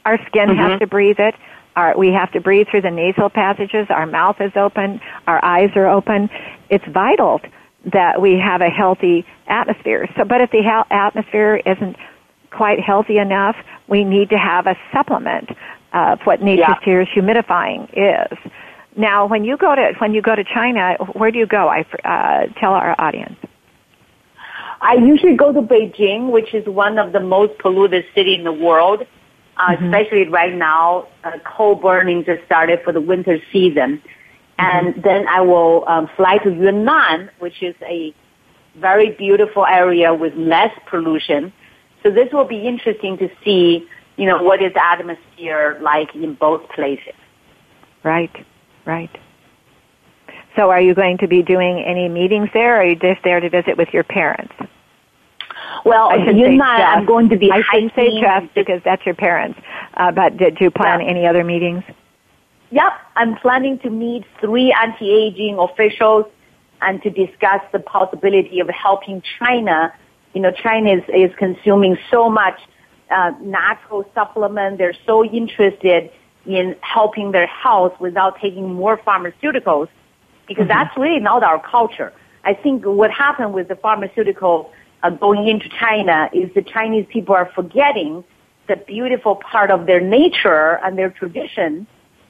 Our 0.06 0.20
skin 0.28 0.56
has 0.56 0.80
to 0.80 0.88
breathe 0.88 1.20
it. 1.20 1.36
Our, 1.76 1.98
we 1.98 2.10
have 2.10 2.32
to 2.34 2.42
breathe 2.42 2.68
through 2.70 2.82
the 2.82 2.92
nasal 2.92 3.30
passages. 3.30 3.88
Our 3.90 4.06
mouth 4.06 4.40
is 4.40 4.52
open. 4.56 5.02
Our 5.26 5.44
eyes 5.44 5.72
are 5.76 5.88
open. 5.88 6.30
It's 6.70 6.86
vital 6.86 7.42
that 7.92 8.22
we 8.22 8.38
have 8.38 8.62
a 8.62 8.70
healthy 8.70 9.26
atmosphere. 9.48 10.08
So, 10.16 10.24
but 10.24 10.42
if 10.42 10.52
the 10.52 10.62
ha- 10.62 10.86
atmosphere 10.92 11.62
isn't 11.66 11.98
quite 12.52 12.80
healthy 12.80 13.18
enough, 13.18 13.56
we 13.88 14.04
need 14.04 14.30
to 14.30 14.38
have 14.38 14.68
a 14.68 14.78
supplement 14.94 15.50
of 15.94 16.20
what 16.24 16.42
Nature's 16.42 17.08
Yeah. 17.16 17.22
Humidifying 17.22 17.90
is. 17.94 18.38
Now, 18.96 19.26
when 19.26 19.44
you 19.44 19.58
go 19.58 19.76
to 19.76 19.94
when 20.00 20.14
you 20.14 20.22
go 20.22 20.36
to 20.36 20.44
China, 20.44 20.96
where 21.14 21.32
do 21.32 21.40
you 21.40 21.48
go? 21.48 21.68
I 21.68 21.86
uh, 22.04 22.54
tell 22.60 22.74
our 22.74 22.96
audience. 23.00 23.38
I 24.82 24.96
usually 24.96 25.36
go 25.36 25.54
to 25.54 25.62
Beijing, 25.62 26.32
which 26.32 26.54
is 26.54 26.66
one 26.68 27.00
of 27.00 27.14
the 27.14 27.20
most 27.22 27.58
polluted 27.60 28.06
city 28.14 28.36
in 28.36 28.44
the 28.44 28.52
world. 28.52 29.06
Uh, 29.56 29.76
Especially 29.80 30.28
right 30.28 30.54
now, 30.54 31.08
uh, 31.24 31.32
coal 31.46 31.76
burning 31.76 32.26
just 32.26 32.44
started 32.46 32.80
for 32.84 32.92
the 32.92 33.00
winter 33.00 33.38
season, 33.52 34.02
and 34.58 35.02
then 35.04 35.28
I 35.28 35.42
will 35.42 35.86
um, 35.88 36.10
fly 36.18 36.40
to 36.40 36.50
Yunnan, 36.50 37.30
which 37.40 37.62
is 37.62 37.76
a 37.84 38.14
very 38.76 39.12
beautiful 39.12 39.66
area 39.66 40.14
with 40.14 40.34
less 40.36 40.72
pollution. 40.90 41.54
So 42.02 42.10
this 42.10 42.34
will 42.34 42.48
be 42.48 42.68
interesting 42.68 43.18
to 43.20 43.30
see, 43.46 43.88
you 44.18 44.26
know, 44.26 44.42
what 44.42 44.62
is 44.62 44.74
the 44.74 44.84
atmosphere 44.84 45.78
like 45.82 46.14
in 46.16 46.34
both 46.34 46.68
places. 46.70 47.14
Right, 48.04 48.32
right. 48.86 49.10
So, 50.56 50.70
are 50.70 50.82
you 50.82 50.94
going 50.94 51.18
to 51.20 51.28
be 51.28 51.42
doing 51.42 51.80
any 51.84 52.08
meetings 52.08 52.50
there, 52.54 52.76
or 52.76 52.82
are 52.82 52.86
you 52.86 52.96
just 52.96 53.24
there 53.24 53.40
to 53.40 53.50
visit 53.50 53.78
with 53.78 53.90
your 53.92 54.04
parents? 54.04 54.54
Well, 55.86 56.10
I 56.10 56.18
should 56.24 56.36
say 56.36 56.40
Yunnan, 56.40 56.60
just. 56.60 56.98
I'm 56.98 57.06
going 57.06 57.30
to 57.30 57.38
be 57.38 57.52
I 57.52 57.62
hiking. 57.62 57.90
shouldn't 57.90 57.96
say 57.96 58.22
just 58.22 58.54
because 58.54 58.82
that's 58.86 59.06
your 59.06 59.16
parents. 59.16 59.60
Uh, 59.96 60.12
but 60.12 60.38
did 60.38 60.60
you 60.62 60.70
plan 60.72 61.02
Yeah. 61.02 61.08
any 61.08 61.26
other 61.28 61.44
meetings? 61.44 61.84
Yep, 62.72 62.94
I'm 63.16 63.36
planning 63.38 63.80
to 63.80 63.90
meet 63.90 64.26
three 64.40 64.72
anti-aging 64.74 65.58
officials 65.60 66.26
and 66.82 67.02
to 67.04 67.10
discuss 67.10 67.62
the 67.72 67.80
possibility 67.80 68.60
of 68.60 68.70
helping 68.70 69.22
China. 69.40 69.94
You 70.34 70.42
know, 70.42 70.52
China 70.52 70.92
is, 70.94 71.04
is 71.14 71.32
consuming 71.38 71.98
so 72.10 72.30
much 72.30 72.60
uh, 73.12 73.32
natural 73.42 74.06
supplement. 74.16 74.78
They're 74.80 74.96
so 75.06 75.24
interested 75.24 76.12
in 76.46 76.76
helping 76.82 77.32
their 77.32 77.48
health 77.48 77.94
without 78.00 78.40
taking 78.40 78.74
more 78.74 78.98
pharmaceuticals 78.98 79.88
because 80.48 80.68
that's 80.68 80.96
really 80.98 81.20
not 81.20 81.44
our 81.44 81.62
culture. 81.62 82.12
I 82.44 82.54
think 82.54 82.84
what 82.86 83.12
happened 83.12 83.54
with 83.54 83.70
the 83.70 83.76
pharmaceutical 83.76 84.72
uh, 85.02 85.10
going 85.12 85.48
into 85.48 85.70
China 85.70 86.30
is 86.34 86.54
the 86.54 86.62
Chinese 86.62 87.06
people 87.10 87.34
are 87.36 87.50
forgetting 87.56 88.24
the 88.68 88.76
beautiful 88.76 89.36
part 89.36 89.72
of 89.72 89.86
their 89.86 90.02
nature 90.02 90.80
and 90.84 90.98
their 90.98 91.10
tradition 91.10 91.88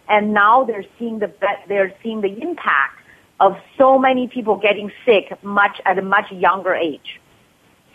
and 0.10 0.34
now 0.34 0.64
they're 0.64 0.86
seeing 1.00 1.20
the 1.20 1.32
they're 1.68 1.94
seeing 2.02 2.22
the 2.22 2.42
impact 2.42 3.00
of 3.40 3.58
so 3.78 3.98
many 3.98 4.28
people 4.28 4.58
getting 4.58 4.92
sick 5.06 5.38
much 5.44 5.82
at 5.86 5.98
a 5.98 6.02
much 6.02 6.32
younger 6.32 6.74
age, 6.74 7.20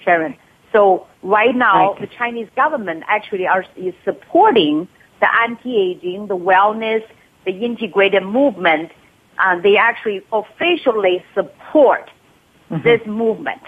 Sharon. 0.04 0.36
So 0.72 1.06
right 1.22 1.54
now, 1.54 1.92
Right. 1.92 2.00
the 2.00 2.06
Chinese 2.06 2.48
government 2.56 3.04
actually 3.06 3.46
are 3.46 3.64
is 3.76 3.94
supporting 4.04 4.88
the 5.20 5.34
anti-aging, 5.42 6.26
the 6.26 6.36
wellness, 6.36 7.04
the 7.44 7.52
integrated 7.52 8.22
movement, 8.22 8.92
uh, 9.38 9.60
they 9.60 9.76
actually 9.76 10.24
officially 10.32 11.24
support 11.34 12.10
mm-hmm. 12.70 12.82
this 12.82 13.00
movement. 13.06 13.62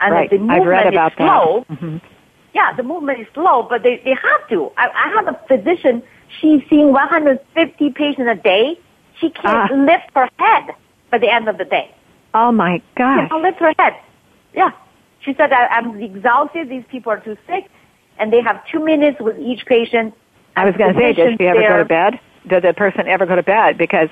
And 0.00 0.12
right. 0.14 0.30
the 0.30 0.38
movement 0.38 0.60
I've 0.62 0.66
read 0.66 0.86
about 0.86 1.12
is 1.12 1.16
slow. 1.16 1.66
Mm-hmm. 1.70 1.96
Yeah, 2.54 2.72
the 2.76 2.82
movement 2.82 3.20
is 3.20 3.26
slow, 3.34 3.66
but 3.68 3.82
they, 3.82 4.00
they 4.04 4.14
have 4.14 4.48
to. 4.48 4.70
I, 4.76 4.88
I 4.88 5.08
have 5.14 5.28
a 5.28 5.40
physician, 5.48 6.02
she's 6.40 6.62
seeing 6.68 6.92
150 6.92 7.90
patients 7.90 8.28
a 8.30 8.34
day. 8.34 8.78
She 9.20 9.30
can't 9.30 9.70
ah. 9.70 9.74
lift 9.74 10.10
her 10.14 10.28
head 10.38 10.74
by 11.10 11.18
the 11.18 11.32
end 11.32 11.48
of 11.48 11.58
the 11.58 11.64
day. 11.64 11.94
Oh 12.32 12.52
my 12.52 12.82
God. 12.96 13.24
She 13.24 13.28
can't 13.28 13.42
lift 13.42 13.58
her 13.58 13.74
head. 13.78 13.94
Yeah. 14.54 14.70
She 15.20 15.34
said, 15.34 15.52
I, 15.52 15.66
I'm 15.66 16.00
exhausted. 16.00 16.68
These 16.68 16.84
people 16.90 17.12
are 17.12 17.20
too 17.20 17.36
sick. 17.46 17.70
And 18.18 18.32
they 18.32 18.42
have 18.42 18.64
two 18.70 18.84
minutes 18.84 19.20
with 19.20 19.38
each 19.38 19.66
patient. 19.66 20.14
I 20.56 20.64
was 20.64 20.74
going 20.76 20.94
to 20.94 21.00
say, 21.00 21.12
does 21.12 21.34
she 21.38 21.46
ever 21.46 21.58
there. 21.58 21.68
go 21.70 21.78
to 21.78 21.84
bed? 21.84 22.20
Does 22.46 22.62
the 22.62 22.74
person 22.74 23.08
ever 23.08 23.26
go 23.26 23.36
to 23.36 23.42
bed? 23.42 23.78
Because, 23.78 24.08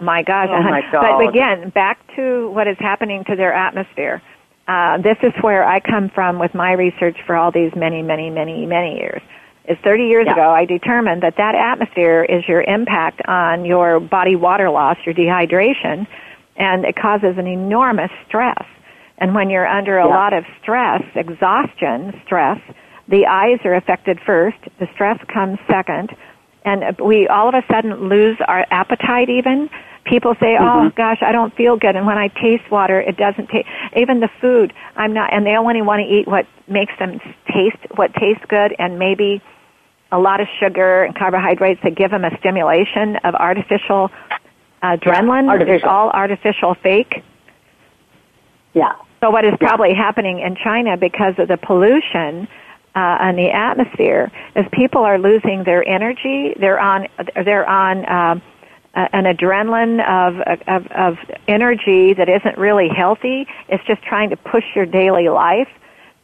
my 0.00 0.22
gosh. 0.22 0.48
Oh 0.50 0.62
my 0.62 0.82
God. 0.92 1.18
But 1.18 1.28
again, 1.28 1.70
back 1.70 1.98
to 2.16 2.50
what 2.50 2.68
is 2.68 2.76
happening 2.78 3.24
to 3.24 3.36
their 3.36 3.52
atmosphere. 3.52 4.22
Uh, 4.68 4.98
this 4.98 5.16
is 5.22 5.32
where 5.40 5.64
I 5.64 5.80
come 5.80 6.08
from 6.08 6.38
with 6.38 6.54
my 6.54 6.72
research 6.72 7.18
for 7.26 7.34
all 7.34 7.50
these 7.50 7.72
many, 7.74 8.02
many, 8.02 8.30
many, 8.30 8.64
many 8.66 8.96
years. 8.96 9.22
Is 9.68 9.78
30 9.84 10.04
years 10.04 10.26
yeah. 10.26 10.32
ago, 10.32 10.50
I 10.50 10.64
determined 10.64 11.22
that 11.22 11.36
that 11.36 11.54
atmosphere 11.54 12.24
is 12.24 12.46
your 12.48 12.62
impact 12.62 13.22
on 13.26 13.64
your 13.64 14.00
body 14.00 14.34
water 14.36 14.70
loss, 14.70 14.96
your 15.06 15.14
dehydration, 15.14 16.06
and 16.56 16.84
it 16.84 16.96
causes 16.96 17.38
an 17.38 17.46
enormous 17.46 18.10
stress. 18.26 18.64
And 19.18 19.34
when 19.34 19.50
you're 19.50 19.66
under 19.66 19.98
a 19.98 20.06
yeah. 20.06 20.14
lot 20.14 20.32
of 20.32 20.44
stress, 20.60 21.02
exhaustion, 21.14 22.20
stress, 22.24 22.60
the 23.08 23.26
eyes 23.26 23.58
are 23.64 23.74
affected 23.74 24.20
first, 24.24 24.58
the 24.78 24.88
stress 24.94 25.18
comes 25.32 25.58
second, 25.68 26.14
and 26.64 26.98
we 26.98 27.26
all 27.28 27.48
of 27.48 27.54
a 27.54 27.64
sudden 27.70 28.08
lose 28.08 28.36
our 28.46 28.66
appetite 28.70 29.28
even 29.28 29.68
People 30.04 30.34
say, 30.40 30.56
"Oh 30.58 30.62
mm-hmm. 30.62 30.96
gosh, 30.96 31.18
I 31.22 31.30
don't 31.30 31.54
feel 31.54 31.76
good," 31.76 31.94
and 31.94 32.06
when 32.06 32.18
I 32.18 32.26
taste 32.26 32.68
water, 32.70 33.00
it 33.00 33.16
doesn't 33.16 33.48
taste. 33.48 33.68
Even 33.96 34.18
the 34.18 34.28
food, 34.40 34.72
I'm 34.96 35.12
not, 35.12 35.32
and 35.32 35.46
they 35.46 35.56
only 35.56 35.80
want 35.80 36.00
to 36.00 36.06
eat 36.06 36.26
what 36.26 36.46
makes 36.66 36.92
them 36.98 37.20
taste 37.46 37.76
what 37.94 38.12
tastes 38.14 38.44
good, 38.48 38.74
and 38.80 38.98
maybe 38.98 39.40
a 40.10 40.18
lot 40.18 40.40
of 40.40 40.48
sugar 40.58 41.04
and 41.04 41.14
carbohydrates 41.14 41.80
that 41.84 41.94
give 41.94 42.10
them 42.10 42.24
a 42.24 42.36
stimulation 42.38 43.16
of 43.22 43.36
artificial 43.36 44.10
adrenaline. 44.82 45.44
Yeah, 45.44 45.50
artificial. 45.50 45.74
It's 45.76 45.84
all 45.84 46.10
artificial, 46.10 46.74
fake. 46.74 47.22
Yeah. 48.74 48.94
So 49.20 49.30
what 49.30 49.44
is 49.44 49.54
probably 49.60 49.90
yeah. 49.90 50.02
happening 50.02 50.40
in 50.40 50.56
China 50.56 50.96
because 50.96 51.34
of 51.38 51.46
the 51.46 51.56
pollution? 51.56 52.48
Uh, 52.94 53.28
in 53.28 53.36
the 53.36 53.50
atmosphere 53.50 54.30
is 54.54 54.66
people 54.72 55.02
are 55.02 55.18
losing 55.18 55.64
their 55.64 55.86
energy. 55.88 56.54
They're 56.58 56.80
on 56.80 57.08
they're 57.44 57.68
on 57.68 58.08
um, 58.08 58.42
an 58.94 59.24
adrenaline 59.24 60.00
of, 60.06 60.40
of, 60.66 60.86
of 60.92 61.16
energy 61.48 62.12
that 62.14 62.28
isn't 62.28 62.58
really 62.58 62.88
healthy. 62.88 63.46
It's 63.68 63.84
just 63.84 64.02
trying 64.02 64.30
to 64.30 64.36
push 64.36 64.64
your 64.74 64.86
daily 64.86 65.28
life 65.28 65.68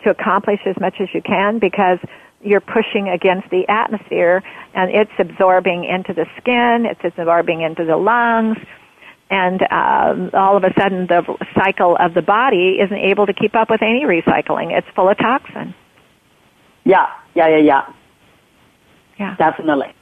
to 0.05 0.11
accomplish 0.11 0.61
as 0.67 0.77
much 0.79 0.97
as 1.01 1.09
you 1.15 1.23
can 1.23 1.59
because 1.59 1.99
you're 2.43 2.61
pushing 2.61 3.09
against 3.09 3.49
the 3.51 3.67
atmosphere 3.69 4.43
and 4.75 4.91
it's 4.91 5.11
absorbing 5.19 5.85
into 5.85 6.13
the 6.13 6.27
skin, 6.37 6.87
it's 6.87 7.01
absorbing 7.03 7.63
into 7.63 7.85
the 7.85 7.97
lungs, 7.97 8.59
and 9.31 9.63
um, 9.71 10.31
all 10.35 10.57
of 10.57 10.65
a 10.65 10.73
sudden 10.79 11.07
the 11.07 11.23
cycle 11.55 11.97
of 11.99 12.15
the 12.15 12.23
body 12.23 12.79
isn't 12.81 12.97
able 12.97 13.27
to 13.27 13.33
keep 13.33 13.55
up 13.55 13.71
with 13.71 13.83
any 13.83 14.05
recycling. 14.05 14.77
It's 14.77 14.87
full 14.95 15.09
of 15.09 15.19
toxin. 15.19 15.75
Yeah, 16.89 17.07
yeah, 17.35 17.49
yeah, 17.49 17.59
yeah. 17.59 17.93
Yeah. 19.19 19.37
Definitely. 19.37 19.95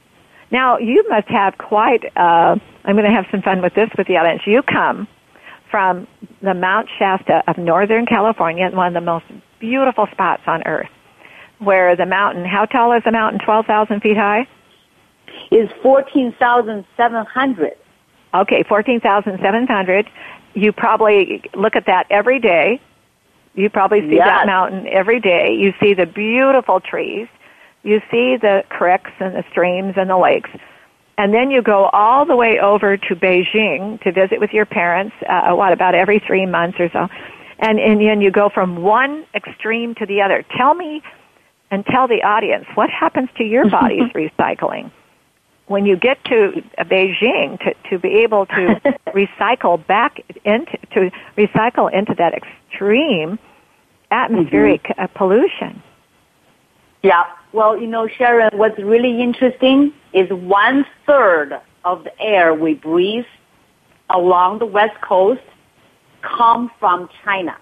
Now, 0.51 0.77
you 0.77 1.03
must 1.09 1.27
have 1.27 1.57
quite, 1.57 2.05
uh, 2.15 2.55
I'm 2.85 2.95
going 2.95 3.03
to 3.03 3.11
have 3.11 3.25
some 3.29 3.41
fun 3.41 3.61
with 3.61 3.73
this 3.73 3.89
with 3.97 4.07
the 4.07 4.15
audience. 4.15 4.43
You 4.45 4.61
come 4.63 5.05
from 5.69 6.07
the 6.41 6.53
Mount 6.53 6.87
Shasta 6.97 7.43
of 7.45 7.57
Northern 7.57 8.05
California, 8.05 8.69
one 8.71 8.87
of 8.87 8.93
the 8.93 9.01
most 9.05 9.25
beautiful 9.59 10.07
spots 10.13 10.43
on 10.47 10.63
earth, 10.65 10.87
where 11.59 11.93
the 11.97 12.05
mountain, 12.05 12.45
how 12.45 12.63
tall 12.63 12.93
is 12.93 13.03
the 13.03 13.11
mountain? 13.11 13.41
12,000 13.43 13.99
feet 13.99 14.15
high? 14.15 14.47
Is 15.51 15.69
14,700. 15.83 17.73
Okay, 18.33 18.63
14,700. 18.63 20.09
You 20.53 20.71
probably 20.71 21.43
look 21.53 21.75
at 21.75 21.85
that 21.87 22.05
every 22.09 22.39
day. 22.39 22.79
You 23.57 23.69
probably 23.69 24.01
see 24.01 24.15
yes. 24.15 24.27
that 24.27 24.47
mountain 24.47 24.87
every 24.87 25.19
day. 25.19 25.53
You 25.53 25.73
see 25.81 25.93
the 25.93 26.05
beautiful 26.05 26.79
trees 26.79 27.27
you 27.87 28.01
see 28.11 28.35
the 28.35 28.63
creeks 28.67 29.11
and 29.19 29.33
the 29.33 29.45
streams 29.49 29.93
and 29.95 30.09
the 30.09 30.17
lakes. 30.17 30.49
And 31.17 31.33
then 31.33 31.49
you 31.49 31.61
go 31.61 31.85
all 31.93 32.25
the 32.25 32.35
way 32.35 32.59
over 32.59 32.97
to 32.97 33.15
Beijing 33.15 34.01
to 34.01 34.11
visit 34.11 34.41
with 34.41 34.51
your 34.51 34.65
parents, 34.65 35.15
uh, 35.27 35.53
what, 35.53 35.71
about 35.71 35.95
every 35.95 36.19
three 36.19 36.45
months 36.45 36.77
or 36.81 36.89
so. 36.91 37.07
And, 37.59 37.79
and 37.79 38.01
then 38.01 38.19
you 38.19 38.29
go 38.29 38.49
from 38.49 38.81
one 38.83 39.25
extreme 39.33 39.95
to 39.95 40.05
the 40.05 40.21
other. 40.21 40.43
Tell 40.57 40.73
me 40.73 41.01
and 41.71 41.85
tell 41.85 42.09
the 42.09 42.23
audience 42.23 42.65
what 42.75 42.89
happens 42.89 43.29
to 43.37 43.45
your 43.45 43.69
body's 43.69 44.11
recycling 44.13 44.91
when 45.67 45.85
you 45.85 45.95
get 45.95 46.23
to 46.25 46.61
Beijing 46.79 47.57
to, 47.59 47.73
to 47.89 47.99
be 47.99 48.19
able 48.19 48.45
to 48.47 48.81
recycle 49.07 49.85
back 49.87 50.23
into 50.45 50.77
to 50.91 51.11
recycle 51.37 51.91
into 51.91 52.13
that 52.15 52.33
extreme 52.33 53.39
atmospheric 54.11 54.83
mm-hmm. 54.83 55.01
uh, 55.01 55.07
pollution. 55.07 55.81
Yeah. 57.03 57.23
Well, 57.53 57.79
you 57.79 57.87
know, 57.87 58.07
Sharon, 58.07 58.57
what's 58.57 58.77
really 58.79 59.21
interesting 59.21 59.93
is 60.13 60.29
one 60.29 60.85
third 61.05 61.59
of 61.85 62.03
the 62.03 62.21
air 62.21 62.53
we 62.53 62.73
breathe 62.73 63.25
along 64.09 64.59
the 64.59 64.65
west 64.65 64.99
coast 65.01 65.41
come 66.21 66.71
from 66.79 67.09
China. 67.23 67.57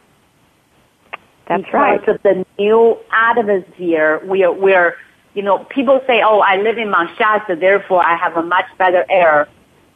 That's 1.48 1.64
because 1.64 1.74
right. 1.74 2.00
Because 2.00 2.16
of 2.16 2.24
the 2.24 2.46
new 2.58 2.98
atmosphere, 3.12 4.22
we 4.26 4.44
are, 4.44 4.52
we're, 4.52 4.96
you 5.34 5.44
know, 5.44 5.60
people 5.66 6.02
say, 6.08 6.22
oh, 6.26 6.40
I 6.40 6.58
live 6.58 6.78
in 6.78 6.90
Mount 6.90 7.12
Shasta, 7.18 7.56
therefore 7.56 8.04
I 8.04 8.16
have 8.16 8.36
a 8.38 8.44
much 8.44 8.66
better 8.78 9.06
air. 9.10 9.48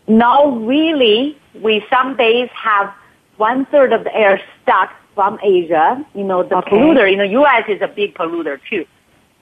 No, 0.07 0.59
really, 0.59 1.37
we 1.61 1.83
some 1.89 2.15
days 2.17 2.49
have 2.53 2.93
one 3.37 3.65
third 3.67 3.93
of 3.93 4.03
the 4.03 4.15
air 4.15 4.39
stuck 4.61 4.91
from 5.19 5.37
Asia. 5.43 6.01
You 6.15 6.23
know, 6.23 6.43
the 6.43 6.55
okay. 6.59 6.71
polluter, 6.71 7.11
you 7.11 7.17
know, 7.17 7.25
U.S. 7.41 7.65
is 7.67 7.81
a 7.81 7.89
big 7.89 8.15
polluter 8.15 8.57
too. 8.69 8.85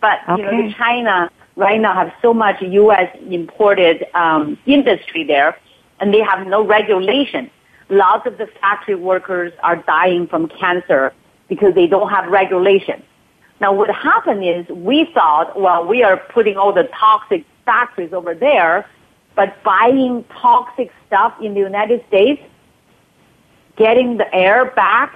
But 0.02 0.18
okay. 0.28 0.42
you 0.42 0.64
know, 0.64 0.74
China 0.76 1.30
right 1.56 1.80
now 1.80 1.94
have 1.94 2.12
so 2.20 2.34
much 2.34 2.60
U.S. 2.64 3.16
imported 3.30 4.08
um, 4.16 4.58
industry 4.66 5.24
there, 5.24 5.56
and 6.00 6.12
they 6.12 6.22
have 6.22 6.48
no 6.48 6.66
regulation. 6.66 7.52
Lots 7.90 8.26
of 8.26 8.40
the 8.40 8.48
factory 8.60 8.96
workers 8.96 9.54
are 9.62 9.76
dying 9.76 10.26
from 10.26 10.48
cancer 10.48 11.14
because 11.48 11.76
they 11.76 11.86
don't 11.86 12.10
have 12.10 12.26
regulation. 12.32 13.04
Now, 13.62 13.72
what 13.72 13.92
happened 13.92 14.44
is 14.44 14.68
we 14.70 15.08
thought, 15.14 15.62
well, 15.62 15.86
we 15.86 16.02
are 16.02 16.18
putting 16.18 16.58
all 16.58 16.74
the 16.74 16.90
toxic 17.00 17.46
factories 17.66 18.14
over 18.14 18.34
there, 18.34 18.90
but 19.36 19.64
buying 19.64 20.26
toxic 20.42 20.92
stuff 21.06 21.36
in 21.40 21.54
the 21.54 21.60
United 21.60 22.04
States, 22.08 22.42
getting 23.78 24.18
the 24.18 24.34
air 24.34 24.72
back, 24.72 25.14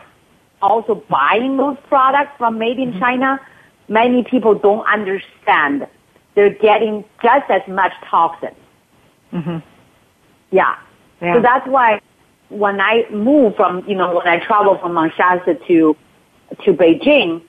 also 0.61 0.95
buying 1.09 1.57
those 1.57 1.77
products 1.87 2.31
from 2.37 2.57
made 2.57 2.79
in 2.79 2.91
mm-hmm. 2.91 2.99
China, 2.99 3.39
many 3.87 4.23
people 4.23 4.55
don't 4.55 4.85
understand 4.85 5.87
they're 6.35 6.53
getting 6.53 7.03
just 7.21 7.49
as 7.49 7.61
much 7.67 7.91
toxin. 8.09 8.55
Mm-hmm. 9.33 9.57
Yeah. 10.51 10.77
yeah. 11.21 11.35
So 11.35 11.41
that's 11.41 11.67
why 11.67 11.99
when 12.49 12.79
I 12.79 13.05
move 13.11 13.55
from, 13.55 13.87
you 13.87 13.95
know, 13.95 14.15
when 14.15 14.27
I 14.27 14.39
travel 14.39 14.77
from 14.77 14.95
Shasta 15.15 15.55
to, 15.55 15.97
to 16.63 16.73
Beijing, 16.73 17.41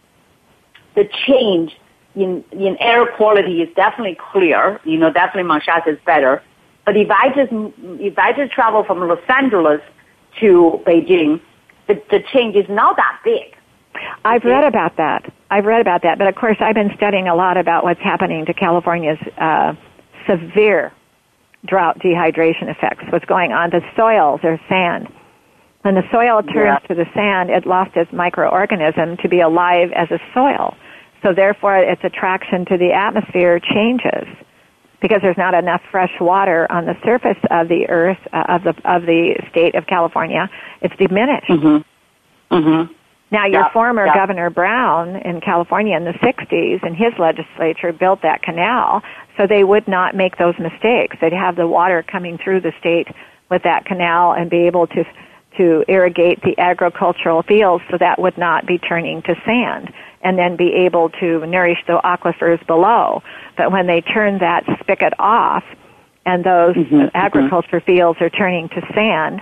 the 0.95 1.09
change 1.27 1.77
in, 2.15 2.45
in 2.53 2.77
air 2.79 3.07
quality 3.07 3.63
is 3.63 3.75
definitely 3.75 4.19
clear. 4.33 4.81
You 4.85 4.99
know, 4.99 5.13
definitely 5.13 5.61
Shasta 5.61 5.91
is 5.91 5.99
better. 6.05 6.43
But 6.85 6.97
if 6.97 7.11
I 7.11 7.29
just, 7.29 7.53
if 8.01 8.19
I 8.19 8.33
just 8.33 8.53
travel 8.53 8.85
from 8.85 9.07
Los 9.07 9.21
Angeles 9.29 9.81
to 10.41 10.81
Beijing, 10.85 11.41
the, 11.89 12.03
the 12.11 12.21
change 12.33 12.57
is 12.57 12.69
not 12.69 12.97
that 12.97 13.21
big. 13.25 13.57
I've 14.25 14.45
read 14.45 14.65
about 14.65 14.97
that. 14.97 15.33
I've 15.51 15.65
read 15.65 15.81
about 15.81 16.03
that, 16.03 16.19
but 16.19 16.27
of 16.27 16.35
course, 16.35 16.57
I've 16.61 16.75
been 16.75 16.93
studying 16.97 17.29
a 17.29 17.35
lot 17.35 17.57
about 17.57 17.85
what's 17.85 18.01
happening 18.01 18.47
to 18.47 18.55
California's 18.55 19.19
uh, 19.37 19.75
severe 20.27 20.93
drought 21.67 21.99
dehydration 21.99 22.69
effects. 22.69 23.05
What's 23.11 23.25
going 23.27 23.53
on? 23.53 23.71
The 23.71 23.83
soils 23.97 24.41
are 24.45 24.59
sand. 24.69 25.09
When 25.83 25.95
the 25.95 26.03
soil 26.11 26.43
turns 26.43 26.81
yeah. 26.83 26.89
to 26.89 26.95
the 26.95 27.07
sand, 27.13 27.51
it 27.51 27.67
lost 27.67 27.97
its 27.97 28.11
microorganism 28.13 29.21
to 29.21 29.29
be 29.29 29.41
alive 29.41 29.91
as 29.95 30.11
a 30.11 30.19
soil. 30.33 30.77
So 31.23 31.35
therefore, 31.35 31.77
its 31.77 32.03
attraction 32.05 32.65
to 32.67 32.79
the 32.79 32.93
atmosphere 32.93 33.61
changes 33.61 34.27
because 35.03 35.21
there's 35.21 35.37
not 35.37 35.55
enough 35.55 35.83
fresh 35.91 36.13
water 36.21 36.71
on 36.71 36.87
the 36.87 36.95
surface 37.05 37.39
of 37.51 37.69
the 37.69 37.89
earth 37.89 38.19
uh, 38.33 38.45
of 38.49 38.63
the 38.63 38.75
of 38.85 39.03
the 39.03 39.35
state 39.51 39.75
of 39.75 39.87
California. 39.87 40.49
It's 40.81 40.97
diminished. 40.97 41.49
Mm-hmm. 41.51 42.55
Mm-hmm. 42.55 42.93
Now, 43.33 43.47
your 43.47 43.63
yeah, 43.63 43.73
former 43.73 44.07
yeah. 44.07 44.15
Governor 44.15 44.51
Brown 44.51 45.17
in 45.17 45.41
California 45.41 45.97
in 45.97 46.05
the 46.05 46.13
60s, 46.13 46.87
in 46.87 46.95
his 46.95 47.15
legislature, 47.19 47.91
built 47.91 48.21
that 48.23 48.43
canal 48.43 49.03
so 49.39 49.47
they 49.47 49.65
would 49.65 49.89
not 49.89 50.15
make 50.15 50.37
those 50.37 50.55
mistakes. 50.59 51.17
They'd 51.21 51.33
have 51.33 51.57
the 51.57 51.67
water 51.67 52.03
coming 52.03 52.37
through 52.37 52.61
the 52.61 52.73
state 52.79 53.09
with 53.51 53.63
that 53.63 53.87
canal 53.87 54.33
and 54.33 54.51
be 54.51 54.67
able 54.67 54.87
to 54.89 55.05
to 55.59 55.85
irrigate 55.87 56.41
the 56.43 56.59
agricultural 56.59 57.43
fields 57.43 57.85
so 57.91 57.99
that 57.99 58.19
would 58.19 58.39
not 58.39 58.67
be 58.67 58.79
turning 58.79 59.21
to 59.21 59.35
sand 59.45 59.93
and 60.23 60.39
then 60.39 60.57
be 60.57 60.73
able 60.73 61.11
to 61.11 61.45
nourish 61.47 61.79
the 61.87 62.01
aquifers 62.05 62.65
below. 62.67 63.23
But 63.57 63.73
when 63.73 63.87
they 63.87 64.01
turn 64.01 64.39
that 64.39 64.65
spigot 64.81 65.13
off 65.19 65.65
and 66.25 66.45
those 66.45 66.77
mm-hmm, 66.77 67.07
agriculture 67.15 67.81
mm-hmm. 67.81 67.87
fields 67.87 68.21
are 68.21 68.31
turning 68.31 68.69
to 68.71 68.81
sand, 68.95 69.41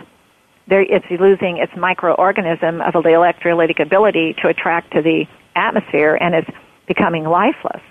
it's 0.68 1.06
losing 1.10 1.58
its 1.58 1.72
microorganism 1.72 2.80
of 2.86 3.02
the 3.02 3.10
electrolytic 3.10 3.80
ability 3.80 4.34
to 4.40 4.48
attract 4.48 4.92
to 4.92 5.02
the 5.02 5.26
atmosphere 5.56 6.14
and 6.14 6.34
it's 6.34 6.50
becoming 6.86 7.24
lifeless 7.24 7.82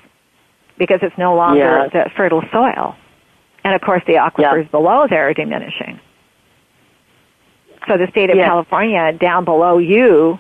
because 0.78 1.00
it's 1.02 1.18
no 1.18 1.36
longer 1.36 1.90
the 1.92 2.10
fertile 2.16 2.44
soil. 2.52 2.96
And 3.64 3.76
of 3.76 3.82
course 3.82 4.02
the 4.08 4.14
aquifers 4.14 4.72
below 4.72 5.08
there 5.10 5.30
are 5.30 5.34
diminishing. 5.34 6.00
So 7.88 7.98
the 7.98 8.08
state 8.12 8.30
of 8.30 8.38
California 8.38 9.12
down 9.14 9.46
below 9.46 9.78
you, 9.78 10.40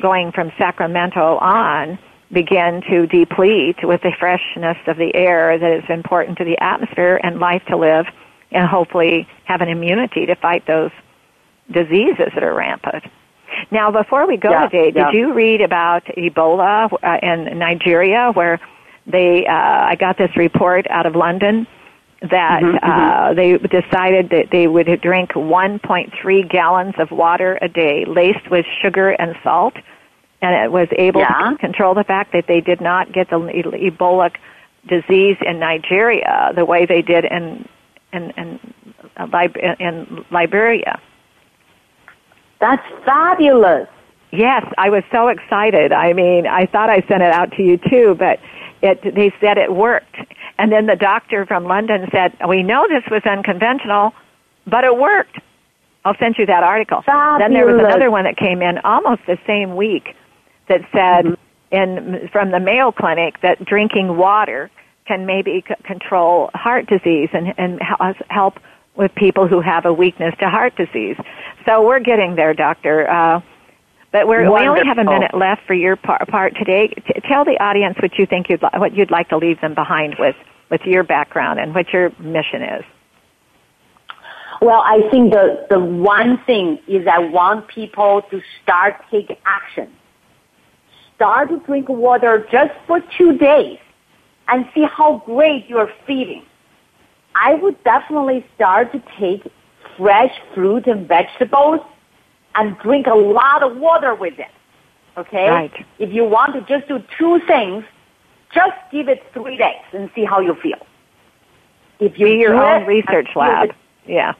going 0.00 0.32
from 0.32 0.52
Sacramento 0.58 1.38
on, 1.38 1.98
begin 2.32 2.82
to 2.90 3.06
deplete 3.06 3.76
with 3.82 4.02
the 4.02 4.12
freshness 4.18 4.76
of 4.86 4.96
the 4.96 5.14
air 5.14 5.58
that 5.58 5.72
is 5.72 5.84
important 5.88 6.38
to 6.38 6.44
the 6.44 6.58
atmosphere 6.58 7.20
and 7.22 7.38
life 7.38 7.62
to 7.68 7.76
live 7.76 8.06
and 8.50 8.68
hopefully 8.68 9.28
have 9.44 9.60
an 9.60 9.68
immunity 9.68 10.26
to 10.26 10.34
fight 10.36 10.66
those 10.66 10.90
diseases 11.70 12.28
that 12.34 12.42
are 12.42 12.54
rampant. 12.54 13.04
Now, 13.70 13.90
before 13.90 14.26
we 14.26 14.36
go 14.36 14.50
yeah, 14.50 14.68
today, 14.68 14.92
yeah. 14.94 15.10
did 15.10 15.18
you 15.18 15.32
read 15.32 15.60
about 15.60 16.04
Ebola 16.06 16.92
uh, 16.92 17.18
in 17.22 17.58
Nigeria 17.58 18.30
where 18.32 18.60
they, 19.06 19.46
uh, 19.46 19.52
I 19.52 19.96
got 19.98 20.18
this 20.18 20.36
report 20.36 20.86
out 20.90 21.06
of 21.06 21.14
London 21.14 21.66
that 22.30 22.62
mm-hmm, 22.62 22.76
uh, 22.82 23.34
mm-hmm. 23.34 23.36
they 23.36 23.80
decided 23.80 24.30
that 24.30 24.50
they 24.50 24.66
would 24.66 24.86
drink 25.00 25.32
1.3 25.32 26.50
gallons 26.50 26.94
of 26.98 27.10
water 27.10 27.58
a 27.62 27.68
day 27.68 28.04
laced 28.06 28.50
with 28.50 28.66
sugar 28.82 29.10
and 29.10 29.36
salt 29.42 29.74
and 30.42 30.54
it 30.54 30.70
was 30.70 30.88
able 30.92 31.20
yeah. 31.20 31.50
to 31.50 31.58
control 31.58 31.94
the 31.94 32.04
fact 32.04 32.32
that 32.32 32.46
they 32.46 32.60
did 32.60 32.80
not 32.80 33.12
get 33.12 33.30
the 33.30 33.36
Ebola 33.36 34.30
disease 34.86 35.36
in 35.44 35.58
Nigeria 35.58 36.52
the 36.54 36.64
way 36.64 36.86
they 36.86 37.02
did 37.02 37.24
in 37.24 37.68
in 38.12 38.30
in, 38.36 38.60
in 39.80 40.24
Liberia. 40.30 41.00
That's 42.60 42.82
fabulous. 43.04 43.88
Yes, 44.32 44.66
I 44.76 44.90
was 44.90 45.02
so 45.10 45.28
excited. 45.28 45.92
I 45.92 46.12
mean, 46.12 46.46
I 46.46 46.66
thought 46.66 46.90
I 46.90 47.00
sent 47.08 47.22
it 47.22 47.32
out 47.32 47.52
to 47.52 47.62
you 47.62 47.78
too, 47.78 48.16
but 48.18 48.40
it, 48.82 49.14
they 49.14 49.32
said 49.40 49.56
it 49.58 49.74
worked. 49.74 50.16
And 50.58 50.72
then 50.72 50.86
the 50.86 50.96
doctor 50.96 51.44
from 51.46 51.64
London 51.64 52.08
said, 52.10 52.32
"We 52.48 52.62
know 52.62 52.86
this 52.88 53.04
was 53.10 53.22
unconventional, 53.24 54.14
but 54.66 54.84
it 54.84 54.96
worked." 54.96 55.38
I'll 56.04 56.16
send 56.18 56.36
you 56.38 56.46
that 56.46 56.62
article. 56.62 57.02
Fabulous. 57.02 57.40
Then 57.40 57.52
there 57.52 57.66
was 57.66 57.82
another 57.82 58.10
one 58.12 58.24
that 58.24 58.36
came 58.36 58.62
in 58.62 58.78
almost 58.84 59.22
the 59.26 59.38
same 59.44 59.74
week 59.74 60.14
that 60.68 60.82
said 60.92 61.24
mm-hmm. 61.24 61.74
in 61.74 62.28
from 62.28 62.52
the 62.52 62.60
Mayo 62.60 62.92
Clinic 62.92 63.40
that 63.40 63.64
drinking 63.64 64.16
water 64.16 64.70
can 65.06 65.26
maybe 65.26 65.64
c- 65.66 65.74
control 65.82 66.50
heart 66.54 66.86
disease 66.86 67.28
and 67.32 67.52
and 67.58 67.80
help 68.28 68.58
with 68.94 69.14
people 69.14 69.46
who 69.48 69.60
have 69.60 69.84
a 69.84 69.92
weakness 69.92 70.34
to 70.38 70.48
heart 70.48 70.74
disease. 70.76 71.16
So 71.66 71.84
we're 71.84 72.00
getting 72.00 72.36
there, 72.36 72.54
doctor. 72.54 73.08
Uh, 73.10 73.40
but 74.16 74.26
we're, 74.26 74.50
we 74.50 74.66
only 74.66 74.86
have 74.86 74.96
a 74.96 75.04
minute 75.04 75.34
left 75.34 75.66
for 75.66 75.74
your 75.74 75.94
part, 75.94 76.26
part 76.28 76.56
today. 76.56 76.88
T- 76.88 77.20
tell 77.28 77.44
the 77.44 77.62
audience 77.62 77.98
what 78.00 78.18
you 78.18 78.24
think 78.24 78.48
you'd 78.48 78.62
li- 78.62 78.78
what 78.78 78.96
you'd 78.96 79.10
like 79.10 79.28
to 79.28 79.36
leave 79.36 79.60
them 79.60 79.74
behind 79.74 80.16
with 80.18 80.36
with 80.70 80.80
your 80.86 81.04
background 81.04 81.60
and 81.60 81.74
what 81.74 81.92
your 81.92 82.08
mission 82.18 82.62
is. 82.62 82.84
Well, 84.62 84.80
I 84.80 85.06
think 85.10 85.34
the 85.34 85.66
the 85.68 85.78
one 85.78 86.42
thing 86.46 86.78
is 86.88 87.06
I 87.06 87.18
want 87.18 87.68
people 87.68 88.22
to 88.30 88.40
start 88.62 88.94
take 89.10 89.38
action. 89.44 89.92
Start 91.16 91.50
to 91.50 91.58
drink 91.66 91.90
water 91.90 92.46
just 92.50 92.72
for 92.86 93.00
two 93.18 93.36
days 93.36 93.78
and 94.48 94.64
see 94.74 94.86
how 94.90 95.22
great 95.26 95.68
you're 95.68 95.92
feeling. 96.06 96.46
I 97.34 97.52
would 97.52 97.84
definitely 97.84 98.46
start 98.54 98.92
to 98.92 99.02
take 99.20 99.42
fresh 99.98 100.32
fruit 100.54 100.86
and 100.86 101.06
vegetables 101.06 101.80
and 102.56 102.78
drink 102.78 103.06
a 103.06 103.14
lot 103.14 103.62
of 103.62 103.76
water 103.76 104.14
with 104.14 104.38
it. 104.38 104.50
Okay? 105.16 105.48
Right. 105.48 105.86
If 105.98 106.12
you 106.12 106.24
want 106.24 106.54
to 106.54 106.60
just 106.62 106.88
do 106.88 107.02
two 107.18 107.40
things, 107.46 107.84
just 108.52 108.76
give 108.90 109.08
it 109.08 109.22
three 109.32 109.56
days 109.56 109.82
and 109.92 110.10
see 110.14 110.24
how 110.24 110.40
you 110.40 110.54
feel. 110.62 110.78
If 111.98 112.18
you 112.18 112.26
Be 112.26 112.32
your 112.36 112.54
own 112.54 112.82
it, 112.82 112.86
research 112.86 113.28
lab. 113.34 113.70
It, 113.70 113.76
yeah. 114.06 114.34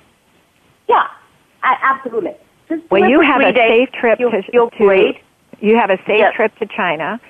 Yeah, 0.88 1.06
absolutely. 1.62 2.34
Just 2.68 2.82
well, 2.90 3.08
you 3.08 3.20
have 3.20 3.40
a 3.40 3.52
days, 3.52 3.88
safe 3.88 3.92
trip 3.92 4.20
you 4.20 4.30
to, 4.30 4.42
feel 4.50 4.70
to 4.70 4.76
great. 4.76 5.16
you 5.60 5.76
have 5.76 5.90
a 5.90 5.96
safe 5.98 6.18
yes. 6.18 6.34
trip 6.34 6.56
to 6.58 6.66
China 6.66 7.20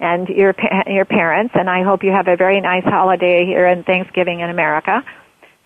and 0.00 0.28
your 0.28 0.54
your 0.86 1.04
parents 1.04 1.54
and 1.56 1.68
I 1.70 1.82
hope 1.82 2.02
you 2.02 2.10
have 2.10 2.28
a 2.28 2.36
very 2.36 2.60
nice 2.60 2.84
holiday 2.84 3.44
here 3.46 3.66
and 3.66 3.84
Thanksgiving 3.84 4.40
in 4.40 4.50
America. 4.50 5.04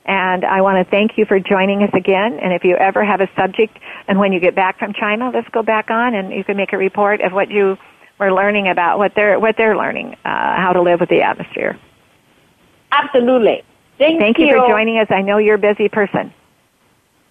And 0.06 0.44
I 0.44 0.62
want 0.62 0.84
to 0.84 0.88
thank 0.88 1.18
you 1.18 1.24
for 1.26 1.40
joining 1.40 1.82
us 1.82 1.90
again. 1.92 2.38
And 2.40 2.52
if 2.52 2.62
you 2.62 2.76
ever 2.76 3.04
have 3.04 3.20
a 3.20 3.28
subject, 3.36 3.76
and 4.06 4.18
when 4.18 4.32
you 4.32 4.38
get 4.38 4.54
back 4.54 4.78
from 4.78 4.92
China, 4.92 5.30
let's 5.34 5.48
go 5.48 5.62
back 5.62 5.90
on 5.90 6.14
and 6.14 6.32
you 6.32 6.44
can 6.44 6.56
make 6.56 6.72
a 6.72 6.78
report 6.78 7.20
of 7.20 7.32
what 7.32 7.50
you 7.50 7.76
were 8.18 8.32
learning 8.32 8.68
about 8.68 8.98
what 8.98 9.12
they're 9.14 9.38
what 9.38 9.56
they're 9.56 9.76
learning, 9.76 10.14
uh, 10.24 10.56
how 10.56 10.72
to 10.72 10.80
live 10.80 11.00
with 11.00 11.08
the 11.08 11.22
atmosphere. 11.22 11.78
Absolutely. 12.92 13.62
Thank, 13.98 14.20
thank 14.20 14.38
you. 14.38 14.46
you 14.46 14.52
for 14.52 14.68
joining 14.68 14.98
us. 14.98 15.08
I 15.10 15.22
know 15.22 15.38
you're 15.38 15.56
a 15.56 15.58
busy 15.58 15.88
person. 15.88 16.32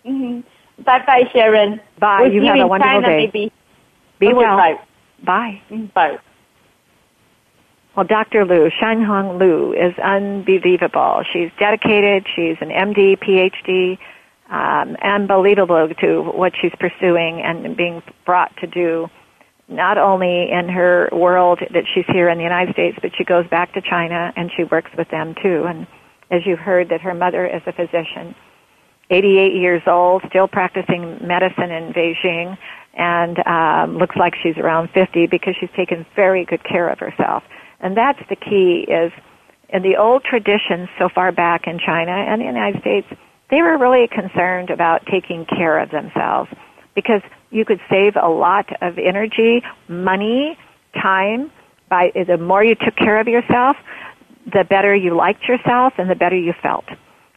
Mm-hmm. 0.06 0.84
Bye 0.84 1.04
bye, 1.06 1.30
Sharon. 1.32 1.80
Bye. 1.98 2.24
We'll 2.24 2.34
you 2.34 2.46
have 2.46 2.60
a 2.60 2.68
wonderful 2.68 3.02
China, 3.02 3.08
day. 3.08 3.26
Maybe. 3.26 3.52
Be 4.20 4.28
okay, 4.28 4.36
well. 4.36 4.58
Bye. 4.58 4.80
Bye. 5.24 5.62
Bye. 5.94 6.20
Well, 7.96 8.06
Dr. 8.06 8.44
Lu, 8.44 8.70
Shanhong 8.82 9.40
Lu, 9.40 9.72
is 9.72 9.98
unbelievable. 10.00 11.24
She's 11.32 11.50
dedicated. 11.58 12.28
She's 12.36 12.58
an 12.60 12.70
MD, 12.70 13.18
PhD, 13.18 13.98
um, 14.50 14.98
unbelievable 15.02 15.88
to 16.02 16.22
what 16.24 16.52
she's 16.62 16.74
pursuing 16.78 17.42
and 17.42 17.78
being 17.78 18.04
brought 18.26 18.56
to 18.58 18.68
do, 18.68 19.10
not 19.70 19.98
only 19.98 20.52
in 20.52 20.68
her 20.68 21.08
world 21.14 21.60
that 21.72 21.86
she's 21.94 22.04
here 22.08 22.28
in 22.28 22.38
the 22.38 22.44
United 22.44 22.74
States, 22.74 22.98
but 23.02 23.12
she 23.18 23.24
goes 23.24 23.48
back 23.48 23.74
to 23.76 23.82
China 23.82 24.34
and 24.36 24.52
she 24.58 24.66
works 24.66 24.92
with 24.98 25.10
them 25.10 25.34
too. 25.42 25.64
And 25.64 25.88
as 26.30 26.46
you've 26.46 26.60
heard, 26.60 26.90
that 26.90 27.00
her 27.00 27.14
mother 27.14 27.48
is 27.48 27.62
a 27.66 27.72
physician, 27.72 28.36
88 29.10 29.54
years 29.54 29.84
old, 29.88 30.22
still 30.28 30.50
practicing 30.50 31.26
medicine 31.26 31.72
in 31.72 31.94
Beijing, 31.94 32.58
and 32.94 33.40
um, 33.48 33.98
looks 33.98 34.18
like 34.18 34.36
she's 34.44 34.58
around 34.58 34.90
50 34.90 35.28
because 35.28 35.56
she's 35.58 35.70
taken 35.78 36.06
very 36.14 36.44
good 36.44 36.64
care 36.66 36.90
of 36.90 37.00
herself. 37.00 37.44
And 37.86 37.96
that's 37.96 38.18
the 38.30 38.36
key 38.36 38.88
is 38.90 39.12
in 39.70 39.84
the 39.84 39.98
old 39.98 40.24
traditions 40.24 40.90
so 40.98 41.08
far 41.08 41.32
back 41.32 41.68
in 41.68 41.78
China 41.78 42.14
and 42.14 42.42
the 42.42 42.46
United 42.46 42.82
States, 42.82 43.06
they 43.52 43.62
were 43.62 43.78
really 43.78 44.08
concerned 44.08 44.72
about 44.72 45.06
taking 45.06 45.46
care 45.46 45.78
of 45.78 45.92
themselves 45.92 46.50
because 46.96 47.22
you 47.52 47.64
could 47.64 47.80
save 47.88 48.16
a 48.16 48.28
lot 48.28 48.66
of 48.82 48.98
energy, 48.98 49.62
money, 49.88 50.58
time 51.00 51.52
by 51.88 52.12
the 52.16 52.38
more 52.38 52.64
you 52.64 52.74
took 52.74 52.96
care 52.96 53.20
of 53.20 53.28
yourself, 53.28 53.78
the 54.52 54.64
better 54.68 54.96
you 54.96 55.16
liked 55.16 55.44
yourself 55.44 55.94
and 56.00 56.10
the 56.10 56.16
better 56.16 56.36
you 56.36 56.54
felt. 56.64 56.86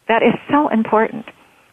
That 0.08 0.22
is 0.22 0.32
so 0.50 0.68
important. 0.68 1.26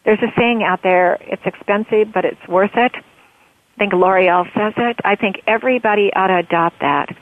There's 0.04 0.20
a 0.20 0.38
saying 0.38 0.62
out 0.62 0.82
there, 0.82 1.16
it's 1.22 1.46
expensive, 1.46 2.12
but 2.12 2.26
it's 2.26 2.46
worth 2.46 2.76
it. 2.76 2.92
I 2.94 3.78
think 3.78 3.94
L'Oreal 3.94 4.44
says 4.52 4.74
it. 4.76 4.96
I 5.02 5.16
think 5.16 5.36
everybody 5.46 6.12
ought 6.14 6.26
to 6.26 6.36
adopt 6.36 6.80
that. 6.80 7.16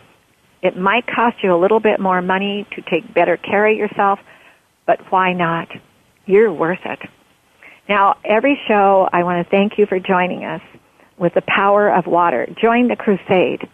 It 0.64 0.78
might 0.78 1.06
cost 1.06 1.36
you 1.42 1.54
a 1.54 1.60
little 1.60 1.78
bit 1.78 2.00
more 2.00 2.22
money 2.22 2.66
to 2.74 2.82
take 2.90 3.12
better 3.12 3.36
care 3.36 3.66
of 3.70 3.76
yourself, 3.76 4.18
but 4.86 4.98
why 5.12 5.34
not? 5.34 5.68
You're 6.24 6.50
worth 6.50 6.80
it. 6.86 7.00
Now, 7.86 8.16
every 8.24 8.58
show, 8.66 9.06
I 9.12 9.24
want 9.24 9.44
to 9.44 9.50
thank 9.50 9.76
you 9.76 9.84
for 9.84 10.00
joining 10.00 10.46
us 10.46 10.62
with 11.18 11.34
the 11.34 11.42
power 11.46 11.92
of 11.94 12.06
water. 12.06 12.48
Join 12.62 12.88
the 12.88 12.96
crusade 12.96 13.68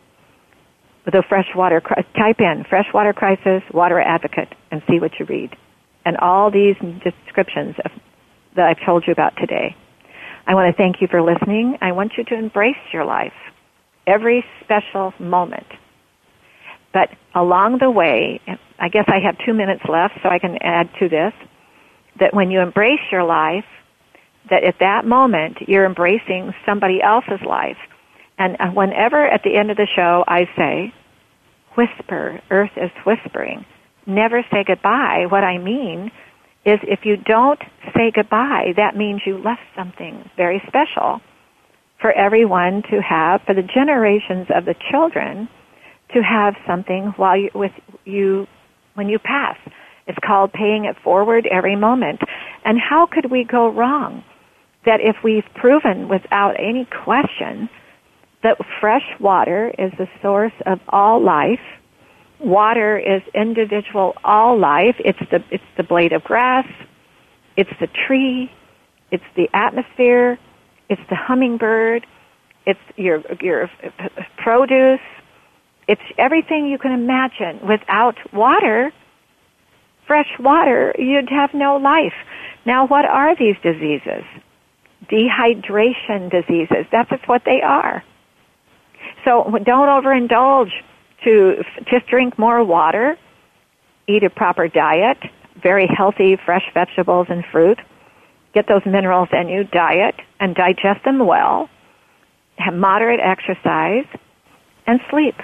with 1.05 1.15
a 1.15 1.23
freshwater, 1.29 1.81
type 1.81 2.41
in 2.41 2.65
freshwater 2.69 3.13
crisis, 3.13 3.63
water 3.73 4.01
advocate, 4.01 4.53
and 4.73 4.83
see 4.91 4.99
what 4.99 5.13
you 5.21 5.27
read. 5.27 5.57
And 6.05 6.17
all 6.17 6.51
these 6.51 6.75
descriptions 7.05 7.77
of, 7.85 7.93
that 8.57 8.67
I've 8.67 8.85
told 8.85 9.05
you 9.07 9.13
about 9.13 9.37
today. 9.37 9.77
I 10.45 10.57
want 10.57 10.75
to 10.75 10.77
thank 10.77 11.01
you 11.01 11.07
for 11.07 11.23
listening. 11.23 11.79
I 11.81 11.93
want 11.93 12.15
you 12.19 12.25
to 12.25 12.35
embrace 12.35 12.75
your 12.93 13.05
life, 13.05 13.33
every 14.09 14.45
special 14.65 15.15
moment. 15.21 15.67
But 16.93 17.11
along 17.35 17.79
the 17.79 17.91
way, 17.91 18.41
I 18.79 18.89
guess 18.89 19.05
I 19.09 19.21
have 19.21 19.37
two 19.45 19.55
minutes 19.55 19.83
left, 19.89 20.15
so 20.23 20.29
I 20.29 20.39
can 20.39 20.59
add 20.61 20.91
to 20.99 21.09
this, 21.09 21.33
that 22.19 22.35
when 22.35 22.51
you 22.51 22.61
embrace 22.61 23.01
your 23.13 23.25
life, 23.25 23.65
that 24.51 24.65
at 24.65 24.79
that 24.81 25.07
moment 25.07 25.59
you're 25.69 25.85
embracing 25.85 26.53
somebody 26.67 27.01
else's 27.03 27.41
life. 27.47 27.77
And 28.39 28.57
uh, 28.59 28.71
whenever 28.71 29.25
at 29.25 29.43
the 29.45 29.57
end 29.57 29.71
of 29.71 29.77
the 29.77 29.87
show 29.95 30.25
I 30.27 30.49
say, 30.57 30.95
whisper, 31.77 32.41
earth 32.51 32.73
is 32.77 32.91
whispering, 33.07 33.65
never 34.07 34.45
say 34.51 34.65
goodbye, 34.67 35.27
what 35.29 35.45
I 35.45 35.59
mean 35.59 36.11
is 36.65 36.79
if 36.83 37.01
you 37.05 37.17
don't 37.17 37.61
say 37.95 38.11
goodbye, 38.15 38.73
that 38.77 38.97
means 38.97 39.23
you 39.25 39.39
left 39.39 39.63
something 39.77 40.29
very 40.37 40.63
special 40.67 41.21
for 42.01 42.13
everyone 42.13 42.83
to 42.91 43.01
have, 43.01 43.43
for 43.43 43.55
the 43.55 43.63
generations 43.63 44.49
of 44.55 44.65
the 44.65 44.75
children 44.91 45.49
to 46.15 46.23
have 46.23 46.55
something 46.67 47.13
while 47.17 47.37
you, 47.37 47.51
with 47.55 47.73
you 48.05 48.47
when 48.95 49.09
you 49.09 49.19
pass. 49.19 49.57
It's 50.07 50.19
called 50.25 50.53
paying 50.53 50.85
it 50.85 50.97
forward 51.03 51.47
every 51.51 51.77
moment. 51.77 52.21
And 52.65 52.79
how 52.79 53.07
could 53.07 53.31
we 53.31 53.45
go 53.45 53.69
wrong? 53.69 54.25
That 54.87 55.01
if 55.01 55.17
we've 55.23 55.45
proven 55.55 56.09
without 56.09 56.55
any 56.59 56.87
question 57.05 57.69
that 58.43 58.57
fresh 58.81 59.05
water 59.21 59.73
is 59.79 59.93
the 59.99 60.09
source 60.23 60.53
of 60.67 60.81
all 60.89 61.23
life, 61.23 61.61
water 62.39 62.99
is 62.99 63.23
individual 63.35 64.15
all 64.25 64.59
life. 64.59 64.97
It's 64.99 65.19
the 65.31 65.45
it's 65.51 65.65
the 65.77 65.83
blade 65.83 66.13
of 66.13 66.25
grass, 66.25 66.67
it's 67.57 67.71
the 67.81 67.89
tree, 68.07 68.51
it's 69.11 69.25
the 69.37 69.49
atmosphere, 69.53 70.39
it's 70.89 71.03
the 71.11 71.17
hummingbird, 71.17 72.07
it's 72.67 72.81
your 72.97 73.23
your 73.41 73.71
produce, 74.39 75.01
it's 75.91 76.01
everything 76.19 76.67
you 76.67 76.79
can 76.79 76.93
imagine. 76.93 77.67
Without 77.67 78.17
water, 78.33 78.93
fresh 80.07 80.29
water, 80.39 80.95
you'd 80.97 81.29
have 81.31 81.53
no 81.53 81.79
life. 81.79 82.15
Now, 82.65 82.87
what 82.87 83.05
are 83.07 83.35
these 83.37 83.57
diseases? 83.61 84.23
Dehydration 85.11 86.31
diseases. 86.31 86.87
That's 86.93 87.11
what 87.27 87.43
they 87.45 87.61
are. 87.61 88.05
So 89.25 89.51
don't 89.65 89.89
overindulge 89.89 90.71
to 91.25 91.65
just 91.91 92.07
drink 92.07 92.39
more 92.39 92.63
water, 92.63 93.19
eat 94.07 94.23
a 94.23 94.31
proper 94.31 94.69
diet, 94.69 95.19
very 95.61 95.89
healthy 95.89 96.37
fresh 96.37 96.71
vegetables 96.73 97.27
and 97.29 97.45
fruit, 97.51 97.81
get 98.55 98.69
those 98.69 98.83
minerals 98.87 99.29
in 99.33 99.49
you, 99.49 99.65
diet, 99.65 100.15
and 100.39 100.55
digest 100.55 101.05
them 101.05 101.27
well, 101.27 101.69
have 102.59 102.75
moderate 102.75 103.19
exercise, 103.19 104.07
and 104.87 105.01
sleep. 105.11 105.35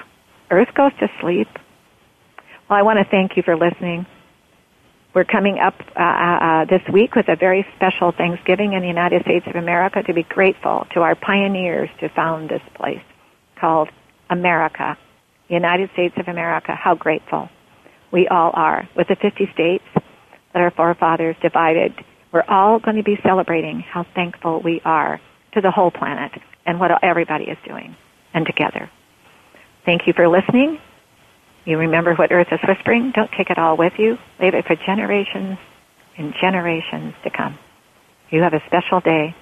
Earth 0.51 0.73
goes 0.75 0.93
to 1.01 1.09
sleep. 1.21 1.49
Well, 2.69 2.79
I 2.79 2.83
want 2.83 2.99
to 2.99 3.05
thank 3.05 3.37
you 3.37 3.43
for 3.43 3.57
listening. 3.57 4.07
We're 5.15 5.25
coming 5.25 5.59
up 5.59 5.75
uh, 5.97 6.01
uh, 6.01 6.05
uh, 6.05 6.65
this 6.67 6.83
week 6.93 7.15
with 7.15 7.29
a 7.29 7.37
very 7.37 7.67
special 7.77 8.13
Thanksgiving 8.13 8.75
in 8.75 8.83
the 8.83 8.89
United 8.89 9.23
States 9.23 9.47
of 9.47 9.57
America 9.57 10.03
to 10.03 10.13
be 10.13 10.25
grateful 10.25 10.87
to 10.93 11.01
our 11.01 11.15
pioneers 11.15 11.89
to 12.01 12.09
found 12.11 12.51
this 12.51 12.63
place 12.75 13.01
called 13.59 13.89
America. 14.29 14.99
United 15.49 15.91
States 15.93 16.15
of 16.19 16.29
America, 16.29 16.75
how 16.75 16.95
grateful 16.95 17.49
we 18.13 18.29
all 18.29 18.51
are. 18.55 18.89
With 18.97 19.09
the 19.09 19.17
50 19.17 19.49
states 19.55 19.85
that 19.95 20.63
our 20.63 20.71
forefathers 20.71 21.37
divided, 21.41 21.95
we're 22.33 22.45
all 22.49 22.79
going 22.79 22.97
to 22.97 23.03
be 23.03 23.19
celebrating 23.23 23.81
how 23.81 24.05
thankful 24.15 24.61
we 24.61 24.81
are 24.85 25.21
to 25.55 25.61
the 25.61 25.71
whole 25.71 25.91
planet 25.91 26.33
and 26.67 26.79
what 26.79 26.91
everybody 27.03 27.45
is 27.45 27.57
doing 27.67 27.97
and 28.35 28.45
together. 28.45 28.91
Thank 29.87 30.09
you 30.09 30.13
for 30.13 30.27
listening. 30.27 30.81
You 31.65 31.79
remember 31.79 32.15
what 32.17 32.33
Earth 32.33 32.49
is 32.51 32.59
whispering? 32.67 33.13
Don't 33.13 33.31
take 33.31 33.51
it 33.51 33.57
all 33.57 33.77
with 33.77 33.93
you. 33.99 34.19
Leave 34.41 34.55
it 34.55 34.67
for 34.67 34.75
generations 34.75 35.59
and 36.17 36.35
generations 36.41 37.15
to 37.23 37.31
come. 37.31 37.57
You 38.29 38.43
have 38.43 38.53
a 38.53 38.61
special 38.67 38.99
day, 38.99 39.35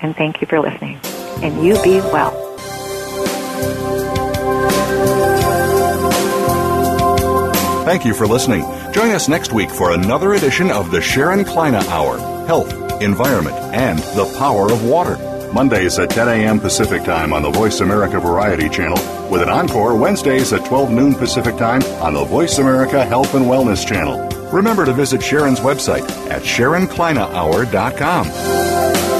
and 0.00 0.16
thank 0.16 0.40
you 0.40 0.48
for 0.48 0.58
listening. 0.58 0.98
And 1.42 1.64
you 1.64 1.80
be 1.84 2.00
well. 2.00 2.32
Thank 7.84 8.04
you 8.04 8.14
for 8.14 8.26
listening. 8.26 8.62
Join 8.92 9.10
us 9.10 9.28
next 9.28 9.52
week 9.52 9.70
for 9.70 9.92
another 9.92 10.34
edition 10.34 10.72
of 10.72 10.90
the 10.90 11.00
Sharon 11.00 11.44
Kleyne 11.44 11.76
Hour 11.76 12.18
Health, 12.46 13.00
Environment, 13.00 13.56
and 13.72 14.00
the 14.00 14.34
Power 14.38 14.72
of 14.72 14.84
Water. 14.84 15.33
Mondays 15.54 15.98
at 16.00 16.10
10 16.10 16.28
a.m. 16.28 16.58
Pacific 16.58 17.04
Time 17.04 17.32
on 17.32 17.42
the 17.42 17.50
Voice 17.50 17.78
America 17.78 18.18
Variety 18.18 18.68
Channel, 18.68 18.98
with 19.30 19.40
an 19.40 19.48
encore 19.48 19.96
Wednesdays 19.96 20.52
at 20.52 20.66
12 20.66 20.90
noon 20.90 21.14
Pacific 21.14 21.56
Time 21.56 21.80
on 22.02 22.14
the 22.14 22.24
Voice 22.24 22.58
America 22.58 23.04
Health 23.04 23.34
and 23.34 23.46
Wellness 23.46 23.86
Channel. 23.86 24.28
Remember 24.50 24.84
to 24.84 24.92
visit 24.92 25.22
Sharon's 25.22 25.60
website 25.60 26.02
at 26.28 26.42
SharonKleynehour.com. 26.42 29.13